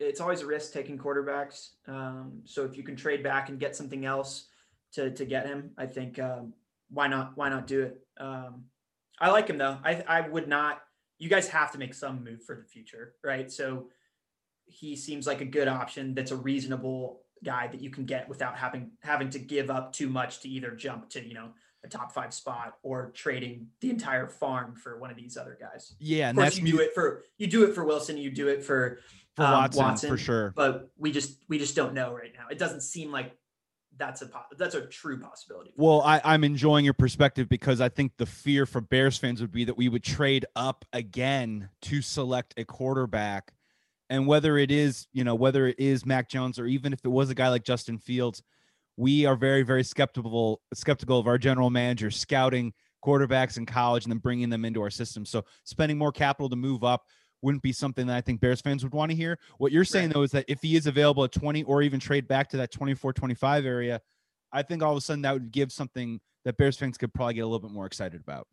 It's 0.00 0.20
always 0.20 0.42
a 0.42 0.46
risk 0.46 0.72
taking 0.72 0.98
quarterbacks. 0.98 1.70
Um, 1.86 2.42
so 2.44 2.64
if 2.64 2.76
you 2.76 2.82
can 2.82 2.96
trade 2.96 3.22
back 3.22 3.48
and 3.48 3.58
get 3.58 3.74
something 3.74 4.04
else 4.04 4.46
to 4.92 5.10
to 5.10 5.24
get 5.24 5.46
him, 5.46 5.70
I 5.76 5.86
think 5.86 6.18
um, 6.18 6.54
why 6.90 7.08
not? 7.08 7.32
Why 7.36 7.48
not 7.48 7.66
do 7.66 7.82
it? 7.82 8.00
Um, 8.18 8.64
I 9.20 9.30
like 9.30 9.48
him 9.48 9.58
though. 9.58 9.78
I 9.84 10.04
I 10.06 10.20
would 10.20 10.48
not. 10.48 10.82
You 11.18 11.28
guys 11.28 11.48
have 11.48 11.72
to 11.72 11.78
make 11.78 11.94
some 11.94 12.22
move 12.22 12.44
for 12.44 12.54
the 12.54 12.64
future, 12.64 13.14
right? 13.24 13.50
So 13.50 13.88
he 14.66 14.94
seems 14.94 15.26
like 15.26 15.40
a 15.40 15.46
good 15.46 15.66
option. 15.66 16.14
That's 16.14 16.30
a 16.30 16.36
reasonable 16.36 17.22
guy 17.44 17.66
that 17.68 17.80
you 17.80 17.90
can 17.90 18.04
get 18.04 18.28
without 18.28 18.56
having 18.56 18.92
having 19.00 19.30
to 19.30 19.38
give 19.38 19.70
up 19.70 19.92
too 19.92 20.08
much 20.08 20.40
to 20.40 20.48
either 20.48 20.70
jump 20.72 21.08
to 21.10 21.26
you 21.26 21.34
know 21.34 21.50
a 21.84 21.88
top 21.88 22.12
five 22.12 22.34
spot 22.34 22.74
or 22.82 23.10
trading 23.14 23.68
the 23.80 23.90
entire 23.90 24.26
farm 24.26 24.74
for 24.74 24.98
one 24.98 25.10
of 25.10 25.16
these 25.16 25.36
other 25.36 25.56
guys. 25.60 25.94
Yeah, 25.98 26.30
Of 26.30 26.36
course, 26.36 26.46
that's 26.46 26.58
you 26.58 26.72
do 26.72 26.80
it 26.80 26.94
for 26.94 27.24
you 27.36 27.46
do 27.46 27.64
it 27.64 27.74
for 27.74 27.84
Wilson, 27.84 28.16
you 28.16 28.30
do 28.30 28.48
it 28.48 28.64
for 28.64 28.98
for 29.36 29.44
um, 29.44 29.52
Watson, 29.52 29.82
Watson, 29.84 30.10
for 30.10 30.16
sure. 30.16 30.52
but 30.56 30.90
we 30.96 31.12
just 31.12 31.38
we 31.48 31.58
just 31.58 31.76
don't 31.76 31.94
know 31.94 32.12
right 32.12 32.32
now. 32.36 32.46
It 32.50 32.58
doesn't 32.58 32.82
seem 32.82 33.12
like 33.12 33.36
that's 33.96 34.22
a 34.22 34.30
that's 34.56 34.74
a 34.74 34.82
true 34.86 35.20
possibility. 35.20 35.72
Well, 35.76 36.02
I, 36.02 36.20
I'm 36.24 36.44
enjoying 36.44 36.84
your 36.84 36.94
perspective 36.94 37.48
because 37.48 37.80
I 37.80 37.88
think 37.88 38.12
the 38.16 38.26
fear 38.26 38.64
for 38.64 38.80
Bears 38.80 39.18
fans 39.18 39.40
would 39.40 39.52
be 39.52 39.64
that 39.64 39.76
we 39.76 39.88
would 39.88 40.04
trade 40.04 40.46
up 40.56 40.84
again 40.92 41.68
to 41.82 42.00
select 42.00 42.54
a 42.56 42.64
quarterback. 42.64 43.52
And 44.10 44.26
whether 44.26 44.56
it 44.56 44.70
is, 44.70 45.06
you 45.12 45.22
know, 45.22 45.34
whether 45.34 45.66
it 45.66 45.78
is 45.78 46.06
Mac 46.06 46.30
Jones 46.30 46.58
or 46.58 46.64
even 46.64 46.92
if 46.94 47.04
it 47.04 47.08
was 47.08 47.28
a 47.28 47.34
guy 47.34 47.48
like 47.50 47.62
Justin 47.64 47.98
Fields, 47.98 48.42
we 48.98 49.24
are 49.24 49.36
very, 49.36 49.62
very 49.62 49.84
skeptical 49.84 50.60
skeptical 50.74 51.20
of 51.20 51.28
our 51.28 51.38
general 51.38 51.70
manager 51.70 52.10
scouting 52.10 52.72
quarterbacks 53.04 53.56
in 53.56 53.64
college 53.64 54.04
and 54.04 54.12
then 54.12 54.18
bringing 54.18 54.50
them 54.50 54.64
into 54.64 54.82
our 54.82 54.90
system. 54.90 55.24
So 55.24 55.44
spending 55.62 55.96
more 55.96 56.10
capital 56.10 56.48
to 56.48 56.56
move 56.56 56.82
up 56.82 57.04
wouldn't 57.40 57.62
be 57.62 57.72
something 57.72 58.08
that 58.08 58.16
I 58.16 58.20
think 58.20 58.40
Bears 58.40 58.60
fans 58.60 58.82
would 58.82 58.92
want 58.92 59.12
to 59.12 59.16
hear. 59.16 59.38
What 59.58 59.70
you're 59.70 59.84
saying 59.84 60.08
Right. 60.08 60.14
though 60.14 60.22
is 60.22 60.32
that 60.32 60.46
if 60.48 60.60
he 60.60 60.74
is 60.74 60.88
available 60.88 61.22
at 61.22 61.30
20 61.30 61.62
or 61.62 61.82
even 61.82 62.00
trade 62.00 62.26
back 62.26 62.48
to 62.48 62.56
that 62.56 62.72
24 62.72 63.12
25 63.12 63.64
area, 63.64 64.00
I 64.52 64.62
think 64.62 64.82
all 64.82 64.90
of 64.90 64.98
a 64.98 65.00
sudden 65.00 65.22
that 65.22 65.32
would 65.32 65.52
give 65.52 65.70
something 65.70 66.20
that 66.44 66.56
Bears 66.56 66.76
fans 66.76 66.98
could 66.98 67.14
probably 67.14 67.34
get 67.34 67.42
a 67.42 67.46
little 67.46 67.60
bit 67.60 67.70
more 67.70 67.86
excited 67.86 68.20
about. 68.20 68.48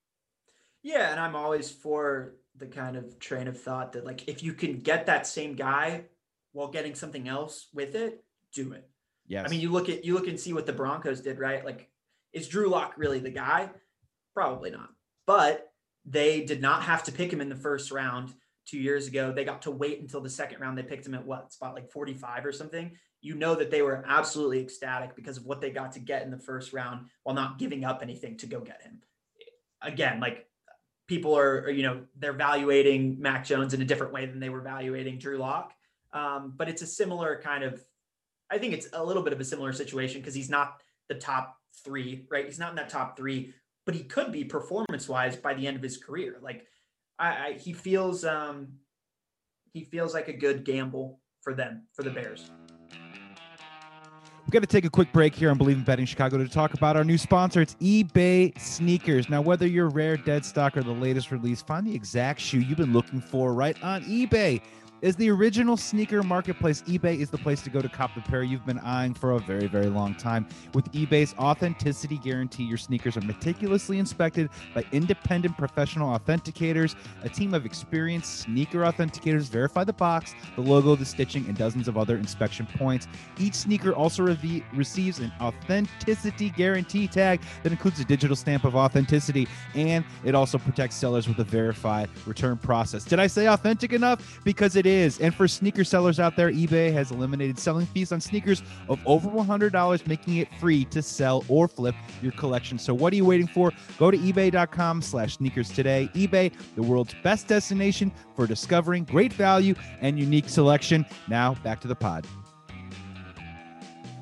Yeah, 0.84 1.10
and 1.10 1.20
I'm 1.20 1.36
always 1.36 1.72
for 1.72 2.36
the 2.56 2.68
kind 2.68 2.96
of 2.96 3.18
train 3.18 3.48
of 3.48 3.60
thought 3.60 3.94
that 3.94 4.06
like 4.06 4.28
if 4.28 4.44
you 4.44 4.54
can 4.54 4.82
get 4.82 5.08
that 5.08 5.26
same 5.26 5.56
guy 5.56 6.04
while 6.52 6.68
getting 6.68 6.94
something 6.94 7.28
else 7.28 7.68
with 7.74 7.96
it, 7.96 8.24
do 8.54 8.74
it. 8.74 8.88
Yes. 9.28 9.46
I 9.46 9.50
mean, 9.50 9.62
you 9.62 9.72
look 9.72 9.90
at 9.90 10.06
you 10.06 10.14
look 10.14 10.28
and 10.28 10.40
see 10.40 10.54
what 10.54 10.66
the 10.66 10.74
Broncos 10.74 11.22
did, 11.22 11.40
right? 11.40 11.66
Like, 11.66 11.90
is 12.34 12.48
Drew 12.48 12.70
Lock 12.70 12.94
really 12.98 13.20
the 13.20 13.32
guy? 13.32 13.70
Probably 14.34 14.72
not. 14.72 14.90
But 15.26 15.72
they 16.06 16.44
did 16.46 16.62
not 16.62 16.84
have 16.84 17.04
to 17.04 17.12
pick 17.12 17.34
him 17.34 17.42
in 17.42 17.50
the 17.50 17.56
first 17.56 17.92
round 17.92 18.34
two 18.66 18.78
years 18.78 19.08
ago. 19.08 19.32
They 19.32 19.46
got 19.46 19.64
to 19.64 19.72
wait 19.72 20.00
until 20.00 20.22
the 20.22 20.30
second 20.30 20.60
round. 20.60 20.78
They 20.78 20.84
picked 20.84 21.08
him 21.08 21.16
at 21.16 21.26
what 21.26 21.52
spot, 21.52 21.74
like 21.74 21.90
45 21.90 22.46
or 22.46 22.52
something. 22.52 22.92
You 23.22 23.34
know 23.34 23.56
that 23.56 23.72
they 23.72 23.82
were 23.82 24.04
absolutely 24.08 24.60
ecstatic 24.60 25.16
because 25.16 25.38
of 25.38 25.46
what 25.46 25.62
they 25.62 25.72
got 25.72 25.94
to 25.94 26.00
get 26.00 26.22
in 26.24 26.30
the 26.30 26.38
first 26.38 26.74
round 26.74 27.08
while 27.24 27.36
not 27.36 27.58
giving 27.58 27.84
up 27.84 28.02
anything 28.04 28.38
to 28.38 28.46
go 28.46 28.60
get 28.60 28.84
him. 28.84 29.02
Again, 29.82 30.20
like 30.20 30.48
people 31.08 31.36
are, 31.36 31.70
you 31.70 31.84
know, 31.84 32.02
they're 32.18 32.34
valuating 32.34 33.20
Mac 33.20 33.46
Jones 33.46 33.74
in 33.74 33.82
a 33.82 33.86
different 33.86 34.14
way 34.14 34.28
than 34.28 34.40
they 34.40 34.50
were 34.50 34.62
valuating 34.62 35.18
Drew 35.18 35.38
Lock. 35.38 35.74
Um, 36.14 36.54
but 36.56 36.70
it's 36.70 36.82
a 36.82 36.88
similar 36.88 37.42
kind 37.44 37.64
of 37.64 37.82
I 38.52 38.58
think 38.58 38.74
it's 38.74 38.88
a 38.94 39.04
little 39.04 39.24
bit 39.24 39.34
of 39.34 39.40
a 39.40 39.44
similar 39.46 39.74
situation 39.74 40.22
because 40.22 40.36
he's 40.36 40.50
not 40.50 40.82
the 41.10 41.16
top 41.16 41.58
three, 41.84 42.26
right? 42.30 42.46
He's 42.46 42.60
not 42.60 42.70
in 42.70 42.76
that 42.76 42.90
top 42.90 43.18
three, 43.18 43.54
but 43.86 43.96
he 43.96 44.04
could 44.04 44.32
be 44.32 44.44
performance 44.44 45.10
wise 45.10 45.36
by 45.36 45.54
the 45.54 45.66
end 45.68 45.78
of 45.78 45.84
his 45.84 45.98
career. 45.98 46.38
Like 46.42 46.66
I, 47.20 47.28
I 47.30 47.54
he 47.54 47.74
feels 47.74 48.24
um 48.24 48.74
he 49.74 49.84
feels 49.84 50.14
like 50.14 50.28
a 50.28 50.34
good 50.34 50.64
gamble 50.64 51.20
for 51.42 51.54
them, 51.54 51.88
for 51.94 52.04
the 52.04 52.12
Bears. 52.12 52.50
We've 54.46 54.52
got 54.52 54.62
to 54.62 54.68
take 54.68 54.86
a 54.86 54.92
quick 54.92 55.12
break 55.12 55.34
here 55.34 55.50
on 55.50 55.58
Bleav 55.58 55.74
in 55.74 55.84
Betting 55.84 56.06
Chicago 56.06 56.38
to 56.38 56.48
talk 56.48 56.76
about 56.76 56.96
our 56.96 57.04
new 57.04 57.18
sponsor. 57.18 57.62
It's 57.62 57.74
eBay 57.76 58.58
Sneakers. 58.60 59.28
Now, 59.28 59.42
whether 59.42 59.66
you're 59.66 59.90
rare, 59.90 60.18
dead 60.18 60.46
stock, 60.46 60.78
or 60.78 60.84
the 60.84 60.92
latest 60.92 61.32
release, 61.32 61.64
find 61.64 61.86
the 61.86 61.96
exact 61.96 62.40
shoe 62.42 62.60
you've 62.60 62.78
been 62.78 62.94
looking 62.94 63.20
for 63.20 63.56
right 63.56 63.76
on 63.84 64.04
eBay. 64.04 64.62
As 65.04 65.16
the 65.18 65.30
original 65.30 65.76
sneaker 65.76 66.24
marketplace, 66.24 66.82
eBay 66.84 67.20
is 67.20 67.30
the 67.30 67.38
place 67.38 67.62
to 67.64 67.70
go 67.70 67.82
to 67.82 67.90
cop 67.90 68.16
the 68.16 68.22
pair 68.22 68.44
you've 68.44 68.66
been 68.66 68.80
eyeing 68.80 69.14
for 69.14 69.34
a 69.34 69.40
very, 69.40 69.68
very 69.68 69.88
long 69.88 70.16
time. 70.16 70.48
With 70.74 70.90
eBay's 70.94 71.36
authenticity 71.38 72.18
guarantee, 72.18 72.64
your 72.64 72.78
sneakers 72.78 73.18
are 73.18 73.22
meticulously 73.22 74.00
inspected 74.00 74.50
by 74.74 74.86
independent 74.94 75.58
professional 75.58 76.18
authenticators. 76.18 76.96
A 77.24 77.30
team 77.30 77.54
of 77.54 77.66
experienced 77.66 78.40
sneaker 78.40 78.80
authenticators 78.80 79.50
verify 79.50 79.84
the 79.84 79.94
box, 79.94 80.34
the 80.56 80.62
logo, 80.62 80.96
the 80.96 81.06
stitching, 81.06 81.46
and 81.48 81.58
dozens 81.58 81.90
of 81.90 81.98
other 81.98 82.16
inspection 82.18 82.66
points. 82.78 83.08
Each 83.38 83.54
sneaker 83.54 83.94
also 83.94 84.24
receives 84.24 85.20
an 85.20 85.32
authenticity 85.42 86.52
guarantee 86.52 87.08
tag 87.08 87.42
that 87.64 87.72
includes 87.74 88.00
a 88.00 88.06
digital 88.06 88.36
stamp 88.36 88.64
of 88.64 88.76
authenticity, 88.76 89.48
and 89.76 90.06
it 90.24 90.36
also 90.36 90.58
protects 90.58 90.96
sellers 90.96 91.28
with 91.28 91.38
a 91.40 91.44
verified 91.44 92.10
return 92.26 92.58
process. 92.58 93.04
Did 93.04 93.20
I 93.20 93.28
say 93.28 93.48
authentic 93.48 93.92
enough? 93.92 94.40
Because 94.46 94.78
it 94.78 94.85
is. 94.86 95.20
And 95.20 95.34
for 95.34 95.48
sneaker 95.48 95.84
sellers 95.84 96.20
out 96.20 96.36
there, 96.36 96.52
eBay 96.52 96.92
has 96.94 97.12
eliminated 97.12 97.60
selling 97.60 97.86
fees 97.86 98.12
on 98.12 98.22
sneakers 98.22 98.64
of 98.90 99.00
over 99.06 99.30
$100, 99.30 100.08
making 100.08 100.38
it 100.38 100.48
free 100.60 100.86
to 100.86 101.02
sell 101.02 101.44
or 101.48 101.68
flip 101.68 101.96
your 102.22 102.32
collection. 102.34 102.78
So 102.78 102.94
what 102.94 103.14
are 103.14 103.16
you 103.16 103.26
waiting 103.26 103.48
for? 103.48 103.72
Go 103.98 104.12
to 104.12 104.18
ebay.com 104.18 105.02
slash 105.02 105.38
sneakers 105.38 105.70
today. 105.70 106.10
eBay, 106.14 106.52
the 106.76 106.84
world's 106.84 107.16
best 107.24 107.48
destination 107.48 108.12
for 108.36 108.48
discovering 108.48 109.04
great 109.04 109.34
value 109.34 109.76
and 110.02 110.20
unique 110.20 110.50
selection. 110.50 111.06
Now 111.28 111.56
back 111.56 111.80
to 111.82 111.88
the 111.88 111.96
pod. 111.96 112.26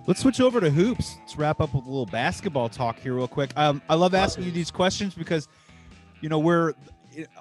Let's 0.05 0.19
switch 0.19 0.41
over 0.41 0.59
to 0.59 0.69
hoops. 0.69 1.15
Let's 1.19 1.37
wrap 1.37 1.61
up 1.61 1.73
with 1.73 1.85
a 1.85 1.87
little 1.87 2.05
basketball 2.05 2.67
talk 2.67 2.99
here, 2.99 3.13
real 3.13 3.27
quick. 3.27 3.51
Um, 3.55 3.81
I 3.87 3.95
love 3.95 4.13
asking 4.13 4.43
you 4.43 4.51
these 4.51 4.69
questions 4.69 5.15
because, 5.15 5.47
you 6.19 6.27
know, 6.27 6.39
we're 6.39 6.73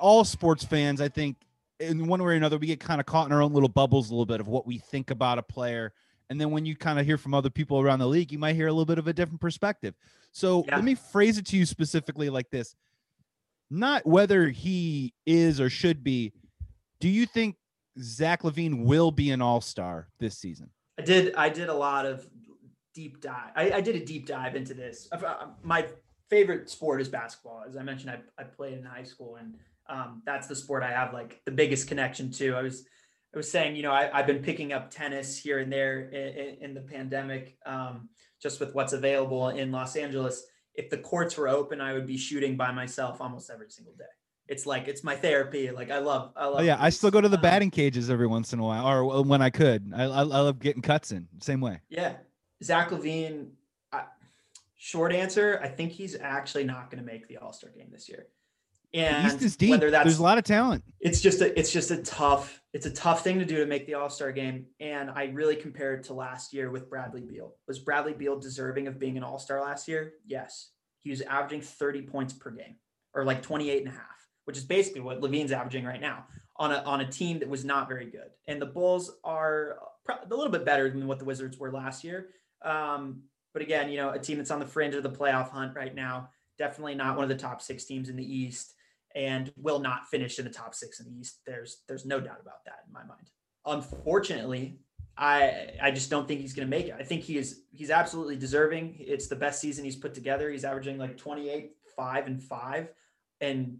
all 0.00 0.24
sports 0.24 0.64
fans. 0.64 1.00
I 1.00 1.08
think 1.08 1.36
in 1.82 2.06
one 2.06 2.22
way 2.22 2.32
or 2.32 2.36
another, 2.36 2.58
we 2.58 2.66
get 2.66 2.80
kind 2.80 3.00
of 3.00 3.06
caught 3.06 3.26
in 3.26 3.32
our 3.32 3.42
own 3.42 3.52
little 3.52 3.68
bubbles 3.68 4.10
a 4.10 4.12
little 4.14 4.26
bit 4.26 4.40
of 4.40 4.48
what 4.48 4.66
we 4.66 4.78
think 4.78 5.10
about 5.10 5.38
a 5.38 5.42
player. 5.42 5.92
And 6.30 6.40
then 6.40 6.50
when 6.50 6.64
you 6.64 6.76
kind 6.76 6.98
of 6.98 7.04
hear 7.04 7.18
from 7.18 7.34
other 7.34 7.50
people 7.50 7.80
around 7.80 7.98
the 7.98 8.06
league, 8.06 8.32
you 8.32 8.38
might 8.38 8.54
hear 8.54 8.68
a 8.68 8.72
little 8.72 8.86
bit 8.86 8.98
of 8.98 9.06
a 9.06 9.12
different 9.12 9.40
perspective. 9.40 9.94
So 10.32 10.64
Yeah. 10.66 10.76
let 10.76 10.84
me 10.84 10.94
phrase 10.94 11.36
it 11.38 11.46
to 11.46 11.56
you 11.56 11.66
specifically 11.66 12.30
like 12.30 12.50
this 12.50 12.74
not 13.74 14.04
whether 14.06 14.50
he 14.50 15.14
is 15.24 15.58
or 15.58 15.70
should 15.70 16.04
be. 16.04 16.30
Do 17.00 17.08
you 17.08 17.24
think 17.24 17.56
Zach 17.98 18.42
LaVine 18.42 18.84
will 18.84 19.10
be 19.10 19.30
an 19.30 19.40
all 19.40 19.62
star 19.62 20.08
this 20.20 20.36
season? 20.36 20.68
I 20.98 21.02
did 21.02 21.34
I 21.36 21.48
did 21.48 21.70
a 21.70 21.74
lot 21.74 22.04
of 22.04 22.28
deep 22.94 23.22
dive. 23.22 23.50
I, 23.56 23.72
I 23.72 23.80
did 23.80 23.96
a 23.96 24.04
deep 24.04 24.26
dive 24.26 24.56
into 24.56 24.74
this. 24.74 25.08
Uh, 25.10 25.46
My 25.62 25.86
favorite 26.28 26.68
sport 26.68 27.00
is 27.00 27.08
basketball. 27.08 27.64
As 27.66 27.78
I 27.78 27.82
mentioned, 27.82 28.10
I, 28.10 28.42
I 28.42 28.44
played 28.44 28.76
in 28.76 28.84
high 28.84 29.04
school 29.04 29.36
and 29.36 29.54
um, 29.88 30.22
that's 30.24 30.46
the 30.46 30.56
sport 30.56 30.82
I 30.82 30.90
have 30.90 31.12
like 31.12 31.40
the 31.44 31.52
biggest 31.52 31.88
connection 31.88 32.30
to. 32.32 32.54
I 32.54 32.62
was 32.62 32.84
I 33.34 33.38
was 33.38 33.50
saying, 33.50 33.76
you 33.76 33.82
know, 33.82 33.92
I, 33.92 34.10
I've 34.12 34.26
been 34.26 34.42
picking 34.42 34.72
up 34.72 34.90
tennis 34.90 35.38
here 35.38 35.58
and 35.58 35.72
there 35.72 36.10
in, 36.10 36.58
in 36.60 36.74
the 36.74 36.82
pandemic, 36.82 37.56
um, 37.64 38.10
just 38.42 38.60
with 38.60 38.74
what's 38.74 38.92
available 38.92 39.48
in 39.48 39.72
Los 39.72 39.96
Angeles. 39.96 40.44
If 40.74 40.90
the 40.90 40.98
courts 40.98 41.36
were 41.36 41.48
open, 41.48 41.80
I 41.80 41.94
would 41.94 42.06
be 42.06 42.18
shooting 42.18 42.56
by 42.56 42.72
myself 42.72 43.20
almost 43.20 43.50
every 43.50 43.70
single 43.70 43.94
day. 43.94 44.04
It's 44.48 44.66
like 44.66 44.86
it's 44.86 45.02
my 45.02 45.16
therapy. 45.16 45.70
Like 45.70 45.90
I 45.90 45.98
love, 45.98 46.32
I 46.36 46.46
love. 46.46 46.60
Oh 46.60 46.62
yeah, 46.62 46.76
I 46.78 46.90
still 46.90 47.10
go 47.10 47.20
to 47.20 47.28
the 47.28 47.36
um, 47.36 47.42
batting 47.42 47.70
cages 47.70 48.10
every 48.10 48.26
once 48.26 48.52
in 48.52 48.58
a 48.58 48.62
while, 48.62 48.86
or 48.86 49.22
when 49.22 49.40
I 49.40 49.50
could. 49.50 49.92
I, 49.94 50.04
I, 50.04 50.06
I 50.06 50.22
love 50.22 50.58
getting 50.58 50.82
cuts 50.82 51.12
in. 51.12 51.28
Same 51.40 51.60
way. 51.60 51.80
Yeah. 51.88 52.16
Zach 52.62 52.90
LaVine. 52.90 53.48
I, 53.92 54.04
short 54.76 55.12
answer, 55.12 55.60
I 55.62 55.68
think 55.68 55.92
he's 55.92 56.16
actually 56.16 56.64
not 56.64 56.90
going 56.90 57.02
to 57.02 57.10
make 57.10 57.28
the 57.28 57.38
All 57.38 57.52
Star 57.52 57.70
game 57.70 57.88
this 57.90 58.08
year. 58.08 58.26
And 58.94 59.26
East 59.26 59.42
is 59.42 59.56
deep. 59.56 59.70
whether 59.70 59.90
that's 59.90 60.04
There's 60.04 60.18
a 60.18 60.22
lot 60.22 60.38
of 60.38 60.44
talent. 60.44 60.84
it's 61.00 61.20
just 61.20 61.40
a 61.40 61.58
it's 61.58 61.72
just 61.72 61.90
a 61.90 62.02
tough 62.02 62.60
it's 62.72 62.86
a 62.86 62.90
tough 62.90 63.24
thing 63.24 63.38
to 63.38 63.44
do 63.44 63.56
to 63.56 63.66
make 63.66 63.86
the 63.86 63.94
all-star 63.94 64.32
game 64.32 64.66
and 64.80 65.10
i 65.10 65.24
really 65.24 65.56
compared 65.56 66.00
it 66.00 66.04
to 66.04 66.14
last 66.14 66.52
year 66.52 66.70
with 66.70 66.90
bradley 66.90 67.22
beal. 67.22 67.54
Was 67.66 67.78
bradley 67.78 68.12
beal 68.12 68.38
deserving 68.38 68.86
of 68.86 68.98
being 68.98 69.16
an 69.16 69.22
all-star 69.22 69.60
last 69.60 69.88
year? 69.88 70.14
Yes. 70.26 70.70
He 70.98 71.10
was 71.10 71.20
averaging 71.22 71.62
30 71.62 72.02
points 72.02 72.32
per 72.32 72.50
game 72.50 72.76
or 73.14 73.24
like 73.24 73.42
28 73.42 73.78
and 73.78 73.88
a 73.88 73.96
half 73.96 74.08
which 74.44 74.56
is 74.56 74.64
basically 74.64 75.00
what 75.00 75.20
LaVine's 75.20 75.52
averaging 75.52 75.84
right 75.84 76.00
now 76.00 76.26
on 76.56 76.72
a 76.72 76.78
on 76.78 77.00
a 77.00 77.10
team 77.10 77.38
that 77.38 77.48
was 77.48 77.64
not 77.64 77.88
very 77.88 78.06
good. 78.06 78.30
And 78.48 78.60
the 78.60 78.66
bulls 78.66 79.12
are 79.24 79.78
a 80.08 80.34
little 80.34 80.50
bit 80.50 80.64
better 80.64 80.90
than 80.90 81.06
what 81.06 81.18
the 81.20 81.24
wizards 81.24 81.58
were 81.58 81.70
last 81.70 82.02
year. 82.02 82.28
Um, 82.64 83.22
but 83.52 83.62
again 83.62 83.90
you 83.90 83.96
know 83.96 84.10
a 84.10 84.18
team 84.18 84.38
that's 84.38 84.50
on 84.50 84.60
the 84.60 84.66
fringe 84.66 84.94
of 84.94 85.02
the 85.02 85.10
playoff 85.10 85.50
hunt 85.50 85.74
right 85.74 85.94
now 85.94 86.30
definitely 86.58 86.94
not 86.94 87.16
one 87.16 87.24
of 87.24 87.28
the 87.28 87.36
top 87.36 87.60
six 87.62 87.84
teams 87.84 88.08
in 88.08 88.16
the 88.16 88.24
east 88.24 88.74
and 89.14 89.52
will 89.56 89.78
not 89.78 90.08
finish 90.08 90.38
in 90.38 90.44
the 90.44 90.50
top 90.50 90.74
six 90.74 91.00
in 91.00 91.06
the 91.06 91.20
East. 91.20 91.40
There's 91.46 91.82
there's 91.88 92.06
no 92.06 92.20
doubt 92.20 92.40
about 92.40 92.64
that 92.66 92.80
in 92.86 92.92
my 92.92 93.04
mind. 93.04 93.30
Unfortunately, 93.66 94.78
I 95.16 95.68
I 95.80 95.90
just 95.90 96.10
don't 96.10 96.26
think 96.26 96.40
he's 96.40 96.54
going 96.54 96.66
to 96.66 96.70
make 96.70 96.86
it. 96.86 96.94
I 96.98 97.02
think 97.02 97.22
he 97.22 97.38
is 97.38 97.62
he's 97.72 97.90
absolutely 97.90 98.36
deserving. 98.36 98.96
It's 98.98 99.28
the 99.28 99.36
best 99.36 99.60
season 99.60 99.84
he's 99.84 99.96
put 99.96 100.14
together. 100.14 100.50
He's 100.50 100.64
averaging 100.64 100.98
like 100.98 101.16
28, 101.16 101.72
5 101.96 102.26
and 102.26 102.42
5 102.42 102.88
and 103.40 103.78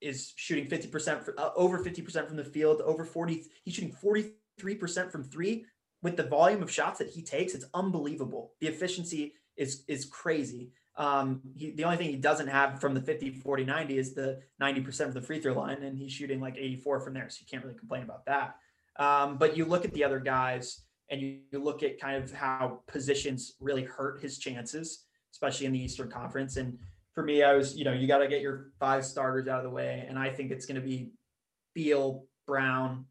is 0.00 0.32
shooting 0.34 0.66
50% 0.66 1.22
for, 1.22 1.38
uh, 1.38 1.50
over 1.54 1.78
50% 1.78 2.26
from 2.26 2.36
the 2.36 2.44
field, 2.44 2.80
over 2.80 3.04
40 3.04 3.44
he's 3.64 3.74
shooting 3.74 3.94
43% 4.04 5.12
from 5.12 5.22
3 5.22 5.64
with 6.02 6.16
the 6.16 6.24
volume 6.24 6.62
of 6.62 6.70
shots 6.70 6.98
that 6.98 7.08
he 7.08 7.22
takes. 7.22 7.54
It's 7.54 7.66
unbelievable. 7.72 8.54
The 8.60 8.66
efficiency 8.66 9.34
is 9.56 9.84
is 9.86 10.04
crazy. 10.06 10.72
Um, 10.96 11.40
he, 11.54 11.70
the 11.70 11.84
only 11.84 11.96
thing 11.96 12.10
he 12.10 12.16
doesn't 12.16 12.48
have 12.48 12.80
from 12.80 12.94
the 12.94 13.00
50, 13.00 13.30
40, 13.30 13.64
90 13.64 13.98
is 13.98 14.14
the 14.14 14.40
90% 14.60 15.06
of 15.06 15.14
the 15.14 15.22
free 15.22 15.40
throw 15.40 15.54
line, 15.54 15.82
and 15.82 15.96
he's 15.96 16.12
shooting 16.12 16.40
like 16.40 16.56
84 16.56 17.00
from 17.00 17.14
there. 17.14 17.28
So 17.30 17.38
you 17.40 17.46
can't 17.50 17.64
really 17.64 17.78
complain 17.78 18.02
about 18.02 18.26
that. 18.26 18.56
Um, 18.98 19.38
but 19.38 19.56
you 19.56 19.64
look 19.64 19.84
at 19.84 19.92
the 19.94 20.04
other 20.04 20.20
guys 20.20 20.82
and 21.10 21.20
you, 21.20 21.38
you 21.50 21.62
look 21.62 21.82
at 21.82 21.98
kind 21.98 22.22
of 22.22 22.32
how 22.32 22.80
positions 22.86 23.54
really 23.60 23.84
hurt 23.84 24.20
his 24.20 24.38
chances, 24.38 25.04
especially 25.32 25.66
in 25.66 25.72
the 25.72 25.82
Eastern 25.82 26.10
Conference. 26.10 26.56
And 26.56 26.78
for 27.14 27.22
me, 27.22 27.42
I 27.42 27.54
was, 27.54 27.76
you 27.76 27.84
know, 27.84 27.92
you 27.92 28.06
got 28.06 28.18
to 28.18 28.28
get 28.28 28.42
your 28.42 28.72
five 28.78 29.04
starters 29.04 29.48
out 29.48 29.58
of 29.58 29.64
the 29.64 29.70
way. 29.70 30.04
And 30.08 30.18
I 30.18 30.30
think 30.30 30.50
it's 30.50 30.66
going 30.66 30.80
to 30.80 30.86
be 30.86 31.10
Beal, 31.74 32.24
Brown, 32.46 33.06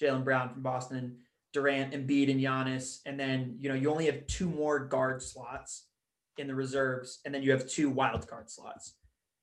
Jaylen 0.00 0.24
Brown 0.24 0.50
from 0.50 0.62
Boston, 0.62 1.18
Durant, 1.52 1.92
Embiid, 1.92 2.30
and 2.30 2.40
Giannis. 2.40 2.98
And 3.06 3.18
then, 3.18 3.56
you 3.60 3.68
know, 3.68 3.74
you 3.74 3.90
only 3.90 4.06
have 4.06 4.26
two 4.26 4.48
more 4.48 4.80
guard 4.80 5.22
slots 5.22 5.86
in 6.38 6.46
the 6.48 6.54
reserves, 6.54 7.20
and 7.24 7.34
then 7.34 7.42
you 7.42 7.50
have 7.52 7.68
two 7.68 7.90
wild 7.90 8.26
card 8.28 8.50
slots. 8.50 8.94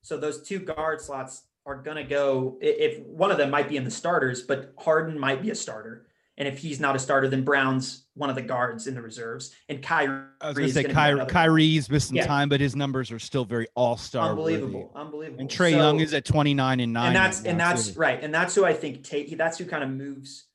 So 0.02 0.18
those 0.18 0.42
two 0.48 0.60
guard 0.60 1.02
slots 1.02 1.44
are 1.66 1.76
going 1.82 1.98
to 1.98 2.04
go. 2.04 2.58
If 2.62 3.00
one 3.06 3.32
of 3.32 3.38
them 3.38 3.50
might 3.50 3.70
be 3.70 3.78
in 3.78 3.84
the 3.84 3.92
starters, 3.92 4.42
but 4.44 4.74
Harden 4.80 5.20
might 5.20 5.42
be 5.42 5.50
a 5.52 5.56
starter, 5.56 6.08
and 6.38 6.48
if 6.48 6.60
he's 6.60 6.80
not 6.80 6.96
a 6.96 7.00
starter, 7.00 7.28
then 7.28 7.44
Brown's 7.44 8.06
one 8.14 8.30
of 8.30 8.36
the 8.36 8.42
guards 8.42 8.88
in 8.88 8.94
the 8.96 9.02
reserves, 9.02 9.54
and 9.70 9.82
Kyrie. 9.82 10.24
I 10.42 10.48
was 10.50 10.56
to 10.58 10.70
say 10.70 10.84
Kyrie, 10.86 11.26
Kyrie's 11.26 11.90
missing 11.90 12.16
Yeah. 12.18 12.26
time, 12.28 12.48
but 12.50 12.62
his 12.62 12.76
numbers 12.76 13.12
are 13.12 13.20
still 13.20 13.44
very 13.46 13.68
all 13.76 13.98
star. 13.98 14.30
unbelievable, 14.30 14.92
unbelievable. 14.96 15.42
And 15.42 15.50
Trae 15.50 15.72
So- 15.72 15.78
Young 15.78 16.00
is 16.00 16.14
at 16.14 16.26
29 16.26 16.80
and 16.80 16.94
9. 16.94 17.08
and 17.08 17.16
that's 17.16 17.40
right 17.40 17.48
and 17.50 17.58
now, 17.58 17.70
that's 17.70 17.92
too. 17.94 18.00
right, 18.00 18.24
and 18.24 18.34
that's 18.34 18.56
who 18.56 18.66
I 18.66 18.74
think 18.74 19.04
take. 19.04 19.36
That's 19.38 19.58
who 19.58 19.66
kind 19.66 19.84
of 19.84 19.90
moves 19.90 20.46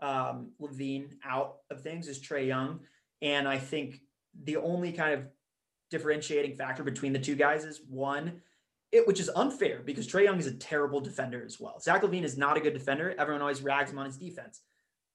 um, 0.00 0.50
LaVine 0.60 1.10
out 1.24 1.56
of 1.70 1.82
things 1.82 2.08
is 2.08 2.20
Trae 2.20 2.46
Young, 2.46 2.80
and 3.22 3.46
I 3.48 3.58
think 3.58 4.00
the 4.42 4.56
only 4.56 4.92
kind 4.92 5.14
of 5.14 5.26
differentiating 5.94 6.56
factor 6.56 6.82
between 6.82 7.12
the 7.12 7.18
two 7.20 7.36
guys 7.36 7.64
is 7.64 7.80
one, 7.88 8.40
it 8.90 9.06
which 9.06 9.20
is 9.20 9.30
unfair 9.36 9.80
because 9.84 10.08
Trae 10.08 10.24
Young 10.24 10.38
is 10.38 10.48
a 10.48 10.54
terrible 10.54 11.00
defender 11.00 11.42
as 11.46 11.60
well. 11.60 11.78
Zach 11.78 12.02
LaVine 12.02 12.24
is 12.24 12.36
not 12.36 12.56
a 12.56 12.60
good 12.60 12.74
defender. 12.74 13.14
Everyone 13.16 13.40
always 13.40 13.62
rags 13.62 13.92
him 13.92 13.98
on 13.98 14.06
his 14.06 14.16
defense. 14.16 14.60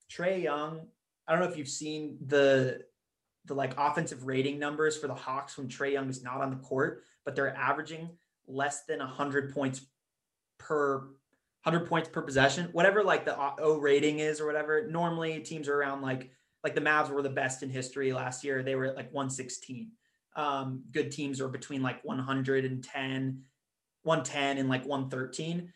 Trae 0.09 0.41
Young, 0.41 0.81
I 1.27 1.33
don't 1.33 1.41
know 1.41 1.49
if 1.49 1.57
you've 1.57 1.67
seen 1.67 2.17
the 2.25 2.81
the 3.45 3.53
like 3.53 3.73
offensive 3.77 4.25
rating 4.25 4.57
numbers 4.57 4.97
for 4.97 5.07
the 5.07 5.15
Hawks 5.15 5.57
when 5.57 5.67
Trae 5.67 5.91
Young 5.93 6.09
is 6.09 6.23
not 6.23 6.41
on 6.41 6.49
the 6.49 6.57
court, 6.57 7.03
but 7.25 7.35
they're 7.35 7.55
averaging 7.55 8.09
less 8.47 8.85
than 8.85 8.99
100 8.99 9.53
points 9.53 9.81
per 10.59 11.09
100 11.63 11.87
points 11.87 12.07
per 12.07 12.21
possession, 12.21 12.69
whatever 12.71 13.03
like 13.03 13.25
the 13.25 13.37
O 13.59 13.77
rating 13.79 14.19
is 14.19 14.39
or 14.39 14.45
whatever. 14.45 14.87
Normally 14.87 15.39
teams 15.41 15.67
are 15.67 15.75
around 15.75 16.01
like 16.01 16.31
like 16.63 16.73
the 16.75 16.81
Mavs 16.81 17.09
were 17.09 17.21
the 17.21 17.29
best 17.29 17.63
in 17.63 17.69
history 17.69 18.13
last 18.13 18.43
year. 18.43 18.63
They 18.63 18.75
were 18.75 18.85
at 18.85 18.95
like 18.95 19.13
116. 19.13 19.91
Um, 20.39 20.83
good 20.93 21.11
teams 21.11 21.41
are 21.41 21.49
between 21.49 21.81
like 21.81 22.01
110, 22.05 23.41
110 24.03 24.57
and 24.57 24.69
like 24.69 24.85
113. 24.85 25.73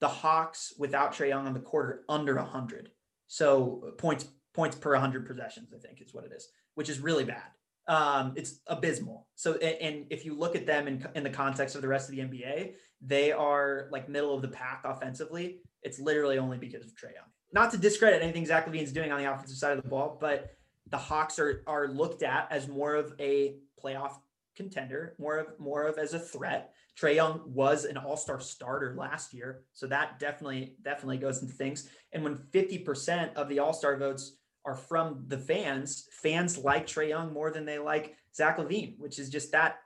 The 0.00 0.08
Hawks 0.08 0.72
without 0.78 1.12
Trae 1.12 1.28
Young 1.28 1.46
on 1.46 1.52
the 1.52 1.60
court 1.60 1.86
are 1.86 2.14
under 2.14 2.36
100. 2.36 2.88
So 3.26 3.92
points 3.98 4.26
points 4.54 4.76
per 4.76 4.92
100 4.92 5.26
possessions, 5.26 5.74
I 5.74 5.78
think 5.78 6.00
is 6.00 6.14
what 6.14 6.24
it 6.24 6.32
is, 6.34 6.48
which 6.74 6.88
is 6.88 7.00
really 7.00 7.24
bad. 7.24 7.42
Um, 7.86 8.32
it's 8.34 8.60
abysmal. 8.66 9.28
So, 9.34 9.56
and 9.56 10.06
if 10.08 10.24
you 10.24 10.34
look 10.34 10.56
at 10.56 10.66
them 10.66 10.88
in, 10.88 11.06
in 11.14 11.22
the 11.22 11.30
context 11.30 11.76
of 11.76 11.82
the 11.82 11.88
rest 11.88 12.08
of 12.08 12.16
the 12.16 12.22
NBA, 12.22 12.72
they 13.02 13.30
are 13.32 13.88
like 13.92 14.08
middle 14.08 14.34
of 14.34 14.40
the 14.40 14.48
pack 14.48 14.82
offensively. 14.86 15.60
It's 15.82 16.00
literally 16.00 16.38
only 16.38 16.56
because 16.56 16.82
of 16.82 16.92
Trae 16.92 17.14
Young. 17.14 17.28
Not 17.52 17.70
to 17.72 17.76
discredit 17.76 18.22
anything 18.22 18.46
Zach 18.46 18.66
LaVine's 18.66 18.92
doing 18.92 19.12
on 19.12 19.22
the 19.22 19.30
offensive 19.30 19.58
side 19.58 19.76
of 19.76 19.82
the 19.82 19.88
ball, 19.88 20.16
but 20.18 20.52
the 20.90 20.96
Hawks 20.96 21.38
are 21.38 21.62
are 21.66 21.88
looked 21.88 22.22
at 22.22 22.48
as 22.50 22.68
more 22.68 22.94
of 22.94 23.12
a 23.20 23.56
playoff 23.82 24.12
contender, 24.56 25.14
more 25.18 25.38
of 25.38 25.46
more 25.58 25.84
of 25.84 25.98
as 25.98 26.14
a 26.14 26.18
threat. 26.18 26.72
Trae 27.00 27.14
Young 27.14 27.42
was 27.46 27.84
an 27.84 27.96
all-star 27.96 28.40
starter 28.40 28.94
last 28.98 29.32
year, 29.32 29.62
so 29.72 29.86
that 29.86 30.18
definitely 30.18 30.74
definitely 30.82 31.18
goes 31.18 31.40
into 31.42 31.54
things. 31.54 31.88
And 32.12 32.24
when 32.24 32.36
50% 32.36 33.34
of 33.34 33.48
the 33.48 33.60
all-star 33.60 33.96
votes 33.96 34.36
are 34.64 34.74
from 34.74 35.24
the 35.28 35.38
fans, 35.38 36.08
fans 36.10 36.58
like 36.58 36.86
Trae 36.86 37.08
Young 37.10 37.32
more 37.32 37.50
than 37.50 37.64
they 37.64 37.78
like 37.78 38.16
Zach 38.34 38.58
LaVine, 38.58 38.98
which 38.98 39.18
is 39.18 39.30
just 39.30 39.52
that 39.52 39.78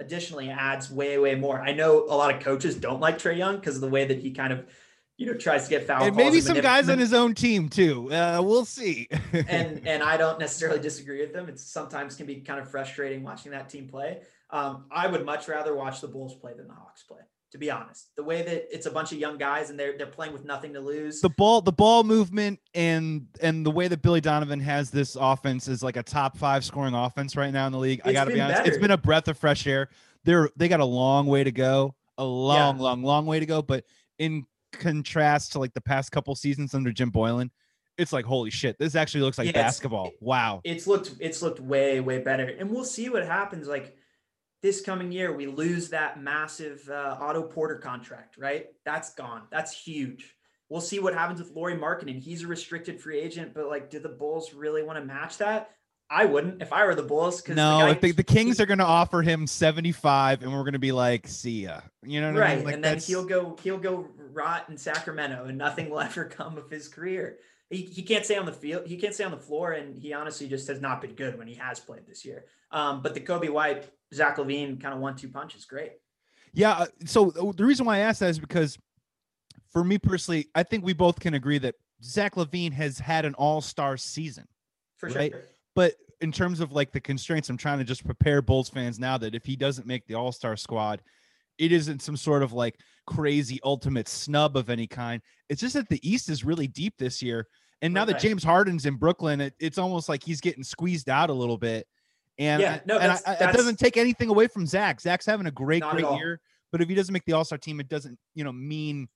additionally 0.00 0.48
adds 0.48 0.90
way, 0.90 1.18
way 1.18 1.34
more. 1.34 1.60
I 1.60 1.72
know 1.72 2.04
a 2.04 2.16
lot 2.16 2.34
of 2.34 2.42
coaches 2.42 2.76
don't 2.76 3.00
like 3.00 3.18
Trae 3.18 3.36
Young 3.36 3.56
because 3.56 3.74
of 3.74 3.82
the 3.82 3.88
way 3.88 4.04
that 4.04 4.18
he 4.18 4.30
kind 4.30 4.52
of, 4.52 4.66
you 5.18 5.26
know, 5.26 5.34
tries 5.34 5.64
to 5.64 5.70
get 5.70 5.86
foul. 5.86 6.04
And 6.04 6.16
maybe 6.16 6.40
some 6.40 6.56
manip- 6.56 6.62
guys 6.62 6.88
on 6.88 6.98
his 6.98 7.12
own 7.12 7.34
team 7.34 7.68
too. 7.68 8.12
Uh, 8.12 8.40
we'll 8.42 8.64
see. 8.64 9.08
and 9.32 9.86
and 9.86 10.02
I 10.02 10.16
don't 10.16 10.38
necessarily 10.38 10.80
disagree 10.80 11.20
with 11.20 11.32
them. 11.32 11.48
It's 11.48 11.62
sometimes 11.62 12.16
can 12.16 12.26
be 12.26 12.36
kind 12.36 12.60
of 12.60 12.70
frustrating 12.70 13.22
watching 13.22 13.52
that 13.52 13.68
team 13.68 13.88
play. 13.88 14.20
Um, 14.50 14.84
I 14.90 15.06
would 15.06 15.24
much 15.24 15.48
rather 15.48 15.74
watch 15.74 16.00
the 16.00 16.08
Bulls 16.08 16.34
play 16.34 16.52
than 16.56 16.68
the 16.68 16.74
Hawks 16.74 17.02
play. 17.04 17.20
To 17.52 17.58
be 17.58 17.70
honest, 17.70 18.08
the 18.16 18.22
way 18.24 18.40
that 18.40 18.74
it's 18.74 18.86
a 18.86 18.90
bunch 18.90 19.12
of 19.12 19.18
young 19.18 19.36
guys 19.36 19.68
and 19.68 19.78
they're 19.78 19.96
they're 19.98 20.06
playing 20.06 20.32
with 20.32 20.46
nothing 20.46 20.72
to 20.72 20.80
lose. 20.80 21.20
the 21.20 21.28
ball, 21.28 21.60
the 21.60 21.70
ball 21.70 22.02
movement, 22.02 22.58
and 22.72 23.26
and 23.42 23.64
the 23.66 23.70
way 23.70 23.88
that 23.88 24.00
Billy 24.00 24.22
Donovan 24.22 24.58
has 24.60 24.90
this 24.90 25.18
offense 25.20 25.68
is 25.68 25.82
like 25.82 25.98
a 25.98 26.02
top 26.02 26.38
five 26.38 26.64
scoring 26.64 26.94
offense 26.94 27.36
right 27.36 27.52
now 27.52 27.66
in 27.66 27.72
the 27.72 27.78
league. 27.78 28.00
I 28.06 28.08
It's 28.08 28.14
got 28.14 28.24
to 28.24 28.32
be 28.32 28.40
honest, 28.40 28.60
it's 28.60 28.68
better. 28.70 28.80
been 28.80 28.90
a 28.92 28.96
breath 28.96 29.28
of 29.28 29.36
fresh 29.36 29.66
air. 29.66 29.90
They're 30.24 30.48
they 30.56 30.68
got 30.68 30.80
a 30.80 30.84
long 30.86 31.26
way 31.26 31.44
to 31.44 31.52
go, 31.52 31.94
a 32.16 32.24
long, 32.24 32.78
long, 32.78 33.02
long 33.02 33.26
way 33.26 33.38
to 33.38 33.44
go. 33.44 33.60
But 33.60 33.84
in 34.18 34.46
contrast 34.72 35.52
to 35.52 35.58
like 35.58 35.74
the 35.74 35.80
past 35.80 36.10
couple 36.12 36.34
seasons 36.34 36.74
under 36.74 36.92
Jim 36.92 37.10
Boylen, 37.12 37.50
it's 37.98 38.12
like 38.12 38.24
holy 38.24 38.50
shit, 38.50 38.78
this 38.78 38.94
actually 38.94 39.20
looks 39.22 39.38
like 39.38 39.46
Yeah, 39.46 39.50
it's- 39.50 39.64
basketball. 39.64 40.10
wow. 40.20 40.60
it's 40.64 40.86
looked 40.86 41.12
it's 41.20 41.42
looked 41.42 41.60
way 41.60 42.00
way 42.00 42.18
better 42.18 42.44
and 42.58 42.70
we'll 42.70 42.84
see 42.84 43.08
what 43.08 43.24
happens 43.24 43.68
like 43.68 43.94
this 44.62 44.80
coming 44.80 45.12
year 45.12 45.32
we 45.32 45.46
lose 45.46 45.90
that 45.90 46.20
massive 46.22 46.88
uh, 46.88 47.16
otto 47.20 47.42
porter 47.42 47.76
contract 47.76 48.36
right 48.38 48.66
that's 48.84 49.14
gone 49.14 49.42
that's 49.50 49.72
huge 49.72 50.34
we'll 50.68 50.80
see 50.80 51.00
what 51.00 51.12
happens 51.14 51.38
with 51.40 51.50
Lauri 51.50 51.74
Markkanen. 51.76 52.18
he's 52.22 52.44
a 52.44 52.46
restricted 52.46 53.00
free 53.00 53.18
agent 53.20 53.52
but 53.54 53.68
like 53.68 53.90
do 53.90 53.98
the 53.98 54.08
bulls 54.08 54.54
really 54.54 54.82
want 54.82 54.98
to 54.98 55.04
match 55.04 55.38
that 55.38 55.70
i 56.08 56.24
wouldn't 56.24 56.62
if 56.62 56.72
i 56.72 56.84
were 56.86 56.94
the 56.94 57.02
bulls 57.02 57.42
because 57.42 57.56
No, 57.56 57.80
I 57.80 57.92
think 57.94 58.16
the 58.16 58.22
Kings 58.22 58.60
are 58.60 58.66
going 58.66 58.78
to 58.78 58.84
offer 58.86 59.20
him 59.22 59.46
75 59.46 60.42
and 60.42 60.52
we're 60.52 60.60
going 60.62 60.72
to 60.74 60.78
be 60.78 60.92
like, 60.92 61.26
see 61.28 61.64
ya. 61.64 61.80
You 62.04 62.20
know 62.20 62.32
what 62.32 62.36
I 62.42 62.46
right 62.46 62.56
mean? 62.56 62.64
Like, 62.66 62.74
and 62.76 62.84
then 62.84 62.90
that's- 62.92 63.06
he'll 63.06 63.24
go 63.24 63.56
he'll 63.62 63.78
go 63.78 64.08
rot 64.32 64.66
in 64.68 64.76
sacramento 64.76 65.44
and 65.46 65.58
nothing 65.58 65.90
will 65.90 66.00
ever 66.10 66.24
come 66.24 66.56
of 66.58 66.70
his 66.70 66.88
career 66.88 67.38
he, 67.70 67.82
he 67.82 68.02
can't 68.02 68.24
stay 68.24 68.36
on 68.36 68.46
the 68.46 68.52
field 68.52 68.86
he 68.86 68.96
can't 68.96 69.14
stay 69.14 69.24
on 69.24 69.30
the 69.30 69.36
floor 69.36 69.72
and 69.72 69.96
he 69.96 70.12
honestly 70.12 70.48
just 70.48 70.68
has 70.68 70.80
not 70.80 71.00
been 71.00 71.14
good 71.14 71.38
when 71.38 71.46
he 71.46 71.54
has 71.54 71.80
played 71.80 72.06
this 72.06 72.24
year 72.24 72.44
um, 72.70 73.02
but 73.02 73.14
the 73.14 73.20
coby 73.20 73.50
white 73.50 73.90
zach 74.14 74.36
LaVine 74.36 74.80
kind 74.80 74.94
of 74.94 75.00
one 75.00 75.16
two 75.16 75.28
punch 75.28 75.54
is 75.54 75.64
great 75.64 75.92
Yeah. 76.52 76.72
uh, 76.72 76.86
So 77.06 77.30
uh, 77.30 77.52
the 77.56 77.64
reason 77.64 77.86
why 77.86 77.96
I 77.96 78.00
asked 78.00 78.20
that 78.20 78.30
is 78.30 78.38
because 78.38 78.78
for 79.72 79.82
me 79.82 79.96
personally, 79.98 80.48
I 80.54 80.64
think 80.64 80.84
we 80.84 80.92
both 80.92 81.18
can 81.18 81.32
agree 81.32 81.56
that 81.58 81.76
Zach 82.04 82.34
LaVine 82.34 82.72
has 82.74 82.98
had 82.98 83.24
an 83.24 83.32
all 83.34 83.62
star 83.62 83.96
season. 83.96 84.46
for 84.98 85.08
Right. 85.08 85.32
sure 85.32 85.42
But 85.74 85.94
in 86.20 86.30
terms 86.30 86.60
of 86.60 86.72
like 86.72 86.92
the 86.92 87.00
constraints, 87.00 87.48
I'm 87.48 87.56
trying 87.56 87.78
to 87.78 87.84
just 87.84 88.04
prepare 88.04 88.42
Bulls 88.42 88.68
fans 88.68 88.98
now 88.98 89.16
that 89.18 89.34
if 89.34 89.46
he 89.46 89.56
doesn't 89.56 89.86
make 89.86 90.06
the 90.06 90.14
all 90.14 90.30
star 90.30 90.56
squad, 90.56 91.00
it 91.58 91.72
isn't 91.72 92.02
some 92.02 92.16
sort 92.16 92.42
of 92.42 92.52
like 92.52 92.78
crazy 93.06 93.60
ultimate 93.64 94.08
snub 94.08 94.56
of 94.56 94.70
any 94.70 94.86
kind. 94.86 95.20
It's 95.48 95.60
just 95.60 95.74
that 95.74 95.88
the 95.88 96.00
East 96.08 96.28
is 96.30 96.44
really 96.44 96.66
deep 96.66 96.94
this 96.98 97.22
year. 97.22 97.46
And 97.82 97.92
now 97.92 98.04
that 98.04 98.20
James 98.20 98.44
Harden's 98.44 98.86
in 98.86 98.94
Brooklyn, 98.94 99.40
it, 99.40 99.54
it's 99.58 99.76
almost 99.78 100.08
like 100.08 100.22
he's 100.22 100.40
getting 100.40 100.62
squeezed 100.62 101.08
out 101.08 101.30
a 101.30 101.32
little 101.32 101.58
bit. 101.58 101.86
And 102.38 102.62
Yeah, 102.62 102.80
no, 102.86 102.98
and 102.98 103.12
I- 103.12 103.32
it 103.34 103.52
doesn't 103.52 103.78
take 103.78 103.96
anything 103.96 104.28
away 104.28 104.46
from 104.46 104.66
Zach. 104.66 105.00
Zach's 105.00 105.26
having 105.26 105.46
a 105.46 105.50
great, 105.50 105.82
great 105.82 106.06
year. 106.16 106.40
But 106.70 106.80
if 106.80 106.88
he 106.88 106.94
doesn't 106.94 107.12
make 107.12 107.24
the 107.26 107.32
All 107.34 107.44
Star 107.44 107.58
team, 107.58 107.80
it 107.80 107.88
doesn't, 107.88 108.18
you 108.34 108.44
know, 108.44 108.52
mean 108.52 109.08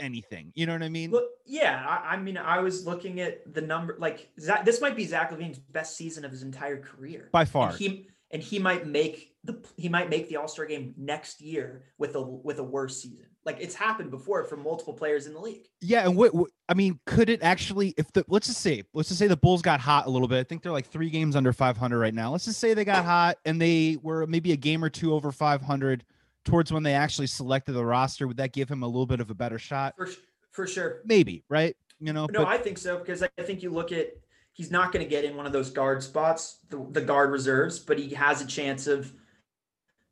anything. 0.00 0.52
You 0.54 0.66
know 0.66 0.72
what 0.74 0.82
I 0.82 0.88
mean? 0.88 1.10
Look, 1.10 1.24
yeah, 1.46 1.84
I, 1.86 2.14
I 2.14 2.16
mean, 2.18 2.36
I 2.36 2.58
was 2.58 2.86
looking 2.86 3.20
at 3.20 3.52
the 3.54 3.60
number. 3.62 3.96
Like 3.98 4.28
Zach, 4.38 4.64
this 4.64 4.80
might 4.80 4.96
be 4.96 5.06
Zach 5.06 5.30
LaVine's 5.30 5.58
best 5.58 5.96
season 5.96 6.24
of 6.24 6.30
his 6.30 6.42
entire 6.42 6.80
career 6.80 7.28
By 7.32 7.44
far. 7.44 7.70
And 7.70 7.78
he 7.78 8.08
and 8.30 8.42
he 8.42 8.58
might 8.58 8.86
make 8.86 9.34
the 9.44 9.62
he 9.76 9.88
might 9.88 10.10
make 10.10 10.28
the 10.28 10.36
All 10.36 10.48
Star 10.48 10.66
game 10.66 10.94
next 10.96 11.40
year 11.40 11.84
with 11.96 12.14
a 12.14 12.20
with 12.20 12.58
a 12.58 12.64
worse 12.64 13.02
season. 13.02 13.26
Like 13.44 13.58
it's 13.60 13.74
happened 13.74 14.10
before 14.10 14.44
for 14.44 14.56
multiple 14.56 14.92
players 14.92 15.26
in 15.26 15.32
the 15.32 15.40
league. 15.40 15.66
Yeah, 15.80 16.06
and 16.06 16.16
what, 16.16 16.34
what 16.34 16.50
I 16.68 16.74
mean, 16.74 17.00
could 17.06 17.30
it 17.30 17.42
actually? 17.42 17.94
If 17.96 18.12
the 18.12 18.24
let's 18.28 18.48
just 18.48 18.60
say, 18.60 18.84
let's 18.92 19.08
just 19.08 19.18
say 19.18 19.26
the 19.26 19.36
Bulls 19.36 19.62
got 19.62 19.80
hot 19.80 20.06
a 20.06 20.10
little 20.10 20.28
bit. 20.28 20.40
I 20.40 20.44
think 20.44 20.62
they're 20.62 20.72
like 20.72 20.86
three 20.86 21.08
games 21.10 21.36
under 21.36 21.52
500 21.52 21.98
right 21.98 22.12
now. 22.12 22.32
Let's 22.32 22.44
just 22.44 22.60
say 22.60 22.74
they 22.74 22.84
got 22.84 23.04
hot 23.04 23.38
and 23.44 23.60
they 23.60 23.96
were 24.02 24.26
maybe 24.26 24.52
a 24.52 24.56
game 24.56 24.84
or 24.84 24.90
two 24.90 25.14
over 25.14 25.32
500 25.32 26.04
towards 26.44 26.72
when 26.72 26.82
they 26.82 26.94
actually 26.94 27.26
selected 27.26 27.72
the 27.72 27.84
roster. 27.84 28.26
Would 28.26 28.36
that 28.38 28.52
give 28.52 28.68
him 28.68 28.82
a 28.82 28.86
little 28.86 29.06
bit 29.06 29.20
of 29.20 29.30
a 29.30 29.34
better 29.34 29.58
shot? 29.58 29.94
For 29.96 30.08
for 30.50 30.66
sure. 30.66 31.00
Maybe, 31.04 31.44
right? 31.48 31.74
You 32.00 32.12
know, 32.12 32.26
No, 32.26 32.40
but 32.40 32.48
I 32.48 32.58
think 32.58 32.76
so 32.76 32.98
because 32.98 33.22
I 33.22 33.28
think 33.42 33.62
you 33.62 33.70
look 33.70 33.92
at 33.92 34.10
he's 34.58 34.72
not 34.72 34.92
going 34.92 35.04
to 35.04 35.08
get 35.08 35.24
in 35.24 35.36
one 35.36 35.46
of 35.46 35.52
those 35.52 35.70
guard 35.70 36.02
spots, 36.02 36.58
the, 36.68 36.84
the 36.90 37.00
guard 37.00 37.30
reserves, 37.30 37.78
but 37.78 37.96
he 37.96 38.10
has 38.10 38.42
a 38.42 38.46
chance 38.46 38.88
of 38.88 39.10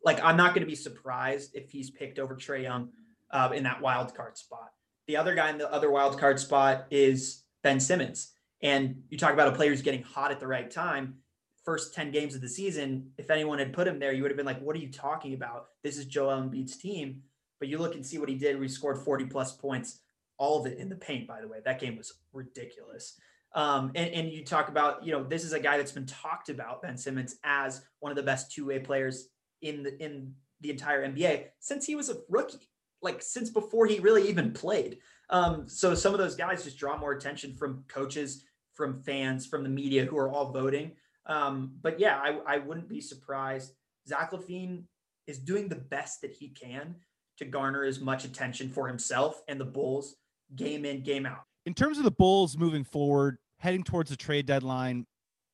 like 0.05 0.22
I'm 0.22 0.36
not 0.36 0.55
going 0.55 0.64
to 0.64 0.70
be 0.70 0.76
surprised 0.76 1.51
if 1.55 1.70
he's 1.70 1.90
picked 1.90 2.20
over 2.20 2.36
Trae 2.36 2.62
Young 2.62 2.90
uh, 3.32 3.51
in 3.53 3.64
that 3.64 3.82
wild 3.82 4.14
card 4.14 4.38
spot. 4.38 4.70
The 5.09 5.16
other 5.16 5.34
guy 5.34 5.51
in 5.51 5.59
the 5.59 5.70
other 5.70 5.90
wild 5.90 6.18
card 6.18 6.38
spot 6.38 6.86
is 6.92 7.42
Ben 7.62 7.80
Simmons, 7.80 8.32
and 8.62 9.03
you 9.11 9.18
talk 9.18 9.32
about 9.32 9.49
a 9.49 9.57
player 9.57 9.70
who's 9.70 9.82
getting 9.82 10.05
hot 10.05 10.30
at 10.30 10.38
the 10.40 10.47
right 10.47 10.70
time. 10.70 11.16
First 11.64 11.94
10 11.94 12.12
games 12.12 12.36
of 12.36 12.40
the 12.40 12.49
season, 12.49 13.11
if 13.18 13.28
anyone 13.28 13.59
had 13.59 13.72
put 13.72 13.88
him 13.88 13.99
there, 13.99 14.12
you 14.12 14.22
would 14.22 14.30
have 14.30 14.36
been 14.36 14.47
like, 14.47 14.61
What 14.61 14.76
are 14.76 14.80
you 14.80 14.92
talking 14.92 15.34
about? 15.34 15.66
This 15.82 15.99
is 15.99 16.07
Joel 16.07 16.40
Embiid's 16.40 16.76
team. 16.76 17.22
But 17.59 17.68
you 17.68 17.78
look 17.78 17.97
and 17.97 18.07
see 18.07 18.18
what 18.18 18.28
he 18.28 18.36
did. 18.36 18.61
We 18.61 18.68
scored 18.68 18.99
40 18.99 19.24
plus 19.24 19.57
points, 19.57 20.01
all 20.38 20.61
of 20.61 20.70
it 20.70 20.78
in 20.78 20.88
the 20.88 20.94
paint, 20.94 21.26
by 21.26 21.40
the 21.40 21.49
way. 21.49 21.59
That 21.64 21.80
game 21.80 21.97
was 21.97 22.12
ridiculous. 22.32 23.18
Um, 23.57 23.90
and, 23.94 24.11
and 24.11 24.30
you 24.30 24.44
talk 24.44 24.68
about, 24.68 25.04
you 25.04 25.12
know, 25.12 25.24
this 25.24 25.42
is 25.42 25.54
a 25.54 25.59
guy 25.59 25.78
that's 25.78 25.90
been 25.90 26.07
talked 26.07 26.50
about, 26.50 26.82
Ben 26.82 26.98
Simmons, 26.98 27.36
as 27.42 27.80
one 28.00 28.12
of 28.12 28.16
the 28.16 28.22
best 28.22 28.52
two-way 28.52 28.78
players 28.78 29.28
in 29.62 29.82
the 29.82 30.00
in 30.00 30.34
the 30.61 30.70
entire 30.70 31.07
NBA 31.07 31.46
since 31.59 31.86
he 31.86 31.94
was 31.94 32.11
a 32.11 32.18
rookie, 32.28 32.68
like 33.00 33.22
since 33.22 33.48
before 33.48 33.86
he 33.86 33.98
really 33.98 34.28
even 34.28 34.52
played. 34.52 34.98
Um, 35.30 35.68
so 35.68 35.94
some 35.94 36.12
of 36.12 36.18
those 36.18 36.36
guys 36.36 36.64
just 36.64 36.78
draw 36.78 36.98
more 36.98 37.12
attention 37.12 37.54
from 37.54 37.84
coaches, 37.88 38.44
from 38.74 38.94
fans, 38.94 39.46
from 39.46 39.62
the 39.62 39.70
media 39.70 40.04
who 40.04 40.18
are 40.18 40.30
all 40.30 40.52
voting. 40.52 40.92
Um, 41.24 41.72
but 41.80 41.98
yeah, 41.98 42.16
I, 42.16 42.38
I 42.46 42.59
wouldn't 42.59 42.88
be 42.88 43.00
surprised. 43.00 43.72
Zach 44.07 44.32
LaVine 44.32 44.84
is 45.26 45.38
doing 45.38 45.68
the 45.68 45.76
best 45.76 46.20
that 46.20 46.32
he 46.32 46.50
can 46.50 46.94
to 47.38 47.46
garner 47.46 47.84
as 47.84 48.00
much 48.00 48.24
attention 48.24 48.68
for 48.68 48.86
himself 48.86 49.42
and 49.48 49.59
the 49.59 49.64
Bulls 49.64 50.16
game 50.54 50.84
in, 50.84 51.02
game 51.02 51.26
out. 51.26 51.42
in 51.64 51.74
terms 51.74 51.98
of 51.98 52.04
the 52.04 52.11
Bulls 52.11 52.57
moving 52.57 52.84
forward, 52.84 53.38
heading 53.59 53.82
towards 53.84 54.11
the 54.11 54.16
trade 54.16 54.46
deadline, 54.46 55.07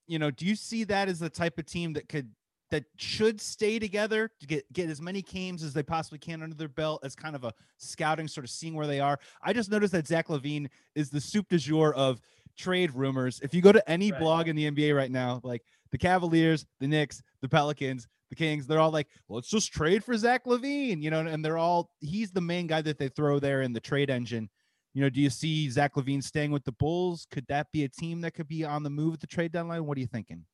you 0.07 0.19
know, 0.19 0.31
do 0.31 0.47
you 0.47 0.57
see 0.57 0.85
that 0.85 1.09
as 1.09 1.19
the 1.19 1.31
type 1.31 1.59
of 1.59 1.67
team 1.67 1.93
that 1.95 2.09
could 2.09 2.31
that 2.71 2.85
should 2.97 3.39
stay 3.41 3.79
together 3.79 4.31
to 4.41 4.47
get 4.47 4.71
get 4.73 4.89
as 4.89 5.01
many 5.01 5.21
games 5.23 5.63
as 5.63 5.75
they 5.75 5.83
possibly 5.83 6.19
can 6.19 6.43
under 6.43 6.57
their 6.57 6.69
belt 6.69 7.01
as 7.05 7.15
kind 7.15 7.37
of 7.37 7.45
a 7.45 7.53
scouting, 7.77 8.27
sort 8.27 8.45
of 8.45 8.51
seeing 8.51 8.75
where 8.75 8.87
they 8.87 8.99
are? 9.01 9.19
I 9.43 9.53
just 9.53 9.71
noticed 9.71 9.93
that 9.93 10.07
Zach 10.07 10.29
LaVine 10.29 10.69
is 10.95 11.11
the 11.11 11.21
soup 11.21 11.49
du 11.51 11.59
jour 11.59 11.95
of 11.95 12.21
trade 12.57 12.91
rumors. 12.95 13.41
If 13.43 13.55
you 13.55 13.61
go 13.63 13.73
to 13.73 13.91
any 13.91 14.11
Right. 14.11 14.21
blog 14.21 14.49
in 14.49 14.57
the 14.57 14.71
NBA 14.71 14.95
right 14.97 15.11
now, 15.11 15.41
like 15.45 15.63
the 15.91 15.99
Cavaliers, 15.99 16.67
the 16.81 16.89
Knicks, 16.89 17.23
the 17.43 17.49
Pelicans, 17.49 18.09
the 18.31 18.37
Kings, 18.37 18.67
they're 18.67 18.81
all 18.81 18.91
like, 18.91 19.09
well, 19.29 19.37
let's 19.37 19.51
just 19.51 19.73
trade 19.73 20.03
for 20.03 20.17
Zach 20.17 20.47
LaVine, 20.47 21.03
you 21.03 21.11
know, 21.11 21.21
and 21.21 21.45
they're 21.45 21.59
all 21.59 21.91
he's 22.01 22.31
the 22.33 22.41
main 22.41 22.67
guy 22.67 22.81
that 22.83 22.99
they 22.99 23.09
throw 23.09 23.39
there 23.39 23.63
in 23.63 23.73
the 23.75 23.81
trade 23.81 24.09
engine. 24.11 24.49
You 24.95 25.03
know, 25.03 25.09
do 25.09 25.21
you 25.21 25.31
see 25.31 25.71
Zach 25.71 25.95
LaVine 25.95 26.23
staying 26.23 26.51
with 26.51 26.65
the 26.65 26.73
Bulls? 26.73 27.27
Could 27.31 27.47
that 27.49 27.73
be 27.73 27.85
a 27.85 27.89
team 27.89 28.21
that 28.21 28.35
could 28.35 28.49
be 28.49 28.65
on 28.65 28.83
the 28.83 28.91
move 28.91 29.15
at 29.15 29.21
the 29.21 29.27
trade 29.27 29.53
deadline? 29.53 29.87
What 29.87 29.97
are 29.97 30.01
you 30.01 30.07
thinking? 30.07 30.45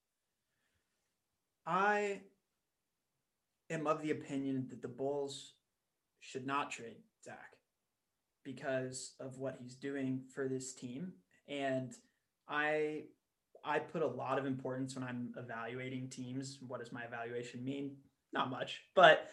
I 1.66 2.20
am 3.68 3.86
of 3.86 4.00
the 4.00 4.12
opinion 4.12 4.66
that 4.70 4.80
the 4.80 4.88
Bulls 4.88 5.54
should 6.20 6.46
not 6.46 6.70
trade 6.70 6.96
Zach 7.24 7.56
because 8.44 9.14
of 9.20 9.38
what 9.38 9.58
he's 9.60 9.74
doing 9.74 10.22
for 10.34 10.48
this 10.48 10.74
team. 10.74 11.12
And 11.48 11.92
I 12.48 13.04
I 13.64 13.80
put 13.80 14.02
a 14.02 14.06
lot 14.06 14.38
of 14.38 14.46
importance 14.46 14.94
when 14.94 15.04
I'm 15.04 15.32
evaluating 15.36 16.08
teams. 16.08 16.58
What 16.66 16.80
does 16.80 16.92
my 16.92 17.02
evaluation 17.02 17.64
mean? 17.64 17.96
Not 18.32 18.50
much, 18.50 18.82
but 18.94 19.28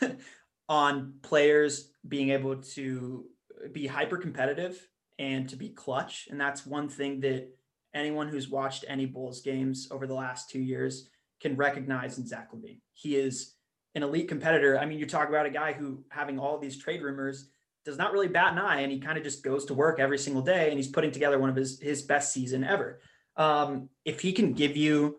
on 0.68 1.14
players 1.22 1.90
being 2.06 2.30
able 2.30 2.56
to 2.56 3.24
be 3.72 3.86
hyper 3.86 4.16
competitive 4.16 4.86
and 5.18 5.48
to 5.48 5.56
be 5.56 5.68
clutch. 5.68 6.28
And 6.30 6.40
that's 6.40 6.66
one 6.66 6.88
thing 6.88 7.20
that 7.20 7.48
anyone 7.94 8.28
who's 8.28 8.48
watched 8.48 8.84
any 8.88 9.06
Bulls 9.06 9.40
games 9.40 9.88
over 9.90 10.06
the 10.06 10.14
last 10.14 10.50
two 10.50 10.60
years 10.60 11.08
can 11.40 11.56
recognize 11.56 12.18
in 12.18 12.26
Zach 12.26 12.50
LaVine. 12.52 12.80
He 12.92 13.16
is 13.16 13.54
an 13.94 14.02
elite 14.02 14.28
competitor. 14.28 14.78
I 14.78 14.86
mean, 14.86 14.98
you 14.98 15.06
talk 15.06 15.28
about 15.28 15.46
a 15.46 15.50
guy 15.50 15.72
who 15.72 16.04
having 16.08 16.38
all 16.38 16.58
these 16.58 16.76
trade 16.76 17.02
rumors 17.02 17.48
does 17.84 17.98
not 17.98 18.12
really 18.12 18.28
bat 18.28 18.52
an 18.52 18.58
eye 18.58 18.80
and 18.80 18.90
he 18.90 18.98
kind 18.98 19.18
of 19.18 19.24
just 19.24 19.44
goes 19.44 19.66
to 19.66 19.74
work 19.74 20.00
every 20.00 20.18
single 20.18 20.42
day 20.42 20.68
and 20.68 20.78
he's 20.78 20.88
putting 20.88 21.12
together 21.12 21.38
one 21.38 21.50
of 21.50 21.56
his 21.56 21.78
his 21.80 22.02
best 22.02 22.32
season 22.32 22.64
ever. 22.64 23.00
Um, 23.36 23.90
if 24.04 24.20
he 24.20 24.32
can 24.32 24.54
give 24.54 24.76
you 24.76 25.18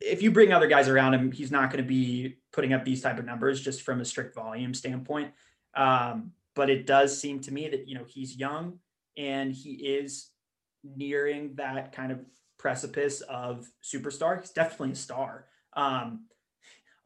if 0.00 0.22
you 0.22 0.30
bring 0.30 0.52
other 0.52 0.68
guys 0.68 0.88
around 0.88 1.14
him, 1.14 1.32
he's 1.32 1.50
not 1.50 1.70
going 1.70 1.82
to 1.82 1.88
be 1.88 2.36
putting 2.52 2.72
up 2.72 2.84
these 2.84 3.02
type 3.02 3.18
of 3.18 3.24
numbers 3.24 3.60
just 3.60 3.82
from 3.82 4.00
a 4.00 4.04
strict 4.04 4.34
volume 4.34 4.72
standpoint. 4.72 5.32
Um, 5.74 6.32
but 6.54 6.70
it 6.70 6.86
does 6.86 7.18
seem 7.18 7.40
to 7.40 7.52
me 7.52 7.68
that 7.68 7.88
you 7.88 7.94
know 7.94 8.04
he's 8.06 8.36
young 8.36 8.78
and 9.16 9.52
he 9.52 9.72
is 9.72 10.30
nearing 10.82 11.54
that 11.54 11.92
kind 11.92 12.12
of 12.12 12.20
precipice 12.58 13.20
of 13.22 13.66
superstar. 13.82 14.40
He's 14.40 14.50
definitely 14.50 14.92
a 14.92 14.96
star. 14.96 15.46
Um, 15.76 16.26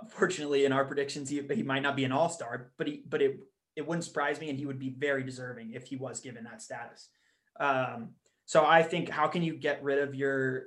unfortunately, 0.01 0.65
in 0.65 0.73
our 0.73 0.85
predictions, 0.85 1.29
he, 1.29 1.43
he 1.53 1.63
might 1.63 1.83
not 1.83 1.97
be 1.97 2.05
an 2.05 2.13
all 2.13 2.29
star, 2.29 2.73
but 2.79 2.87
he 2.87 3.03
but 3.09 3.23
it 3.23 3.41
it 3.77 3.87
wouldn't 3.87 4.05
surprise 4.05 4.41
me, 4.41 4.51
and 4.51 4.59
he 4.59 4.67
would 4.67 4.79
be 4.79 4.95
very 4.99 5.23
deserving 5.23 5.73
if 5.73 5.87
he 5.87 5.97
was 5.97 6.21
given 6.21 6.45
that 6.45 6.63
status. 6.63 7.09
Um, 7.61 8.11
so 8.45 8.65
I 8.65 8.83
think 8.83 9.09
how 9.09 9.29
can 9.29 9.43
you 9.43 9.55
get 9.55 9.83
rid 9.83 9.99
of 9.99 10.15
your 10.15 10.65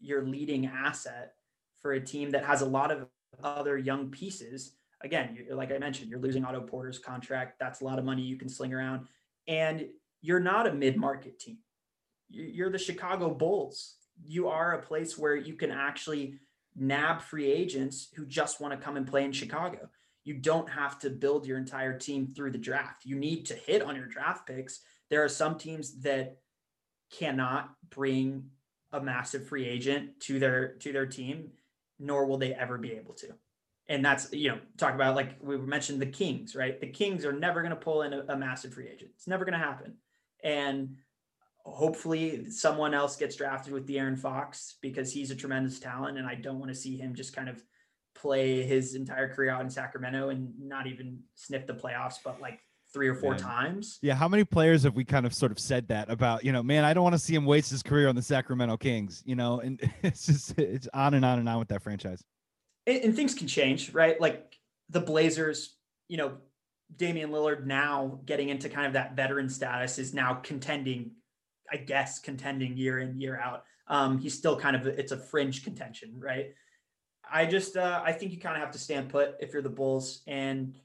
your 0.00 0.22
leading 0.22 0.66
asset 0.66 1.34
for 1.80 1.92
a 1.92 2.00
team 2.00 2.30
that 2.30 2.44
has 2.44 2.60
a 2.60 2.66
lot 2.66 2.90
of 2.90 3.06
other 3.42 3.76
young 3.78 4.10
pieces? 4.10 4.72
Again, 5.02 5.38
like 5.50 5.70
I 5.72 5.78
mentioned, 5.78 6.10
you're 6.10 6.20
losing 6.20 6.44
Otto 6.44 6.60
Porter's 6.62 6.98
contract. 6.98 7.58
That's 7.60 7.80
a 7.80 7.84
lot 7.84 7.98
of 7.98 8.04
money 8.04 8.22
you 8.22 8.36
can 8.36 8.48
sling 8.48 8.72
around, 8.74 9.06
and 9.46 9.86
you're 10.22 10.40
not 10.40 10.66
a 10.66 10.72
mid 10.72 10.96
market 10.96 11.38
team. 11.38 11.58
You- 12.28 12.44
You're 12.44 12.70
the 12.70 12.78
Chicago 12.78 13.32
Bulls. 13.32 13.96
You 14.24 14.48
are 14.48 14.72
a 14.74 14.82
place 14.82 15.16
where 15.16 15.36
you 15.36 15.54
can 15.54 15.70
actually 15.70 16.40
nab 16.74 17.20
free 17.22 17.46
agents 17.50 18.08
who 18.14 18.26
just 18.26 18.60
want 18.60 18.72
to 18.74 18.84
come 18.84 18.96
and 18.96 19.06
play 19.06 19.24
in 19.24 19.32
Chicago. 19.32 19.88
You 20.24 20.34
don't 20.34 20.68
have 20.68 20.98
to 21.00 21.10
build 21.10 21.46
your 21.46 21.58
entire 21.58 21.96
team 21.98 22.26
through 22.26 22.50
the 22.50 22.58
draft. 22.58 23.06
You 23.06 23.16
need 23.16 23.46
to 23.46 23.54
hit 23.54 23.82
on 23.82 23.94
your 23.96 24.06
draft 24.06 24.46
picks. 24.46 24.80
There 25.08 25.22
are 25.24 25.28
some 25.28 25.56
teams 25.56 26.00
that 26.02 26.38
cannot 27.10 27.74
bring 27.90 28.50
a 28.92 29.00
massive 29.00 29.46
free 29.46 29.66
agent 29.66 30.20
to 30.20 30.38
their 30.38 30.74
to 30.78 30.92
their 30.92 31.06
team, 31.06 31.52
nor 31.98 32.26
will 32.26 32.38
they 32.38 32.52
ever 32.54 32.76
be 32.78 32.92
able 32.92 33.14
to. 33.14 33.28
And 33.88 34.04
that's 34.04 34.32
you 34.32 34.50
know 34.50 34.58
talk 34.76 34.94
about 34.94 35.16
like 35.16 35.36
we 35.40 35.56
mentioned 35.56 36.00
the 36.00 36.06
Kings, 36.06 36.54
right? 36.54 36.80
The 36.80 36.88
Kings 36.88 37.24
are 37.24 37.32
never 37.32 37.62
going 37.62 37.70
to 37.70 37.76
pull 37.76 38.02
in 38.02 38.12
a, 38.12 38.24
a 38.28 38.36
massive 38.36 38.74
free 38.74 38.88
agent. 38.88 39.10
It's 39.14 39.26
never 39.26 39.44
going 39.44 39.58
to 39.58 39.64
happen. 39.64 39.94
And 40.44 40.96
hopefully 41.64 42.50
someone 42.50 42.94
else 42.94 43.16
gets 43.16 43.36
drafted 43.36 43.72
with 43.72 43.86
De'Aaron 43.86 44.18
Fox 44.18 44.76
because 44.80 45.12
he's 45.12 45.30
a 45.30 45.34
tremendous 45.34 45.78
talent, 45.78 46.18
and 46.18 46.26
I 46.26 46.34
don't 46.34 46.58
want 46.58 46.70
to 46.70 46.74
see 46.74 46.96
him 46.96 47.14
just 47.14 47.34
kind 47.34 47.48
of 47.48 47.62
play 48.14 48.62
his 48.62 48.94
entire 48.94 49.32
career 49.32 49.50
out 49.50 49.60
in 49.60 49.70
Sacramento 49.70 50.30
and 50.30 50.52
not 50.58 50.86
even 50.86 51.20
sniff 51.34 51.66
the 51.66 51.74
playoffs, 51.74 52.16
but 52.24 52.40
like 52.40 52.60
three 52.92 53.08
or 53.08 53.14
four 53.14 53.34
times. 53.34 53.98
Yeah, 54.02 54.14
how 54.14 54.28
many 54.28 54.44
players 54.44 54.82
have 54.84 54.96
we 54.96 55.04
kind 55.04 55.26
of 55.26 55.34
sort 55.34 55.52
of 55.52 55.58
said 55.58 55.88
that 55.88 56.10
about, 56.10 56.44
you 56.44 56.52
know, 56.52 56.62
man, 56.62 56.84
I 56.84 56.94
don't 56.94 57.04
want 57.04 57.14
to 57.14 57.18
see 57.18 57.34
him 57.34 57.44
waste 57.44 57.70
his 57.70 57.82
career 57.82 58.08
on 58.08 58.16
the 58.16 58.22
Sacramento 58.22 58.76
Kings, 58.78 59.22
you 59.26 59.36
know, 59.36 59.60
and 59.60 59.78
it's 60.02 60.26
just 60.26 60.58
it's 60.58 60.88
on 60.94 61.14
and 61.14 61.24
on 61.24 61.38
and 61.38 61.48
on 61.48 61.58
with 61.58 61.68
that 61.68 61.82
franchise. 61.82 62.24
And, 62.88 63.04
and 63.04 63.16
things 63.16 63.34
can 63.34 63.46
change, 63.46 63.92
right? 63.92 64.20
Like 64.20 64.56
the 64.88 65.00
Blazers, 65.00 65.76
you 66.08 66.16
know, 66.16 66.38
Damian 66.96 67.30
Lillard 67.30 67.66
now 67.66 68.20
getting 68.24 68.48
into 68.48 68.68
kind 68.68 68.86
of 68.86 68.94
that 68.94 69.14
veteran 69.14 69.48
status 69.48 69.98
is 69.98 70.14
now 70.14 70.34
contending, 70.34 71.12
I 71.70 71.76
guess, 71.76 72.18
contending 72.18 72.76
year 72.76 72.98
in, 72.98 73.20
year 73.20 73.38
out. 73.38 73.64
Um, 73.88 74.18
he's 74.18 74.36
still 74.36 74.58
kind 74.58 74.74
of, 74.74 74.86
it's 74.86 75.12
a 75.12 75.18
fringe 75.18 75.64
contention, 75.64 76.14
right? 76.18 76.54
I 77.30 77.44
just, 77.44 77.76
uh, 77.76 78.00
I 78.02 78.12
think 78.12 78.32
you 78.32 78.38
kind 78.38 78.56
of 78.56 78.62
have 78.62 78.72
to 78.72 78.78
stand 78.78 79.10
put 79.10 79.34
if 79.40 79.52
you're 79.52 79.62
the 79.62 79.68
Bulls 79.68 80.22
and 80.26 80.78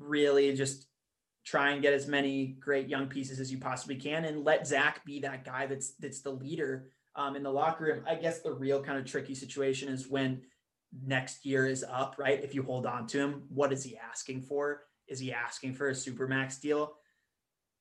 really 0.00 0.52
just 0.54 0.88
try 1.46 1.70
and 1.70 1.82
get 1.82 1.94
as 1.94 2.08
many 2.08 2.56
great 2.58 2.88
young 2.88 3.06
pieces 3.06 3.38
as 3.38 3.50
you 3.50 3.58
possibly 3.58 3.94
can 3.94 4.24
and 4.24 4.44
let 4.44 4.66
Zach 4.66 5.04
be 5.04 5.20
that 5.20 5.44
guy 5.44 5.66
that's, 5.66 5.92
that's 6.00 6.20
the 6.20 6.30
leader 6.30 6.90
um, 7.14 7.36
in 7.36 7.44
the 7.44 7.50
locker 7.50 7.84
room. 7.84 8.04
I 8.08 8.16
guess 8.16 8.40
the 8.40 8.52
real 8.52 8.82
kind 8.82 8.98
of 8.98 9.04
tricky 9.04 9.36
situation 9.36 9.88
is 9.88 10.08
when 10.08 10.42
next 11.06 11.44
year 11.44 11.66
is 11.66 11.84
up, 11.88 12.16
right? 12.18 12.42
If 12.42 12.54
you 12.54 12.62
hold 12.62 12.86
on 12.86 13.06
to 13.08 13.18
him, 13.18 13.42
what 13.48 13.72
is 13.72 13.82
he 13.84 13.96
asking 13.96 14.42
for? 14.42 14.82
Is 15.06 15.18
he 15.18 15.32
asking 15.32 15.74
for 15.74 15.88
a 15.88 15.92
supermax 15.92 16.60
deal? 16.60 16.94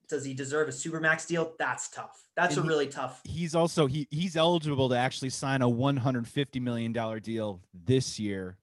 Does 0.10 0.24
he 0.24 0.34
deserve 0.34 0.70
a 0.70 0.72
supermax 0.72 1.28
deal? 1.28 1.54
That's 1.60 1.90
tough. 1.90 2.30
That's 2.36 2.56
And 2.56 2.60
a 2.60 2.64
he- 2.64 2.70
really 2.70 2.88
tough. 2.88 3.22
He's 3.26 3.56
also 3.56 3.88
he 3.88 4.08
he's 4.10 4.38
eligible 4.38 4.88
to 4.90 4.96
actually 4.98 5.32
sign 5.32 5.62
a 5.62 5.68
150 5.70 6.60
million 6.62 6.94
dollar 6.94 7.20
deal 7.20 7.62
this 7.74 8.18
year 8.18 8.58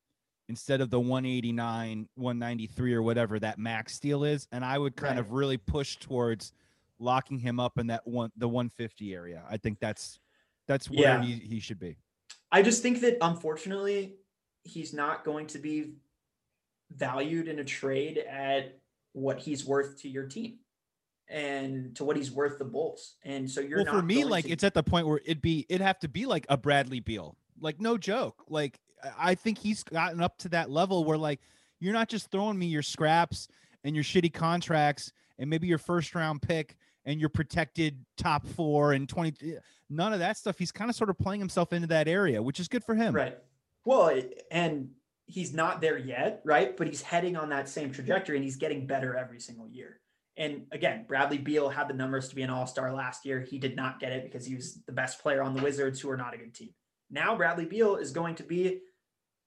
instead 0.48 0.80
of 0.80 0.90
the 0.90 1.00
189, 1.00 2.08
193 2.14 2.94
or 2.94 3.02
whatever 3.02 3.38
that 3.38 3.58
max 3.58 3.98
deal 3.98 4.24
is. 4.24 4.46
And 4.52 4.64
I 4.64 4.78
would 4.78 4.96
kind 4.96 5.16
Right. 5.16 5.20
of 5.26 5.32
really 5.32 5.56
push 5.58 5.96
towards 5.96 6.52
locking 6.98 7.38
him 7.38 7.58
up 7.60 7.76
in 7.78 7.88
that 7.88 8.06
one 8.06 8.30
the 8.36 8.48
150 8.48 9.14
area. 9.14 9.42
I 9.48 9.58
think 9.58 9.80
that's 9.80 10.18
that's 10.66 10.88
where 10.88 11.00
Yeah. 11.00 11.22
he, 11.22 11.32
he 11.34 11.60
should 11.60 11.78
be. 11.78 11.96
I 12.50 12.62
just 12.62 12.80
think 12.82 13.00
that 13.00 13.18
unfortunately, 13.20 14.14
he's 14.64 14.92
not 14.92 15.24
going 15.24 15.46
to 15.48 15.58
be 15.58 15.92
valued 16.90 17.48
in 17.48 17.58
a 17.58 17.64
trade 17.64 18.18
at 18.18 18.78
what 19.12 19.38
he's 19.38 19.64
worth 19.64 20.00
to 20.02 20.08
your 20.08 20.26
team 20.26 20.58
and 21.28 21.94
to 21.96 22.04
what 22.04 22.16
he's 22.16 22.30
worth 22.30 22.58
the 22.58 22.64
Bulls. 22.64 23.14
And 23.24 23.50
so 23.50 23.60
you're 23.60 23.78
well, 23.78 23.86
not 23.86 23.94
for 23.94 24.02
me, 24.02 24.24
like 24.24 24.44
to- 24.46 24.50
it's 24.50 24.64
at 24.64 24.74
the 24.74 24.82
point 24.82 25.06
where 25.06 25.20
it'd 25.24 25.42
be 25.42 25.66
it'd 25.68 25.80
have 25.80 25.98
to 26.00 26.08
be 26.08 26.26
like 26.26 26.46
a 26.48 26.56
Bradley 26.56 27.00
Beal. 27.00 27.36
Like 27.60 27.80
no 27.80 27.96
joke. 27.96 28.44
Like 28.48 28.80
I- 29.02 29.30
I 29.30 29.34
think 29.34 29.58
he's 29.58 29.82
gotten 29.82 30.20
up 30.20 30.38
to 30.38 30.48
that 30.50 30.70
level 30.70 31.04
where 31.04 31.18
like 31.18 31.40
you're 31.80 31.92
not 31.92 32.08
just 32.08 32.30
throwing 32.30 32.58
me 32.58 32.66
your 32.66 32.82
scraps 32.82 33.48
and 33.84 33.94
your 33.94 34.04
shitty 34.04 34.32
contracts 34.32 35.12
and 35.38 35.48
maybe 35.50 35.66
your 35.66 35.78
first 35.78 36.14
round 36.14 36.42
pick 36.42 36.76
and 37.04 37.20
your 37.20 37.28
protected 37.28 38.04
top 38.16 38.46
four 38.46 38.92
and 38.92 39.08
20 39.08 39.58
none 39.90 40.12
of 40.12 40.18
that 40.20 40.36
stuff. 40.36 40.58
He's 40.58 40.72
kind 40.72 40.88
of 40.88 40.96
sort 40.96 41.10
of 41.10 41.18
playing 41.18 41.40
himself 41.40 41.72
into 41.72 41.88
that 41.88 42.08
area, 42.08 42.42
which 42.42 42.60
is 42.60 42.68
good 42.68 42.84
for 42.84 42.94
him. 42.94 43.14
Right. 43.14 43.38
Well, 43.84 44.20
and 44.50 44.90
he's 45.26 45.52
not 45.52 45.80
there 45.80 45.98
yet, 45.98 46.40
right? 46.44 46.76
But 46.76 46.86
he's 46.86 47.02
heading 47.02 47.36
on 47.36 47.48
that 47.50 47.68
same 47.68 47.92
trajectory 47.92 48.36
and 48.36 48.44
he's 48.44 48.56
getting 48.56 48.86
better 48.86 49.16
every 49.16 49.40
single 49.40 49.68
year. 49.68 50.00
And 50.36 50.66
again, 50.72 51.04
Bradley 51.06 51.38
Beal 51.38 51.68
had 51.68 51.88
the 51.88 51.94
numbers 51.94 52.28
to 52.28 52.34
be 52.34 52.42
an 52.42 52.50
all 52.50 52.66
star 52.66 52.92
last 52.92 53.24
year. 53.24 53.40
He 53.40 53.58
did 53.58 53.76
not 53.76 54.00
get 54.00 54.12
it 54.12 54.24
because 54.24 54.44
he 54.44 54.54
was 54.54 54.80
the 54.86 54.92
best 54.92 55.20
player 55.20 55.42
on 55.42 55.54
the 55.54 55.62
Wizards, 55.62 56.00
who 56.00 56.10
are 56.10 56.16
not 56.16 56.34
a 56.34 56.38
good 56.38 56.54
team. 56.54 56.70
Now, 57.10 57.36
Bradley 57.36 57.66
Beal 57.66 57.96
is 57.96 58.10
going 58.10 58.34
to 58.36 58.42
be 58.42 58.80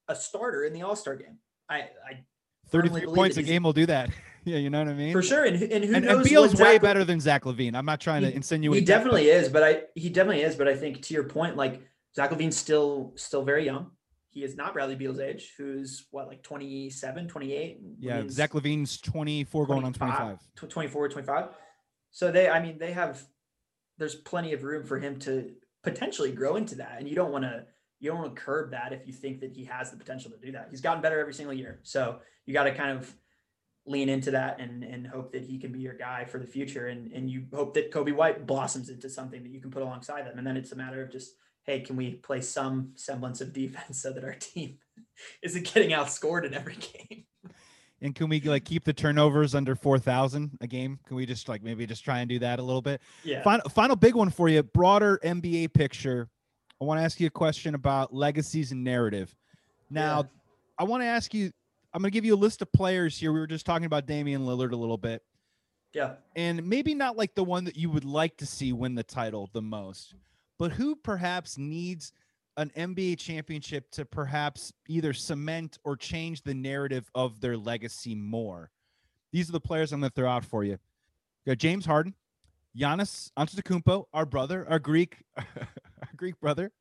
a 0.08 0.16
starter 0.16 0.64
in 0.64 0.72
the 0.74 0.84
all 0.84 0.96
star 0.96 1.16
game. 1.18 1.40
I, 1.70 1.80
I 1.80 2.24
33 2.70 3.06
points 3.08 3.38
a 3.38 3.44
game 3.44 3.64
will 3.64 3.74
do 3.74 3.86
that. 3.88 4.10
yeah, 4.46 4.58
you 4.58 4.70
know 4.70 4.80
what 4.80 4.88
I 4.88 4.94
mean? 4.94 5.12
for 5.12 5.22
sure. 5.22 5.44
And, 5.44 5.62
and 5.62 5.84
who 5.84 5.94
And, 5.96 6.06
knows? 6.06 6.16
and 6.22 6.24
Beal's 6.30 6.56
way 6.56 6.74
Zach- 6.76 6.82
better 6.82 7.04
than 7.04 7.20
Zach 7.20 7.44
LaVine. 7.44 7.76
I'm 7.76 7.86
not 7.86 8.00
trying 8.00 8.22
to 8.22 8.34
insinuate 8.34 8.80
He 8.80 8.86
that, 8.86 8.98
definitely 8.98 9.28
is, 9.28 9.50
but 9.50 9.64
I 9.64 9.82
he 9.96 10.10
definitely 10.10 10.44
is. 10.44 10.56
But 10.56 10.70
I 10.70 10.76
think 10.76 11.02
to 11.04 11.14
your 11.14 11.26
point, 11.26 11.58
like 11.58 11.82
Zach 12.16 12.30
LaVine's 12.32 12.56
still 12.56 13.12
still 13.16 13.44
very 13.44 13.66
young. 13.66 13.92
He 14.38 14.44
is 14.44 14.56
not 14.56 14.74
Bradley 14.74 14.94
Beal's 14.94 15.20
age, 15.20 15.54
who's 15.58 16.06
what 16.12 16.28
like 16.28 16.44
27, 16.44 17.28
28. 17.28 17.80
Yeah, 17.98 18.18
LaVine's 18.18 18.34
Zach 18.36 18.52
LaVine's 18.52 19.02
24 19.02 19.66
going 19.66 19.84
on 19.84 19.94
25, 19.94 20.38
25. 20.56 20.70
24, 20.70 21.10
25. 21.10 21.46
So 22.12 22.32
they, 22.32 22.48
I 22.48 22.62
mean, 22.62 22.78
they 22.78 22.92
have. 22.92 23.20
There's 23.98 24.14
plenty 24.14 24.54
of 24.54 24.64
room 24.64 24.84
for 24.84 25.00
him 25.00 25.18
to 25.22 25.54
potentially 25.82 26.32
grow 26.32 26.56
into 26.56 26.76
that, 26.76 26.98
and 27.00 27.10
you 27.10 27.16
don't 27.16 27.32
want 27.32 27.46
to 27.46 27.66
you 28.00 28.12
don't 28.12 28.20
want 28.20 28.36
to 28.36 28.40
curb 28.40 28.70
that 28.70 28.94
if 28.94 29.08
you 29.08 29.14
think 29.14 29.40
that 29.40 29.54
he 29.54 29.66
has 29.66 29.90
the 29.90 29.98
potential 29.98 30.30
to 30.30 30.38
do 30.38 30.52
that. 30.52 30.68
He's 30.70 30.82
gotten 30.82 31.02
better 31.02 31.20
every 31.20 31.34
single 31.34 31.56
year, 31.56 31.80
so 31.82 32.20
you 32.46 32.54
got 32.54 32.66
to 32.66 32.76
kind 32.76 32.96
of 32.96 33.12
lean 33.88 34.08
into 34.08 34.30
that 34.30 34.60
and 34.60 34.84
and 34.84 35.08
hope 35.08 35.32
that 35.32 35.42
he 35.42 35.58
can 35.58 35.72
be 35.72 35.80
your 35.80 35.96
guy 35.96 36.26
for 36.26 36.38
the 36.38 36.46
future 36.46 36.90
and 36.90 37.12
and 37.12 37.28
you 37.28 37.48
hope 37.52 37.74
that 37.74 37.92
Coby 37.92 38.14
White 38.14 38.46
blossoms 38.46 38.90
into 38.90 39.10
something 39.10 39.42
that 39.42 39.50
you 39.50 39.62
can 39.62 39.72
put 39.72 39.82
alongside 39.82 40.28
them 40.28 40.38
and 40.38 40.46
then 40.46 40.58
it's 40.58 40.74
a 40.74 40.76
matter 40.76 41.02
of 41.02 41.12
just 41.12 41.32
hey 41.68 41.82
can 41.82 41.96
we 41.96 42.12
play 42.12 42.42
some 42.42 42.92
semblance 42.96 43.42
of 43.42 43.54
defense 43.54 44.02
so 44.02 44.12
that 44.12 44.24
our 44.24 44.34
team 44.40 44.80
isn't 45.44 45.72
getting 45.72 45.92
outscored 45.92 46.46
in 46.46 46.54
every 46.56 46.76
game 46.78 47.26
And 48.02 48.16
can 48.16 48.30
we 48.30 48.40
like 48.42 48.64
keep 48.66 48.84
the 48.84 48.94
turnovers 48.94 49.54
under 49.56 49.76
4,000 49.76 50.60
a 50.62 50.68
game? 50.68 51.00
Can 51.08 51.18
we 51.18 51.26
just 51.26 51.50
like 51.50 51.64
maybe 51.64 51.86
just 51.86 52.04
try 52.04 52.20
and 52.20 52.30
do 52.30 52.40
that 52.40 52.60
a 52.60 52.64
little 52.64 52.82
bit? 52.82 53.02
yeah 53.24 53.42
Final, 53.44 53.70
final 53.70 53.96
big 53.96 54.16
one 54.16 54.30
for 54.30 54.48
you 54.50 54.64
broader 54.64 55.20
NBA 55.24 55.74
picture. 55.74 56.30
I 56.80 56.86
want 56.86 57.00
to 57.00 57.04
ask 57.04 57.20
you 57.20 57.26
a 57.28 57.32
question 57.32 57.74
about 57.76 58.14
legacies 58.14 58.72
and 58.72 58.84
narrative. 58.84 59.36
Now, 59.90 60.20
Yeah. 60.20 60.24
I 60.80 60.84
want 60.84 61.02
to 61.02 61.08
ask 61.08 61.34
you, 61.34 61.52
I'm 61.92 62.04
going 62.04 62.12
to 62.12 62.14
give 62.14 62.24
you 62.24 62.36
a 62.36 62.38
list 62.38 62.62
of 62.62 62.72
players 62.72 63.18
here. 63.18 63.34
We 63.34 63.40
were 63.40 63.48
just 63.48 63.66
talking 63.66 63.86
about 63.86 64.06
Damian 64.06 64.46
Lillard 64.46 64.74
a 64.74 64.76
little 64.76 64.98
bit, 64.98 65.24
yeah 65.94 66.16
and 66.36 66.64
maybe 66.70 66.94
not 66.94 67.18
like 67.18 67.34
the 67.34 67.44
one 67.44 67.64
that 67.64 67.76
you 67.76 67.90
would 67.90 68.06
like 68.06 68.38
to 68.38 68.46
see 68.46 68.74
win 68.74 68.94
the 68.94 69.02
title 69.04 69.50
the 69.54 69.62
most, 69.64 70.14
but 70.60 70.72
who 70.72 70.96
perhaps 70.96 71.58
needs 71.58 72.12
an 72.58 72.72
NBA 72.76 73.20
championship 73.20 73.90
to 73.92 74.06
perhaps 74.06 74.74
either 74.88 75.14
cement 75.14 75.78
or 75.84 75.96
change 75.96 76.42
the 76.42 76.56
narrative 76.56 77.10
of 77.14 77.40
their 77.40 77.56
legacy 77.56 78.16
more. 78.16 78.72
These 79.32 79.50
are 79.50 79.54
the 79.54 79.60
players 79.60 79.94
I'm 79.94 80.00
going 80.00 80.10
to 80.10 80.16
throw 80.16 80.30
out 80.30 80.44
for 80.44 80.64
you. 80.64 80.72
You 81.46 81.52
got 81.52 81.60
James 81.60 81.86
Harden, 81.86 82.16
Giannis 82.76 83.32
Antetokounmpo, 83.38 84.06
our 84.14 84.26
brother, 84.26 84.66
our 84.70 84.80
Greek, 84.80 85.18
our 85.38 85.46
Greek 86.16 86.40
brother, 86.40 86.72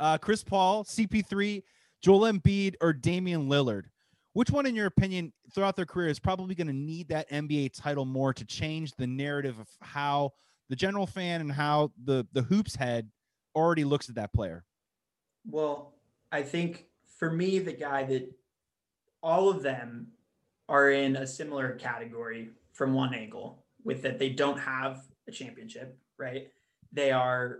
uh, 0.00 0.18
Chris 0.18 0.42
Paul, 0.42 0.84
CP3, 0.84 1.62
Joel 2.02 2.32
Embiid, 2.32 2.74
or 2.80 2.92
Damian 2.92 3.48
Lillard. 3.48 3.84
Which 4.32 4.50
one, 4.50 4.66
in 4.66 4.74
your 4.74 4.86
opinion, 4.86 5.32
throughout 5.54 5.76
their 5.76 5.86
career, 5.86 6.08
is 6.08 6.20
probably 6.20 6.54
going 6.54 6.68
to 6.68 6.72
need 6.72 7.08
that 7.08 7.28
NBA 7.30 7.80
title 7.80 8.04
more 8.04 8.32
to 8.32 8.44
change 8.44 8.94
the 8.94 9.06
narrative 9.06 9.58
of 9.58 9.68
how 9.80 10.32
the 10.68 10.76
general 10.76 11.06
fan 11.06 11.40
and 11.40 11.50
how 11.50 11.90
the 12.04 12.26
the 12.32 12.42
hoops 12.42 12.76
head 12.76 13.10
already 13.54 13.84
looks 13.84 14.08
at 14.08 14.14
that 14.16 14.32
player? 14.32 14.64
Well, 15.46 15.94
I 16.32 16.42
think 16.42 16.86
for 17.18 17.30
me, 17.30 17.58
the 17.58 17.72
guy 17.72 18.04
that 18.04 18.32
all 19.22 19.48
of 19.48 19.62
them 19.62 20.08
are 20.68 20.90
in 20.90 21.16
a 21.16 21.26
similar 21.26 21.74
category 21.74 22.50
from 22.72 22.94
one 22.94 23.14
angle, 23.14 23.64
with 23.84 24.02
that 24.02 24.18
they 24.18 24.30
don't 24.30 24.58
have 24.58 25.02
a 25.28 25.32
championship, 25.32 25.98
right? 26.18 26.48
They 26.92 27.10
are, 27.10 27.58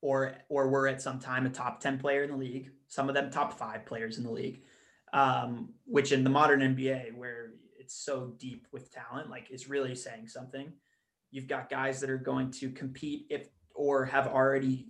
or 0.00 0.34
or 0.48 0.68
were 0.68 0.88
at 0.88 1.02
some 1.02 1.18
time 1.18 1.46
a 1.46 1.50
top 1.50 1.80
ten 1.80 1.98
player 1.98 2.22
in 2.22 2.30
the 2.30 2.36
league. 2.36 2.70
Some 2.88 3.08
of 3.08 3.14
them 3.14 3.30
top 3.30 3.58
five 3.58 3.84
players 3.84 4.18
in 4.18 4.24
the 4.24 4.30
league, 4.30 4.62
um, 5.12 5.70
which 5.84 6.12
in 6.12 6.24
the 6.24 6.30
modern 6.30 6.60
NBA, 6.60 7.14
where 7.14 7.50
it's 7.78 7.94
so 7.94 8.32
deep 8.38 8.66
with 8.72 8.92
talent, 8.92 9.30
like 9.30 9.50
is 9.50 9.68
really 9.68 9.94
saying 9.94 10.28
something. 10.28 10.72
You've 11.30 11.48
got 11.48 11.68
guys 11.68 12.00
that 12.00 12.10
are 12.10 12.18
going 12.18 12.50
to 12.52 12.70
compete 12.70 13.26
if 13.28 13.48
or 13.88 14.04
have 14.04 14.26
already 14.26 14.86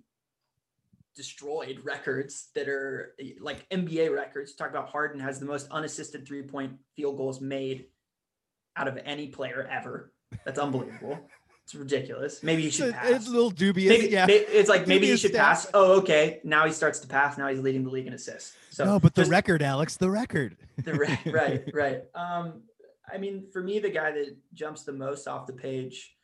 destroyed 1.14 1.80
records 1.84 2.48
that 2.56 2.68
are 2.68 3.14
like 3.40 3.68
NBA 3.70 4.12
records. 4.12 4.54
Talk 4.54 4.70
about 4.70 4.88
Harden 4.88 5.20
has 5.20 5.38
the 5.38 5.46
most 5.46 5.68
unassisted 5.70 6.26
three 6.26 6.42
point 6.42 6.72
field 6.96 7.16
goals 7.16 7.40
made 7.40 7.86
out 8.76 8.88
of 8.88 8.98
any 9.04 9.28
player 9.28 9.68
ever. 9.70 10.12
That's 10.44 10.58
unbelievable. 10.58 11.18
It's 11.64 11.74
ridiculous. 11.76 12.42
Maybe 12.42 12.62
he 12.62 12.70
should 12.70 12.92
pass. 12.92 13.10
it's 13.10 13.28
a 13.28 13.30
little 13.30 13.50
dubious. 13.50 13.90
Maybe, 13.90 14.12
yeah. 14.12 14.26
it's 14.28 14.68
like 14.68 14.88
maybe 14.88 15.06
he 15.06 15.12
Dubious 15.12 15.20
should 15.20 15.30
stat. 15.32 15.44
pass. 15.44 15.70
Oh, 15.74 15.98
okay. 15.98 16.40
Now 16.42 16.66
he 16.66 16.72
starts 16.72 16.98
to 17.00 17.06
pass. 17.06 17.38
Now 17.38 17.48
he's 17.48 17.60
leading 17.60 17.84
the 17.84 17.90
league 17.90 18.06
in 18.06 18.14
assists. 18.14 18.54
So 18.70 18.84
no, 18.84 18.98
but 18.98 19.14
the 19.14 19.22
just- 19.22 19.30
record, 19.30 19.62
Alex, 19.62 19.96
the 19.96 20.10
record. 20.10 20.56
the 20.82 20.94
right, 20.94 21.18
right, 21.26 21.64
right. 21.72 22.02
Um, 22.14 22.62
I 23.12 23.18
mean, 23.18 23.46
for 23.52 23.62
me, 23.62 23.78
the 23.78 23.90
guy 23.90 24.10
that 24.12 24.36
jumps 24.54 24.82
the 24.82 24.92
most 24.92 25.28
off 25.28 25.46
the 25.46 25.52
page 25.52 26.16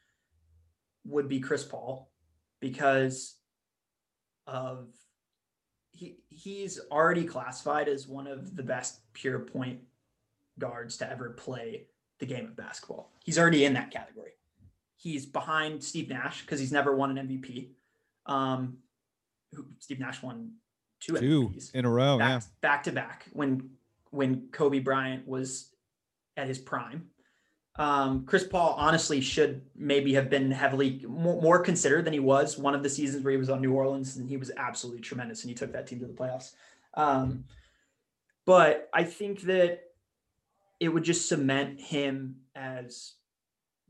would 1.04 1.28
be 1.28 1.40
Chris 1.40 1.62
Paul 1.64 2.10
because 2.60 3.36
of 4.46 4.88
he 5.92 6.16
he's 6.28 6.80
already 6.90 7.24
classified 7.24 7.88
as 7.88 8.08
one 8.08 8.26
of 8.26 8.56
the 8.56 8.62
best 8.62 9.00
pure 9.12 9.38
point 9.38 9.80
guards 10.58 10.96
to 10.98 11.10
ever 11.10 11.30
play 11.30 11.86
the 12.18 12.26
game 12.26 12.46
of 12.46 12.56
basketball. 12.56 13.12
He's 13.24 13.38
already 13.38 13.64
in 13.64 13.74
that 13.74 13.90
category. 13.90 14.32
He's 14.96 15.26
behind 15.26 15.82
Steve 15.82 16.08
Nash 16.08 16.42
because 16.42 16.60
he's 16.60 16.72
never 16.72 16.94
won 16.94 17.16
an 17.16 17.28
MVP. 17.28 17.70
Um, 18.26 18.78
who 19.52 19.66
Steve 19.78 20.00
Nash 20.00 20.22
won 20.22 20.52
two, 21.00 21.16
Two 21.18 21.48
MVPs 21.48 21.74
in 21.74 21.84
a 21.84 21.90
row. 21.90 22.18
Yeah. 22.18 22.38
back, 22.38 22.42
back 22.60 22.82
to 22.84 22.92
back 22.92 23.26
when 23.32 23.70
when 24.10 24.48
Kobe 24.52 24.78
Bryant 24.78 25.26
was 25.26 25.70
at 26.36 26.48
his 26.48 26.58
prime. 26.58 27.08
Um, 27.76 28.24
Chris 28.24 28.44
Paul 28.44 28.76
honestly 28.78 29.20
should 29.20 29.62
maybe 29.74 30.14
have 30.14 30.30
been 30.30 30.50
heavily 30.50 31.04
more, 31.08 31.58
considered 31.60 32.04
than 32.04 32.12
he 32.12 32.20
was. 32.20 32.56
One 32.56 32.74
of 32.74 32.84
the 32.84 32.88
seasons 32.88 33.24
where 33.24 33.32
he 33.32 33.36
was 33.36 33.50
on 33.50 33.60
New 33.60 33.72
Orleans 33.72 34.16
and 34.16 34.28
he 34.28 34.36
was 34.36 34.52
absolutely 34.56 35.02
tremendous 35.02 35.42
and 35.42 35.48
he 35.48 35.54
took 35.54 35.72
that 35.72 35.86
team 35.86 35.98
to 36.00 36.06
the 36.06 36.12
playoffs. 36.12 36.52
Um, 36.94 37.44
but 38.46 38.88
I 38.94 39.02
think 39.02 39.42
that 39.42 39.80
it 40.78 40.88
would 40.88 41.02
just 41.02 41.28
cement 41.28 41.80
him 41.80 42.36
as 42.54 43.14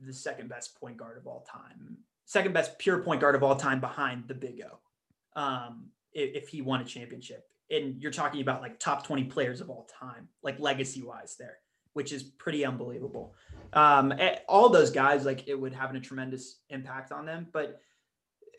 the 0.00 0.12
second 0.12 0.48
best 0.48 0.80
point 0.80 0.96
guard 0.96 1.18
of 1.18 1.26
all 1.26 1.46
time, 1.50 1.98
second 2.24 2.54
best 2.54 2.78
pure 2.78 3.02
point 3.02 3.20
guard 3.20 3.34
of 3.34 3.42
all 3.42 3.56
time 3.56 3.80
behind 3.80 4.28
the 4.28 4.34
Big 4.34 4.62
O. 4.62 5.40
Um, 5.40 5.88
if, 6.12 6.44
if 6.44 6.48
he 6.48 6.62
won 6.62 6.80
a 6.80 6.84
championship, 6.84 7.46
and 7.70 8.00
you're 8.00 8.12
talking 8.12 8.40
about 8.40 8.60
like 8.60 8.78
top 8.78 9.06
20 9.06 9.24
players 9.24 9.60
of 9.60 9.68
all 9.68 9.88
time, 10.00 10.28
like 10.42 10.58
legacy 10.60 11.02
wise 11.02 11.36
there, 11.38 11.58
which 11.94 12.12
is 12.12 12.22
pretty 12.22 12.64
unbelievable. 12.64 13.34
Um, 13.72 14.12
eh, 14.12 14.36
all 14.48 14.68
those 14.68 14.90
guys, 14.90 15.24
like 15.24 15.48
it 15.48 15.54
would 15.58 15.72
have 15.72 15.94
a 15.94 16.00
tremendous 16.00 16.60
impact 16.68 17.10
on 17.10 17.24
them. 17.24 17.46
But 17.52 17.80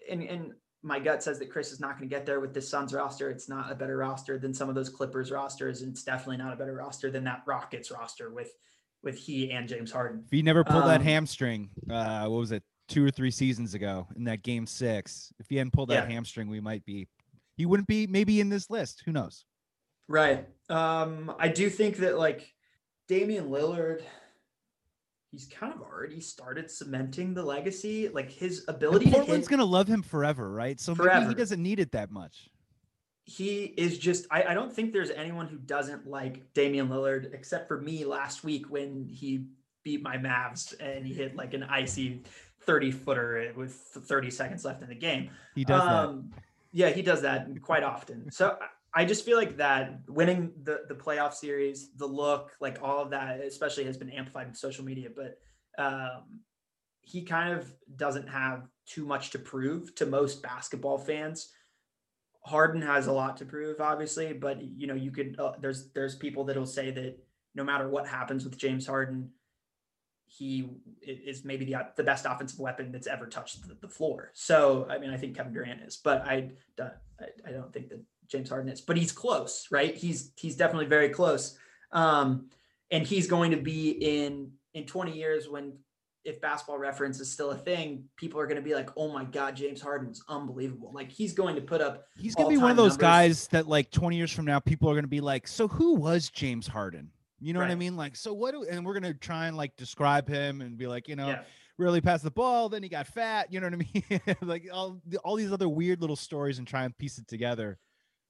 and 0.10 0.24
in 0.24 0.54
my 0.82 1.00
gut 1.00 1.22
says 1.24 1.40
that 1.40 1.52
Chris 1.52 1.72
is 1.72 1.80
not 1.80 1.98
going 1.98 2.10
to 2.10 2.16
get 2.16 2.26
there 2.26 2.40
with 2.40 2.54
this 2.54 2.70
Suns 2.70 2.94
roster. 2.94 3.30
It's 3.30 3.50
not 3.50 3.72
a 3.72 3.76
better 3.76 3.98
roster 3.98 4.38
than 4.38 4.54
some 4.54 4.70
of 4.70 4.76
those 4.76 4.90
Clippers 4.90 5.32
rosters, 5.32 5.82
and 5.82 5.92
it's 5.92 6.04
definitely 6.04 6.38
not 6.38 6.54
a 6.54 6.56
better 6.56 6.74
roster 6.76 7.12
than 7.12 7.24
that 7.26 7.44
Rockets 7.46 7.92
roster 7.92 8.34
with 8.34 8.52
with 9.04 9.18
he 9.18 9.52
and 9.52 9.68
James 9.68 9.92
Harden. 9.92 10.24
If 10.26 10.32
he 10.32 10.42
never 10.42 10.64
pulled 10.64 10.84
Um, 10.84 10.90
that 10.90 11.02
hamstring, 11.02 11.70
uh, 11.92 12.26
what 12.28 12.40
was 12.40 12.52
it, 12.52 12.64
two 12.88 13.06
or 13.06 13.12
three 13.12 13.30
seasons 13.30 13.76
ago 13.76 14.08
in 14.16 14.24
that 14.24 14.42
game 14.42 14.66
six? 14.66 15.32
If 15.40 15.48
he 15.48 15.58
hadn't 15.58 15.74
pulled 15.74 15.90
that 15.90 16.08
Yeah. 16.08 16.14
hamstring, 16.14 16.48
we 16.50 16.60
might 16.60 16.84
be. 16.86 17.08
He 17.56 17.68
wouldn't 17.68 17.88
be 17.88 18.08
maybe 18.08 18.40
in 18.40 18.50
this 18.50 18.70
list. 18.70 19.04
Who 19.06 19.12
knows? 19.12 19.46
Right. 20.08 20.48
Um, 20.70 21.36
I 21.38 21.50
do 21.50 21.70
think 21.70 21.98
that 21.98 22.18
like 22.18 22.55
Damian 23.08 23.50
Lillard, 23.50 24.02
he's 25.32 25.46
kind 25.46 25.74
of 25.74 25.82
already 25.82 26.22
started 26.22 26.72
cementing 26.72 27.34
the 27.34 27.44
legacy. 27.44 28.10
Like 28.10 28.32
his 28.32 28.66
And 28.68 28.76
ability 28.76 29.06
to 29.06 29.12
Portland's 29.12 29.48
hit, 29.48 29.52
gonna 29.52 29.66
love 29.66 29.88
him 29.88 30.02
forever, 30.02 30.50
right? 30.52 30.80
So 30.80 30.96
maybe 30.96 31.28
he 31.28 31.34
doesn't 31.34 31.62
need 31.62 31.80
it 31.80 31.92
that 31.92 32.12
much. 32.12 32.50
he 33.24 33.64
is 33.78 33.98
just 33.98 34.28
I, 34.32 34.44
I 34.44 34.54
don't 34.54 34.72
think 34.74 34.94
there's 34.94 35.10
anyone 35.12 35.48
who 35.48 35.58
doesn't 35.58 36.08
like 36.08 36.54
Damian 36.54 36.90
Lillard 36.90 37.34
except 37.34 37.68
for 37.68 37.80
me 37.82 38.06
last 38.06 38.44
week 38.44 38.70
when 38.70 39.08
he 39.08 39.46
beat 39.84 40.02
my 40.02 40.18
Mavs 40.18 40.74
and 40.80 41.06
he 41.06 41.14
hit 41.14 41.36
like 41.36 41.54
an 41.54 41.64
icy 41.64 42.24
30 42.62 42.92
footer 42.92 43.54
with 43.56 43.74
30 43.74 44.32
seconds 44.32 44.66
left 44.66 44.82
in 44.82 44.90
the 44.90 44.96
game. 44.96 45.30
He 45.54 45.64
does 45.64 45.84
that. 45.84 46.06
Um, 46.06 46.32
Yeah, 46.72 46.90
he 46.90 47.04
does 47.04 47.22
that 47.22 47.48
quite 47.62 47.84
often. 47.84 48.32
So 48.32 48.58
I- 48.96 49.06
just 49.06 49.26
feel 49.26 49.38
like 49.38 49.58
that 49.58 50.00
winning 50.08 50.54
the 50.64 50.82
the 50.88 50.96
playoff 50.96 51.34
series, 51.34 51.92
the 51.96 52.06
look, 52.08 52.52
like 52.60 52.80
all 52.82 53.02
of 53.02 53.10
that, 53.12 53.42
especially 53.42 53.86
has 53.86 53.98
been 53.98 54.10
amplified 54.10 54.48
in 54.48 54.56
social 54.56 54.86
media. 54.86 55.10
But 55.16 55.38
um, 55.78 56.40
he 57.02 57.24
kind 57.24 57.54
of 57.54 57.72
doesn't 57.96 58.28
have 58.28 58.68
too 58.86 59.06
much 59.06 59.32
to 59.32 59.40
prove 59.40 59.94
to 59.96 60.06
most 60.06 60.42
basketball 60.42 60.98
fans. 60.98 61.52
Harden 62.46 62.82
has 62.82 63.08
a 63.08 63.12
lot 63.12 63.38
to 63.38 63.46
prove, 63.46 63.82
obviously, 63.82 64.34
but 64.34 64.62
you 64.62 64.88
know 64.88 64.94
you 64.94 65.12
could 65.12 65.36
uh, 65.40 65.54
there's 65.60 65.92
there's 65.94 66.16
people 66.16 66.44
that'll 66.46 66.66
say 66.66 66.92
that 66.92 67.18
no 67.54 67.64
matter 67.64 67.90
what 67.90 68.08
happens 68.08 68.44
with 68.44 68.58
James 68.58 68.86
Harden, 68.86 69.32
he 70.28 70.70
is 71.02 71.44
maybe 71.44 71.66
the 71.66 71.76
the 71.96 72.04
best 72.04 72.26
offensive 72.26 72.60
weapon 72.60 72.92
that's 72.92 73.08
ever 73.08 73.28
touched 73.28 73.68
the, 73.68 73.76
the 73.82 73.88
floor. 73.90 74.32
So 74.34 74.88
I 74.90 74.98
mean, 75.00 75.10
I 75.10 75.18
think 75.18 75.36
Kevin 75.36 75.54
Durant 75.54 75.82
is, 75.82 75.98
but 75.98 76.22
I 76.22 76.52
don't 76.78 76.94
I 77.48 77.52
don't 77.52 77.74
think 77.74 77.90
that 77.90 78.02
James 78.28 78.50
Harden 78.50 78.72
is, 78.72 78.82
but 78.82 78.98
he's 78.98 79.12
close, 79.12 79.68
right? 79.72 79.96
He's 79.96 80.32
he's 80.38 80.56
definitely 80.56 80.88
very 80.88 81.10
close. 81.10 81.58
Um, 81.92 82.50
and 82.92 83.06
he's 83.06 83.28
going 83.28 83.52
to 83.52 83.58
be 83.58 83.92
in 83.92 84.52
in 84.74 84.86
20 84.86 85.14
years 85.14 85.50
when 85.50 85.74
if 86.24 86.42
basketball 86.42 86.80
reference 86.80 87.20
is 87.20 87.32
still 87.32 87.52
a 87.52 87.58
thing, 87.58 88.06
people 88.18 88.40
are 88.40 88.48
going 88.48 88.58
to 88.58 88.64
be 88.64 88.74
like, 88.74 88.90
"Oh 88.98 89.12
my 89.12 89.24
God, 89.26 89.56
James 89.56 89.82
Harden 89.82 90.10
was 90.10 90.24
unbelievable!" 90.28 90.92
Like 90.94 91.12
he's 91.12 91.34
going 91.34 91.56
to 91.56 91.62
put 91.62 91.82
up 91.82 92.06
He's 92.18 92.36
gonna 92.36 92.50
be 92.50 92.58
one 92.58 92.72
of 92.72 92.78
those 92.78 92.94
numbers. 92.94 93.02
guys 93.02 93.48
that 93.50 93.68
like 93.68 93.92
20 93.92 94.18
years 94.18 94.32
from 94.32 94.46
now, 94.46 94.60
people 94.60 94.90
are 94.90 94.96
gonna 94.96 95.08
be 95.08 95.22
like, 95.22 95.48
"So 95.48 95.68
who 95.68 95.94
was 95.94 96.30
James 96.30 96.68
Harden?" 96.68 97.12
You 97.40 97.54
know 97.54 97.60
what 97.60 97.70
I 97.70 97.76
mean? 97.76 97.96
Like, 97.96 98.16
so 98.16 98.34
what? 98.34 98.52
Do, 98.52 98.64
and 98.64 98.86
we're 98.86 98.94
gonna 98.94 99.14
try 99.14 99.48
and 99.48 99.56
like 99.58 99.76
describe 99.76 100.28
him 100.28 100.62
and 100.62 100.78
be 100.78 100.88
like, 100.88 101.08
you 101.08 101.16
know, 101.16 101.28
yeah. 101.28 101.42
really 101.78 102.02
passed 102.02 102.24
the 102.24 102.32
ball, 102.32 102.70
then 102.70 102.82
he 102.82 102.90
got 102.90 103.08
fat. 103.08 103.52
You 103.52 103.60
know 103.60 103.68
what 103.68 103.74
I 103.74 103.78
mean? 103.94 104.36
like 104.42 104.68
all 104.74 105.00
all 105.24 105.36
these 105.36 105.52
other 105.52 105.70
weird 105.70 106.02
little 106.02 106.16
stories 106.16 106.58
and 106.58 106.68
try 106.68 106.86
and 106.86 106.98
piece 106.98 107.18
it 107.20 107.28
together. 107.28 107.78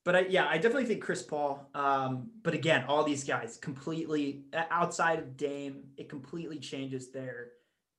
But 0.06 0.16
I, 0.16 0.20
yeah, 0.30 0.48
I 0.48 0.58
definitely 0.58 0.86
think 0.86 1.02
Chris 1.02 1.24
Paul. 1.24 1.68
Um, 1.74 2.30
but 2.44 2.54
again, 2.54 2.86
all 2.88 3.04
these 3.04 3.24
guys 3.24 3.58
completely 3.58 4.44
uh, 4.54 4.64
outside 4.70 5.20
of 5.20 5.36
Dame, 5.36 5.84
it 5.98 6.08
completely 6.08 6.60
changes 6.60 7.12
their 7.12 7.50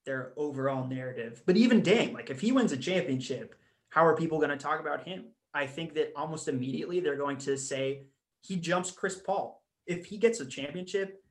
their 0.07 0.33
overall 0.37 0.87
narrative. 0.87 1.43
But 1.47 1.57
even 1.57 1.83
Dame, 1.83 2.15
like 2.15 2.31
if 2.31 2.41
he 2.41 2.53
wins 2.53 2.71
a 2.71 2.77
championship, 2.77 3.57
how 3.89 4.07
are 4.07 4.17
people 4.17 4.39
going 4.39 4.51
to 4.51 4.57
talk 4.57 4.79
about 4.81 5.07
him? 5.07 5.25
I 5.53 5.67
think 5.67 5.95
that 5.95 6.13
almost 6.15 6.47
immediately 6.47 7.01
they're 7.01 7.17
going 7.17 7.39
to 7.39 7.59
say 7.59 8.05
he 8.41 8.57
jumps 8.57 8.93
Chris 8.93 9.17
Paul. 9.17 9.65
If 9.87 10.07
he 10.07 10.17
gets 10.17 10.39
a 10.39 10.47
championship, 10.47 11.25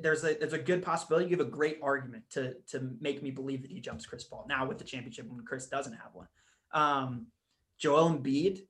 there's 0.00 0.22
a 0.22 0.34
there's 0.34 0.52
a 0.52 0.58
good 0.58 0.84
possibility. 0.84 1.30
You 1.30 1.36
have 1.36 1.46
a 1.46 1.50
great 1.50 1.80
argument 1.82 2.22
to 2.30 2.54
to 2.68 2.90
make 3.00 3.24
me 3.24 3.32
believe 3.32 3.62
that 3.62 3.72
he 3.72 3.80
jumps 3.80 4.06
Chris 4.06 4.22
Paul 4.22 4.46
now 4.48 4.66
with 4.66 4.78
the 4.78 4.84
championship 4.84 5.26
when 5.28 5.44
Chris 5.44 5.66
doesn't 5.66 5.94
have 5.94 6.14
one. 6.14 6.28
Um, 6.72 7.26
Joel 7.78 8.10
Embiid, 8.10 8.60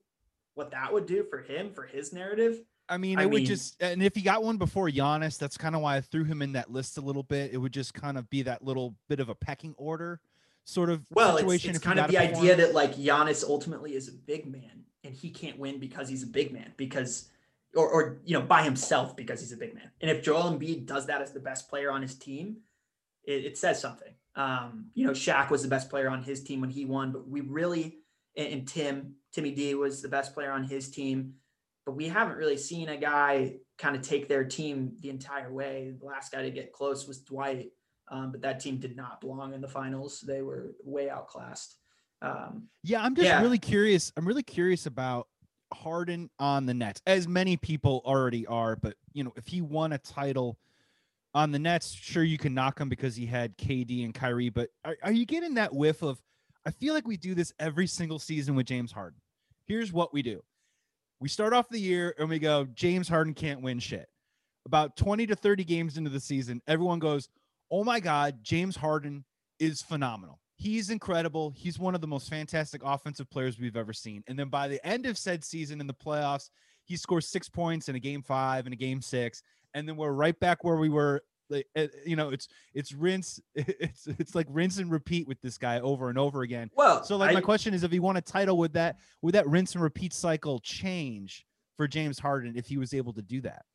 what 0.55 0.71
that 0.71 0.93
would 0.93 1.05
do 1.05 1.23
for 1.23 1.39
him 1.39 1.71
for 1.73 1.83
his 1.83 2.13
narrative. 2.13 2.61
I 2.89 2.97
mean, 2.97 3.17
I 3.17 3.23
it 3.23 3.25
would 3.29 3.37
mean- 3.37 3.45
just, 3.45 3.81
and 3.81 4.03
if 4.03 4.13
he 4.15 4.21
got 4.21 4.43
one 4.43 4.57
before 4.57 4.89
Giannis, 4.89 5.37
that's 5.37 5.57
kind 5.57 5.75
of 5.75 5.81
why 5.81 5.95
I 5.97 6.01
threw 6.01 6.25
him 6.25 6.41
in 6.41 6.51
that 6.53 6.69
list 6.71 6.97
a 6.97 7.01
little 7.01 7.23
bit. 7.23 7.51
It 7.53 7.57
would 7.57 7.71
just 7.73 7.93
kind 7.93 8.17
of 8.17 8.29
be 8.29 8.41
that 8.43 8.63
little 8.63 8.95
bit 9.07 9.19
of 9.19 9.29
a 9.29 9.35
pecking 9.35 9.73
order 9.77 10.19
sort 10.65 10.89
of 10.89 11.01
Well, 11.11 11.37
it's, 11.37 11.41
situation. 11.41 11.69
it's 11.71 11.79
he 11.79 11.85
kind 11.85 11.99
of 11.99 12.09
the 12.09 12.17
idea 12.17 12.55
that 12.55 12.73
like 12.73 12.95
Giannis 12.95 13.43
ultimately 13.47 13.95
is 13.95 14.07
a 14.09 14.13
big 14.13 14.45
man 14.51 14.83
and 15.03 15.13
he 15.13 15.29
can't 15.29 15.57
win 15.59 15.79
because 15.79 16.07
he's 16.07 16.23
a 16.23 16.27
big 16.27 16.53
man 16.53 16.73
because 16.77 17.29
or 17.75 17.89
or 17.89 18.19
you 18.23 18.37
know 18.37 18.45
by 18.45 18.63
himself 18.63 19.15
because 19.15 19.39
he's 19.41 19.51
a 19.51 19.57
big 19.57 19.73
man. 19.73 19.89
And 20.01 20.09
if 20.11 20.23
Joel 20.23 20.43
Embiid 20.51 20.85
does 20.85 21.07
that 21.07 21.21
as 21.21 21.31
the 21.31 21.39
best 21.39 21.69
player 21.69 21.91
on 21.91 22.01
his 22.01 22.15
team, 22.15 22.57
it, 23.25 23.45
it 23.45 23.57
says 23.57 23.81
something. 23.81 24.13
Um, 24.35 24.85
you 24.93 25.05
know, 25.05 25.11
Shaq 25.13 25.49
was 25.49 25.63
the 25.63 25.67
best 25.67 25.89
player 25.89 26.09
on 26.09 26.23
his 26.23 26.43
team 26.43 26.61
when 26.61 26.69
he 26.69 26.85
won, 26.85 27.11
but 27.11 27.27
we 27.27 27.41
really 27.41 27.97
and, 28.37 28.47
and 28.53 28.67
Tim 28.67 29.15
Timmy 29.33 29.51
D 29.51 29.75
was 29.75 30.01
the 30.01 30.07
best 30.09 30.33
player 30.33 30.51
on 30.51 30.63
his 30.63 30.89
team, 30.89 31.33
but 31.85 31.93
we 31.93 32.07
haven't 32.07 32.37
really 32.37 32.57
seen 32.57 32.89
a 32.89 32.97
guy 32.97 33.55
kind 33.77 33.95
of 33.95 34.01
take 34.03 34.29
their 34.29 34.43
team 34.43 34.95
the 35.01 35.09
entire 35.09 35.51
way. 35.51 35.93
The 35.99 36.05
last 36.05 36.31
guy 36.31 36.43
to 36.43 36.51
get 36.51 36.71
close 36.71 37.07
was 37.07 37.19
Dwight. 37.21 37.71
Um, 38.09 38.31
but 38.31 38.41
that 38.41 38.59
team 38.59 38.77
did 38.77 38.95
not 38.95 39.21
belong 39.21 39.53
in 39.53 39.61
the 39.61 39.67
finals. 39.67 40.19
They 40.21 40.41
were 40.41 40.71
way 40.83 41.09
outclassed. 41.09 41.77
Um, 42.21 42.67
Yeah, 42.83 43.01
I'm 43.03 43.15
just 43.15 43.25
Yeah. 43.25 43.41
really 43.41 43.59
curious. 43.59 44.11
I'm 44.17 44.27
really 44.27 44.43
curious 44.43 44.85
about 44.85 45.27
Harden 45.73 46.29
on 46.37 46.65
the 46.65 46.73
Nets, 46.73 47.01
as 47.07 47.27
many 47.27 47.57
people 47.57 48.01
already 48.05 48.45
are. 48.45 48.75
But 48.75 48.97
you 49.13 49.23
know, 49.23 49.33
if 49.35 49.47
he 49.47 49.61
won 49.61 49.93
a 49.93 49.97
title 49.97 50.59
on 51.33 51.51
the 51.51 51.59
Nets, 51.59 51.91
sure 51.91 52.23
you 52.23 52.37
can 52.37 52.53
knock 52.53 52.79
him 52.79 52.89
because 52.89 53.15
he 53.15 53.25
had 53.25 53.57
KD 53.57 54.03
and 54.05 54.13
Kyrie. 54.13 54.49
But 54.49 54.69
are, 54.85 54.97
are 55.01 55.11
you 55.11 55.25
getting 55.25 55.55
that 55.55 55.73
whiff 55.73 56.03
of? 56.03 56.21
I 56.65 56.71
feel 56.71 56.93
like 56.93 57.07
we 57.07 57.17
do 57.17 57.33
this 57.33 57.51
every 57.59 57.87
single 57.87 58.19
season 58.19 58.53
with 58.55 58.67
James 58.67 58.91
Harden. 58.91 59.19
Here's 59.65 59.93
what 59.93 60.13
we 60.13 60.21
do: 60.21 60.43
we 61.19 61.29
start 61.29 61.53
off 61.53 61.69
the 61.69 61.79
year 61.79 62.13
and 62.17 62.29
we 62.29 62.39
go, 62.39 62.65
James 62.73 63.07
Harden 63.07 63.33
can't 63.33 63.61
win 63.61 63.79
shit. 63.79 64.07
About 64.65 64.95
20 64.95 65.27
to 65.27 65.35
30 65.35 65.63
games 65.63 65.97
into 65.97 66.09
the 66.09 66.19
season, 66.19 66.61
everyone 66.67 66.99
goes, 66.99 67.29
"Oh 67.71 67.83
my 67.83 67.99
God, 67.99 68.39
James 68.43 68.75
Harden 68.75 69.25
is 69.59 69.81
phenomenal." 69.81 70.39
He's 70.55 70.89
incredible. 70.89 71.51
He's 71.55 71.79
one 71.79 71.95
of 71.95 72.01
the 72.01 72.07
most 72.07 72.29
fantastic 72.29 72.81
offensive 72.85 73.29
players 73.29 73.59
we've 73.59 73.75
ever 73.75 73.91
seen. 73.91 74.23
And 74.27 74.37
then 74.37 74.49
by 74.49 74.67
the 74.67 74.85
end 74.85 75.05
of 75.05 75.17
said 75.17 75.43
season 75.43 75.81
in 75.81 75.87
the 75.87 75.93
playoffs, 75.93 76.49
he 76.85 76.95
scores 76.95 77.27
six 77.27 77.49
points 77.49 77.89
in 77.89 77.95
a 77.95 77.99
game 77.99 78.21
five 78.21 78.65
and 78.65 78.73
a 78.73 78.77
game 78.77 79.01
six. 79.01 79.41
And 79.73 79.87
then 79.87 79.97
we're 79.97 80.11
right 80.11 80.39
back 80.39 80.63
where 80.63 80.77
we 80.77 80.89
were. 80.89 81.23
Like, 81.53 81.67
uh, 81.75 81.87
you 82.05 82.15
know, 82.15 82.29
it's 82.29 82.47
it's 82.73 82.91
rinse. 82.93 83.39
It's 83.55 84.07
it's 84.07 84.35
like 84.35 84.47
rinse 84.49 84.77
and 84.79 84.89
repeat 84.91 85.27
with 85.27 85.39
this 85.41 85.57
guy 85.57 85.79
over 85.79 86.09
and 86.09 86.17
over 86.17 86.41
again. 86.41 86.69
well, 86.75 87.03
So, 87.03 87.17
like, 87.17 87.31
I- 87.31 87.33
my 87.33 87.41
question 87.41 87.73
is, 87.73 87.83
if 87.83 87.91
he 87.91 87.99
won 87.99 88.17
a 88.17 88.21
title, 88.21 88.57
would 88.57 88.73
that 88.73 88.97
would 89.21 89.35
that 89.35 89.47
rinse 89.47 89.73
and 89.75 89.83
repeat 89.83 90.13
cycle 90.13 90.59
change 90.59 91.45
for 91.77 91.87
James 91.87 92.19
Harden 92.19 92.53
if 92.55 92.67
he 92.67 92.77
was 92.77 92.93
able 92.93 93.13
to 93.13 93.21
do 93.21 93.41
that? 93.41 93.65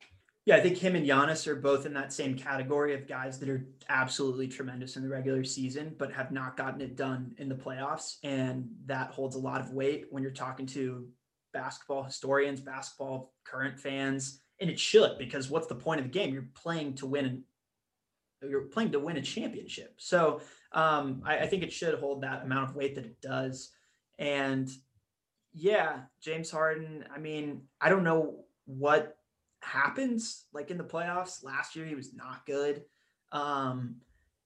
yeah, 0.45 0.55
I 0.55 0.61
think 0.61 0.77
him 0.77 0.95
and 0.95 1.05
Giannis 1.05 1.45
are 1.47 1.55
both 1.55 1.85
in 1.85 1.93
that 1.93 2.11
same 2.11 2.35
category 2.35 2.95
of 2.95 3.07
guys 3.07 3.37
that 3.39 3.49
are 3.49 3.67
absolutely 3.87 4.47
tremendous 4.47 4.95
in 4.95 5.03
the 5.03 5.09
regular 5.09 5.43
season, 5.43 5.93
but 5.99 6.11
have 6.13 6.31
not 6.31 6.57
gotten 6.57 6.81
it 6.81 6.95
done 6.95 7.35
in 7.37 7.49
the 7.49 7.55
playoffs. 7.55 8.15
And 8.23 8.67
that 8.85 9.11
holds 9.11 9.35
a 9.35 9.39
lot 9.39 9.61
of 9.61 9.71
weight 9.73 10.05
when 10.09 10.23
you're 10.23 10.31
talking 10.31 10.65
to 10.67 11.07
basketball 11.53 12.03
historians, 12.03 12.61
basketball 12.61 13.33
current 13.45 13.79
fans, 13.79 14.41
and 14.59 14.69
it 14.71 14.79
should 14.79 15.17
because 15.19 15.51
what's 15.51 15.67
the 15.67 15.75
point 15.75 15.99
of 15.99 16.05
the 16.05 16.11
game? 16.11 16.33
You're 16.33 16.49
playing 16.55 16.95
to 16.95 17.05
win 17.05 17.25
an 17.25 17.43
you're 18.41 18.61
playing 18.61 18.91
to 18.93 18.99
win 18.99 19.17
a 19.17 19.21
championship. 19.21 19.95
So 19.97 20.41
um, 20.71 21.23
I, 21.25 21.39
I 21.39 21.47
think 21.47 21.63
it 21.63 21.73
should 21.73 21.99
hold 21.99 22.21
that 22.21 22.43
amount 22.43 22.69
of 22.69 22.75
weight 22.75 22.95
that 22.95 23.05
it 23.05 23.21
does. 23.21 23.71
And 24.17 24.69
yeah, 25.53 26.01
James 26.21 26.51
Harden. 26.51 27.05
I 27.13 27.19
mean, 27.19 27.63
I 27.81 27.89
don't 27.89 28.03
know 28.03 28.45
what 28.65 29.17
happens 29.61 30.45
like 30.53 30.71
in 30.71 30.77
the 30.77 30.83
playoffs. 30.83 31.43
Last 31.43 31.75
year 31.75 31.85
he 31.85 31.95
was 31.95 32.13
not 32.13 32.45
good. 32.45 32.83
Um, 33.31 33.95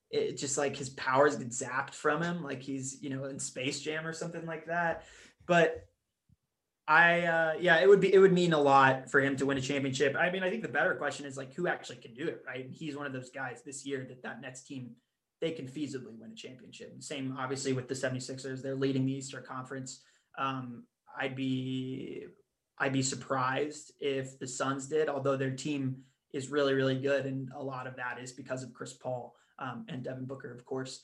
it 0.09 0.37
just 0.37 0.57
like 0.57 0.75
his 0.75 0.89
powers 0.91 1.35
get 1.35 1.49
zapped 1.49 1.93
from 1.93 2.21
him, 2.21 2.43
like 2.43 2.61
he's 2.61 3.01
you 3.01 3.09
know 3.09 3.25
in 3.25 3.39
Space 3.39 3.81
Jam 3.81 4.05
or 4.05 4.13
something 4.13 4.45
like 4.45 4.67
that. 4.67 5.05
But 5.45 5.87
I 6.87 7.21
uh 7.21 7.53
yeah, 7.59 7.81
it 7.81 7.87
would 7.87 8.01
be 8.01 8.13
it 8.13 8.19
would 8.19 8.33
mean 8.33 8.53
a 8.53 8.59
lot 8.59 9.09
for 9.09 9.21
him 9.21 9.37
to 9.37 9.45
win 9.45 9.57
a 9.57 9.61
championship. 9.61 10.15
I 10.19 10.29
mean, 10.31 10.43
I 10.43 10.49
think 10.49 10.63
the 10.63 10.69
better 10.69 10.95
question 10.95 11.25
is 11.25 11.37
like 11.37 11.53
who 11.53 11.67
actually 11.67 11.97
can 11.97 12.13
do 12.13 12.27
it, 12.27 12.43
right? 12.45 12.65
And 12.65 12.73
he's 12.73 12.97
one 12.97 13.05
of 13.05 13.13
those 13.13 13.29
guys 13.29 13.61
this 13.65 13.85
year 13.85 14.05
that 14.09 14.21
that 14.23 14.41
Nets 14.41 14.63
team 14.63 14.91
they 15.39 15.51
can 15.51 15.67
feasibly 15.67 16.17
win 16.17 16.31
a 16.31 16.35
championship. 16.35 16.93
Same 16.99 17.35
obviously 17.37 17.73
with 17.73 17.87
the 17.87 17.93
76ers, 17.93 18.61
they're 18.61 18.75
leading 18.75 19.05
the 19.05 19.13
Eastern 19.13 19.43
Conference. 19.43 20.01
Um 20.37 20.83
I'd 21.17 21.35
be 21.35 22.25
I'd 22.77 22.93
be 22.93 23.03
surprised 23.03 23.93
if 24.01 24.37
the 24.39 24.47
Suns 24.47 24.87
did, 24.87 25.07
although 25.07 25.37
their 25.37 25.55
team 25.55 25.97
is 26.33 26.49
really 26.49 26.73
really 26.73 26.99
good 26.99 27.25
and 27.25 27.49
a 27.55 27.63
lot 27.63 27.87
of 27.87 27.95
that 27.95 28.19
is 28.19 28.33
because 28.33 28.61
of 28.61 28.73
Chris 28.73 28.93
Paul 28.93 29.35
um, 29.59 29.85
and 29.87 30.03
Devin 30.03 30.25
Booker, 30.25 30.53
of 30.53 30.65
course. 30.65 31.03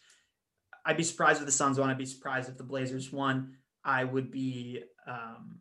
I'd 0.86 0.98
be 0.98 1.04
surprised 1.04 1.40
if 1.40 1.46
the 1.46 1.52
Suns 1.52 1.80
won. 1.80 1.90
I'd 1.90 1.98
be 1.98 2.06
surprised 2.06 2.50
if 2.50 2.58
the 2.58 2.64
Blazers 2.64 3.12
won. 3.12 3.54
I 3.84 4.04
would 4.04 4.32
be 4.32 4.82
um, 5.08 5.60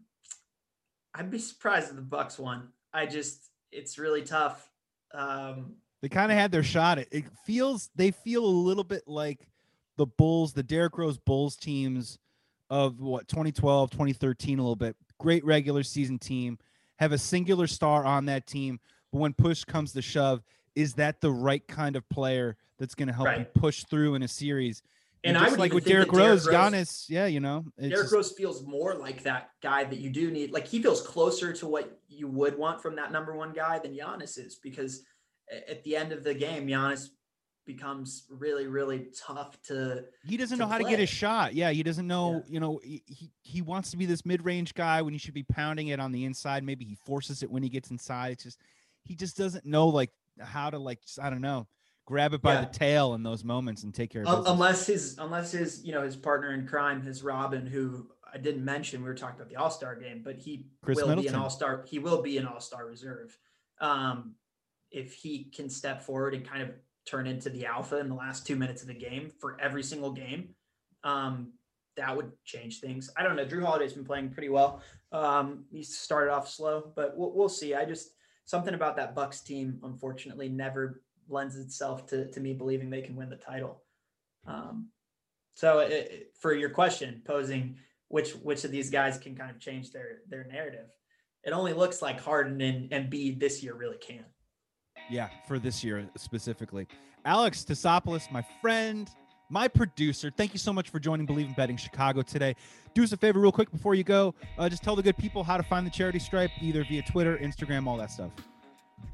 I'd 1.15 1.31
be 1.31 1.39
surprised 1.39 1.91
if 1.91 1.97
the 1.97 2.03
Bucks 2.03 2.39
won. 2.39 2.69
I 2.93 3.07
just 3.07 3.51
it's 3.73 3.99
really 3.99 4.23
tough. 4.23 4.71
Um, 5.13 5.77
they 6.01 6.09
kind 6.09 6.31
of 6.31 6.39
had 6.39 6.53
their 6.53 6.63
shot. 6.63 6.99
It, 6.99 7.09
it 7.11 7.25
feels 7.45 7.91
they 7.95 8.11
feel 8.11 8.45
a 8.45 8.47
little 8.47 8.85
bit 8.85 9.03
like 9.07 9.49
the 9.97 10.07
Bulls, 10.07 10.53
the 10.53 10.63
Derrick 10.63 10.97
Rose 10.97 11.19
Bulls 11.19 11.57
teams 11.57 12.19
of 12.71 13.01
what 13.01 13.29
2012, 13.29 13.91
2013, 13.91 14.59
a 14.59 14.63
little 14.63 14.77
bit. 14.77 14.97
Great 15.19 15.45
regular 15.45 15.83
season 15.83 16.19
team, 16.19 16.59
have 16.99 17.13
a 17.13 17.19
singular 17.19 17.67
star 17.67 18.05
on 18.05 18.27
that 18.27 18.47
team, 18.47 18.79
but 19.13 19.19
when 19.19 19.33
push 19.33 19.65
comes 19.65 19.93
to 19.93 20.03
shove, 20.03 20.43
is 20.77 20.95
that 20.95 21.21
the 21.21 21.31
right 21.31 21.67
kind 21.67 21.97
of 21.97 22.09
player 22.09 22.57
that's 22.79 22.95
going 22.95 23.09
to 23.09 23.15
help 23.15 23.27
right. 23.27 23.41
you 23.41 23.47
push 23.61 23.85
through 23.85 24.15
in 24.15 24.23
a 24.23 24.29
series? 24.29 24.83
And, 25.25 25.37
and 25.37 25.45
I 25.45 25.51
would 25.51 25.59
like 25.59 25.73
with 25.73 25.85
Derrick 25.85 26.13
Rose, 26.13 26.47
Rose, 26.47 26.55
Giannis, 26.55 27.07
yeah, 27.09 27.27
you 27.27 27.41
know, 27.41 27.65
Derrick 27.79 27.93
just... 27.93 28.13
Rose 28.13 28.33
feels 28.33 28.65
more 28.65 28.95
like 28.95 29.25
that 29.25 29.51
guy 29.61 29.83
that 29.85 29.99
you 29.99 30.11
do 30.11 30.31
need. 30.31 30.53
Like 30.53 30.67
he 30.67 30.81
feels 30.81 31.03
closer 31.03 31.53
to 31.55 31.67
what 31.67 32.01
you 32.09 32.29
would 32.29 32.57
want 32.57 32.81
from 32.81 32.95
that 32.97 33.11
number 33.11 33.37
one 33.37 33.53
guy 33.53 33.81
than 33.81 33.97
Giannis 33.97 34.39
is, 34.39 34.61
because 34.63 35.03
at 35.69 35.83
the 35.83 35.97
end 35.97 36.13
of 36.13 36.23
the 36.23 36.35
game, 36.35 36.69
Giannis 36.69 37.09
becomes 37.67 38.25
really 38.31 38.67
really 38.67 39.09
tough 39.15 39.61
to 39.61 40.03
he 40.25 40.39
doesn't 40.39 40.57
to 40.57 40.65
know 40.65 40.69
how 40.69 40.79
to 40.79 40.85
get 40.85 40.99
his 40.99 41.11
shot. 41.11 41.55
Yeah 41.55 41.71
he 41.71 41.83
doesn't 41.83 42.07
know 42.07 42.37
yeah. 42.47 42.55
you 42.55 42.61
know 42.61 42.81
he, 42.83 43.03
he 43.43 43.61
wants 43.61 43.91
to 43.91 43.99
be 43.99 44.07
this 44.07 44.25
mid-range 44.25 44.73
guy 44.73 45.03
when 45.03 45.13
he 45.13 45.19
should 45.19 45.35
be 45.35 45.43
pounding 45.43 45.89
it 45.89 46.01
on 46.01 46.11
the 46.11 46.25
inside. 46.25 46.65
Maybe 46.65 46.87
he 46.87 46.95
forces 46.95 47.43
it 47.43 47.51
when 47.51 47.63
he 47.63 47.69
gets 47.69 47.91
inside. 47.91 48.33
It's 48.33 48.45
just 48.45 48.59
he 49.05 49.15
just 49.15 49.37
doesn't 49.37 49.67
know 49.67 49.89
like 49.89 50.11
how 50.41 50.71
to 50.71 50.79
like 50.79 51.01
i 51.21 51.31
don't 51.31 51.41
know 51.41 51.67
grab 52.09 52.33
it 52.33 52.41
by 52.41 52.55
yeah. 52.55 52.61
the 52.63 52.67
tail 52.67 53.13
in 53.13 53.23
those 53.23 53.45
moments 53.45 53.83
and 53.83 53.95
take 53.95 54.11
care 54.11 54.23
of 54.23 54.47
it 54.47 54.51
unless 54.51 54.87
his 54.87 55.19
unless 55.19 55.53
his 55.53 55.85
you 55.85 55.93
know 55.93 56.01
his 56.01 56.17
partner 56.17 56.53
in 56.53 56.67
crime 56.67 57.03
his 57.03 57.23
robin 57.23 57.67
who 57.67 58.09
i 58.33 58.39
didn't 58.39 58.65
mention 58.65 59.03
we 59.03 59.09
were 59.09 59.15
talking 59.15 59.37
about 59.37 59.51
the 59.51 59.57
all-star 59.57 59.95
game 59.95 60.23
but 60.25 60.39
he 60.39 60.65
Chris 60.83 60.97
will 60.97 61.09
Middleton. 61.09 61.33
be 61.33 61.37
an 61.37 61.43
all-star 61.43 61.85
he 61.87 61.99
will 61.99 62.23
be 62.23 62.39
an 62.39 62.47
all-star 62.47 62.87
reserve 62.87 63.39
um 63.83 64.35
if 64.91 65.13
he 65.13 65.45
can 65.45 65.69
step 65.69 66.03
forward 66.03 66.33
and 66.33 66.49
kind 66.49 66.63
of 66.63 66.71
turn 67.09 67.27
into 67.27 67.51
the 67.51 67.67
alpha 67.67 67.99
in 67.99 68.09
the 68.09 68.15
last 68.15 68.47
two 68.47 68.57
minutes 68.57 68.83
of 68.83 68.89
the 68.89 68.95
game 68.95 69.31
for 69.41 69.57
every 69.61 69.83
single 69.83 70.13
game, 70.13 70.51
um, 71.05 71.53
that 71.97 72.17
would 72.17 72.31
change 72.45 72.81
things. 72.81 73.11
I 73.17 73.23
don't 73.23 73.37
know. 73.37 73.45
Jrue 73.45 73.65
Holiday's 73.65 73.95
been 73.95 74.05
playing 74.05 74.31
pretty 74.31 74.49
well. 74.49 74.83
Um, 75.11 75.65
he 75.71 75.83
started 75.83 76.31
off 76.33 76.49
slow, 76.49 76.93
but 76.95 77.17
we'll, 77.17 77.33
we'll 77.33 77.49
see. 77.49 77.75
I 77.75 77.85
just 77.85 78.11
something 78.45 78.75
about 78.75 78.97
that 78.97 79.15
Bucks 79.15 79.41
team, 79.41 79.81
unfortunately, 79.83 80.49
never 80.49 81.03
lends 81.29 81.57
itself 81.57 82.07
to, 82.07 82.31
to 82.31 82.41
me 82.41 82.53
believing 82.53 82.91
they 82.91 83.03
can 83.03 83.17
win 83.17 83.31
the 83.31 83.37
title. 83.37 83.83
Um, 84.47 84.89
so 85.55 85.81
it, 85.81 86.33
for 86.41 86.55
your 86.55 86.71
question, 86.71 87.23
posing 87.27 87.77
which 88.09 88.33
which 88.33 88.65
of 88.65 88.71
these 88.71 88.91
guys 88.91 89.19
can 89.19 89.35
kind 89.35 89.51
of 89.51 89.59
change 89.61 89.91
their 89.91 90.21
their 90.29 90.45
narrative, 90.45 90.87
it 91.45 91.53
only 91.53 91.73
looks 91.73 92.01
like 92.01 92.21
Harden 92.21 92.61
and, 92.61 92.93
and 92.93 93.11
Embiid 93.11 93.41
this 93.41 93.63
year 93.63 93.75
really 93.75 93.99
can. 93.99 94.25
Yeah, 95.11 95.29
for 95.47 95.59
this 95.59 95.83
year 95.83 96.09
specifically. 96.17 96.87
Alex 97.25 97.65
Tassopoulos, 97.65 98.31
my 98.31 98.45
friend, 98.61 99.11
my 99.51 99.69
producer, 99.69 100.31
thank 100.35 100.53
you 100.53 100.59
so 100.59 100.73
much 100.73 100.91
for 100.91 100.99
joining 100.99 101.27
Bleav 101.27 101.47
in 101.47 101.53
Betting 101.55 101.77
Chicago 101.77 102.23
today. 102.23 102.55
Do 102.95 103.03
us 103.03 103.13
a 103.13 103.17
favor, 103.17 103.41
real 103.41 103.53
quick, 103.53 103.71
before 103.71 103.95
you 103.95 104.05
go. 104.05 104.35
Uh, 104.59 104.69
just 104.69 104.83
tell 104.83 104.97
the 104.97 105.03
good 105.03 105.17
people 105.17 105.43
how 105.43 105.57
to 105.57 105.63
find 105.63 105.87
the 105.87 105.91
charity 105.91 106.19
stripe, 106.19 106.51
either 106.61 106.85
via 106.85 107.03
Twitter, 107.03 107.39
Instagram, 107.39 107.87
all 107.87 107.97
that 107.97 108.11
stuff. 108.11 108.31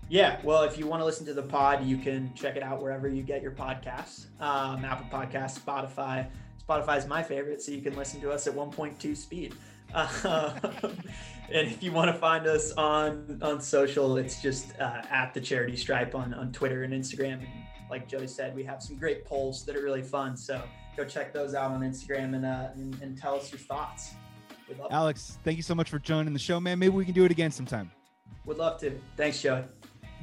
Yeah, 0.08 0.38
well, 0.44 0.62
if 0.62 0.78
you 0.78 0.86
want 0.86 1.00
to 1.00 1.04
listen 1.04 1.24
to 1.26 1.34
the 1.34 1.42
pod, 1.42 1.84
you 1.84 1.96
can 1.96 2.32
check 2.34 2.56
it 2.56 2.62
out 2.62 2.82
wherever 2.82 3.08
you 3.08 3.22
get 3.22 3.42
your 3.42 3.52
podcasts 3.52 4.26
um, 4.40 4.84
Apple 4.84 5.06
Podcasts, 5.10 5.58
Spotify. 5.58 6.26
Spotify 6.66 6.98
is 6.98 7.06
my 7.06 7.22
favorite, 7.22 7.62
so 7.62 7.72
you 7.72 7.82
can 7.82 7.96
listen 7.96 8.20
to 8.20 8.30
us 8.30 8.46
at 8.46 8.54
1.2 8.54 9.16
speed. 9.16 9.54
Uh, 9.92 10.52
and 11.52 11.68
if 11.68 11.82
you 11.82 11.92
want 11.92 12.10
to 12.10 12.18
find 12.18 12.46
us 12.46 12.72
on 12.72 13.38
on 13.42 13.60
social, 13.60 14.16
it's 14.16 14.42
just 14.42 14.78
uh, 14.80 15.02
at 15.10 15.32
the 15.34 15.40
Charity 15.40 15.76
Stripe 15.76 16.14
on 16.14 16.34
on 16.34 16.52
Twitter 16.52 16.82
and 16.82 16.92
Instagram. 16.92 17.34
And 17.34 17.48
like 17.90 18.08
Joey 18.08 18.26
said, 18.26 18.54
we 18.54 18.64
have 18.64 18.82
some 18.82 18.96
great 18.96 19.24
polls 19.24 19.64
that 19.66 19.76
are 19.76 19.82
really 19.82 20.02
fun. 20.02 20.36
So 20.36 20.62
go 20.96 21.04
check 21.04 21.32
those 21.32 21.54
out 21.54 21.70
on 21.70 21.82
Instagram 21.82 22.34
and 22.34 22.44
uh, 22.44 22.68
and, 22.74 23.00
and 23.02 23.16
tell 23.16 23.36
us 23.36 23.52
your 23.52 23.60
thoughts. 23.60 24.14
Alex, 24.90 25.38
thank 25.44 25.58
you 25.58 25.62
so 25.62 25.74
much 25.74 25.90
for 25.90 25.98
joining 25.98 26.32
the 26.32 26.38
show, 26.38 26.58
man. 26.58 26.78
Maybe 26.78 26.94
we 26.94 27.04
can 27.04 27.14
do 27.14 27.24
it 27.24 27.30
again 27.30 27.50
sometime. 27.50 27.90
Would 28.46 28.56
love 28.56 28.80
to. 28.80 28.98
Thanks, 29.16 29.40
Joey. 29.40 29.64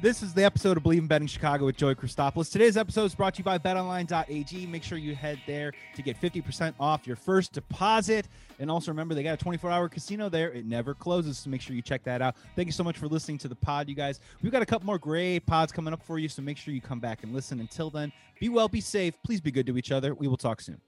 This 0.02 0.20
is 0.20 0.34
the 0.34 0.42
episode 0.42 0.76
of 0.76 0.82
Bleav 0.82 0.98
in 0.98 1.06
Betting 1.06 1.28
Chicago 1.28 1.64
with 1.64 1.76
Joey 1.76 1.94
Christopoulos. 1.94 2.50
Today's 2.50 2.76
episode 2.76 3.04
is 3.04 3.14
brought 3.14 3.34
to 3.34 3.38
you 3.38 3.44
by 3.44 3.56
betonline.ag. 3.56 4.66
Make 4.66 4.82
sure 4.82 4.98
you 4.98 5.14
head 5.14 5.38
there 5.46 5.72
to 5.94 6.02
get 6.02 6.20
50% 6.20 6.74
off 6.80 7.06
your 7.06 7.14
first 7.14 7.52
deposit. 7.52 8.26
And 8.58 8.68
also 8.68 8.90
remember, 8.90 9.14
they 9.14 9.22
got 9.22 9.34
a 9.34 9.36
24 9.36 9.70
hour 9.70 9.88
casino 9.88 10.28
there. 10.28 10.50
It 10.50 10.66
never 10.66 10.92
closes. 10.92 11.38
So 11.38 11.50
make 11.50 11.60
sure 11.60 11.76
you 11.76 11.82
check 11.82 12.02
that 12.02 12.20
out. 12.20 12.34
Thank 12.56 12.66
you 12.66 12.72
so 12.72 12.82
much 12.82 12.98
for 12.98 13.06
listening 13.06 13.38
to 13.38 13.48
the 13.48 13.54
pod, 13.54 13.88
you 13.88 13.94
guys. 13.94 14.18
We've 14.42 14.50
got 14.50 14.60
a 14.60 14.66
couple 14.66 14.86
more 14.86 14.98
great 14.98 15.46
pods 15.46 15.70
coming 15.70 15.94
up 15.94 16.02
for 16.02 16.18
you. 16.18 16.28
So 16.28 16.42
make 16.42 16.56
sure 16.56 16.74
you 16.74 16.80
come 16.80 16.98
back 16.98 17.22
and 17.22 17.32
listen. 17.32 17.60
Until 17.60 17.88
then, 17.88 18.10
be 18.40 18.48
well, 18.48 18.66
be 18.66 18.80
safe. 18.80 19.14
Please 19.22 19.40
be 19.40 19.52
good 19.52 19.66
to 19.66 19.78
each 19.78 19.92
other. 19.92 20.14
We 20.14 20.26
will 20.26 20.36
talk 20.36 20.62
soon. 20.62 20.80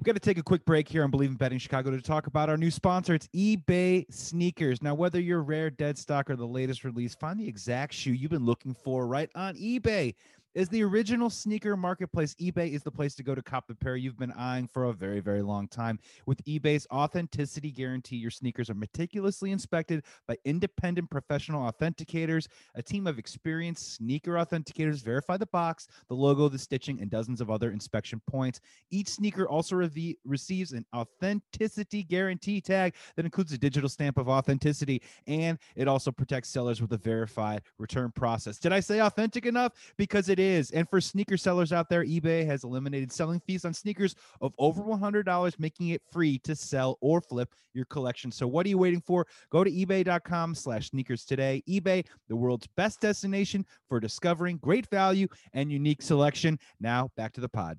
We 0.00 0.04
got 0.04 0.14
to 0.14 0.18
take 0.18 0.38
a 0.38 0.42
quick 0.42 0.64
break 0.64 0.88
here 0.88 1.04
on 1.04 1.10
Bleav 1.10 1.26
in 1.26 1.34
Betting 1.34 1.58
Chicago 1.58 1.90
to 1.90 2.00
talk 2.00 2.26
about 2.26 2.48
our 2.48 2.56
new 2.56 2.70
sponsor. 2.70 3.12
It's 3.12 3.28
eBay 3.36 4.10
Sneakers. 4.10 4.80
Now, 4.80 4.94
whether 4.94 5.20
you're 5.20 5.42
rare, 5.42 5.68
dead 5.68 5.98
stock, 5.98 6.30
or 6.30 6.36
the 6.36 6.46
latest 6.46 6.84
release, 6.84 7.14
find 7.14 7.38
the 7.38 7.46
exact 7.46 7.92
shoe 7.92 8.12
you've 8.12 8.30
been 8.30 8.46
looking 8.46 8.72
for 8.72 9.06
right 9.06 9.28
on 9.34 9.56
eBay. 9.56 10.14
As 10.56 10.68
the 10.68 10.82
original 10.82 11.30
sneaker 11.30 11.76
marketplace, 11.76 12.34
eBay 12.40 12.72
is 12.72 12.82
the 12.82 12.90
place 12.90 13.14
to 13.14 13.22
go 13.22 13.36
to 13.36 13.42
cop 13.42 13.68
the 13.68 13.74
pair 13.74 13.94
you've 13.94 14.18
been 14.18 14.32
eyeing 14.32 14.66
for 14.66 14.86
a 14.86 14.92
very, 14.92 15.20
very 15.20 15.42
long 15.42 15.68
time. 15.68 16.00
With 16.26 16.44
eBay's 16.44 16.88
authenticity 16.90 17.70
guarantee, 17.70 18.16
your 18.16 18.32
sneakers 18.32 18.68
are 18.68 18.74
meticulously 18.74 19.52
inspected 19.52 20.02
by 20.26 20.36
independent 20.44 21.08
professional 21.08 21.70
authenticators. 21.70 22.48
A 22.74 22.82
team 22.82 23.06
of 23.06 23.16
experienced 23.16 23.94
sneaker 23.94 24.32
authenticators 24.32 25.04
verify 25.04 25.36
the 25.36 25.46
box, 25.46 25.86
the 26.08 26.16
logo, 26.16 26.48
the 26.48 26.58
stitching, 26.58 27.00
and 27.00 27.12
dozens 27.12 27.40
of 27.40 27.48
other 27.48 27.70
inspection 27.70 28.20
points. 28.26 28.60
Each 28.90 29.08
sneaker 29.08 29.48
also 29.48 29.76
re- 29.76 30.18
receives 30.24 30.72
an 30.72 30.84
authenticity 30.92 32.02
guarantee 32.02 32.60
tag 32.60 32.96
that 33.14 33.24
includes 33.24 33.52
a 33.52 33.58
digital 33.58 33.88
stamp 33.88 34.18
of 34.18 34.28
authenticity, 34.28 35.00
and 35.28 35.60
it 35.76 35.86
also 35.86 36.10
protects 36.10 36.48
sellers 36.48 36.82
with 36.82 36.92
a 36.92 36.98
verified 36.98 37.62
return 37.78 38.10
process. 38.10 38.58
Did 38.58 38.72
I 38.72 38.80
say 38.80 38.98
authentic 39.00 39.46
enough? 39.46 39.74
Because 39.96 40.28
it 40.28 40.39
is. 40.40 40.70
And 40.70 40.88
for 40.88 41.00
sneaker 41.00 41.36
sellers 41.36 41.72
out 41.72 41.88
there, 41.88 42.04
eBay 42.04 42.44
has 42.46 42.64
eliminated 42.64 43.12
selling 43.12 43.40
fees 43.40 43.64
on 43.64 43.74
sneakers 43.74 44.14
of 44.40 44.52
over 44.58 44.82
$100, 44.82 45.58
making 45.58 45.90
it 45.90 46.02
free 46.10 46.38
to 46.40 46.56
sell 46.56 46.98
or 47.00 47.20
flip 47.20 47.54
your 47.74 47.84
collection. 47.84 48.32
So 48.32 48.46
what 48.46 48.66
are 48.66 48.70
you 48.70 48.78
waiting 48.78 49.00
for? 49.00 49.26
Go 49.50 49.62
to 49.62 49.70
ebay.com 49.70 50.54
slash 50.54 50.90
sneakers 50.90 51.24
today. 51.24 51.62
eBay, 51.68 52.04
the 52.28 52.36
world's 52.36 52.66
best 52.76 53.00
destination 53.00 53.64
for 53.88 54.00
discovering 54.00 54.56
great 54.58 54.88
value 54.90 55.28
and 55.52 55.70
unique 55.70 56.02
selection. 56.02 56.58
Now 56.80 57.10
back 57.16 57.32
to 57.34 57.40
the 57.40 57.48
pod. 57.48 57.78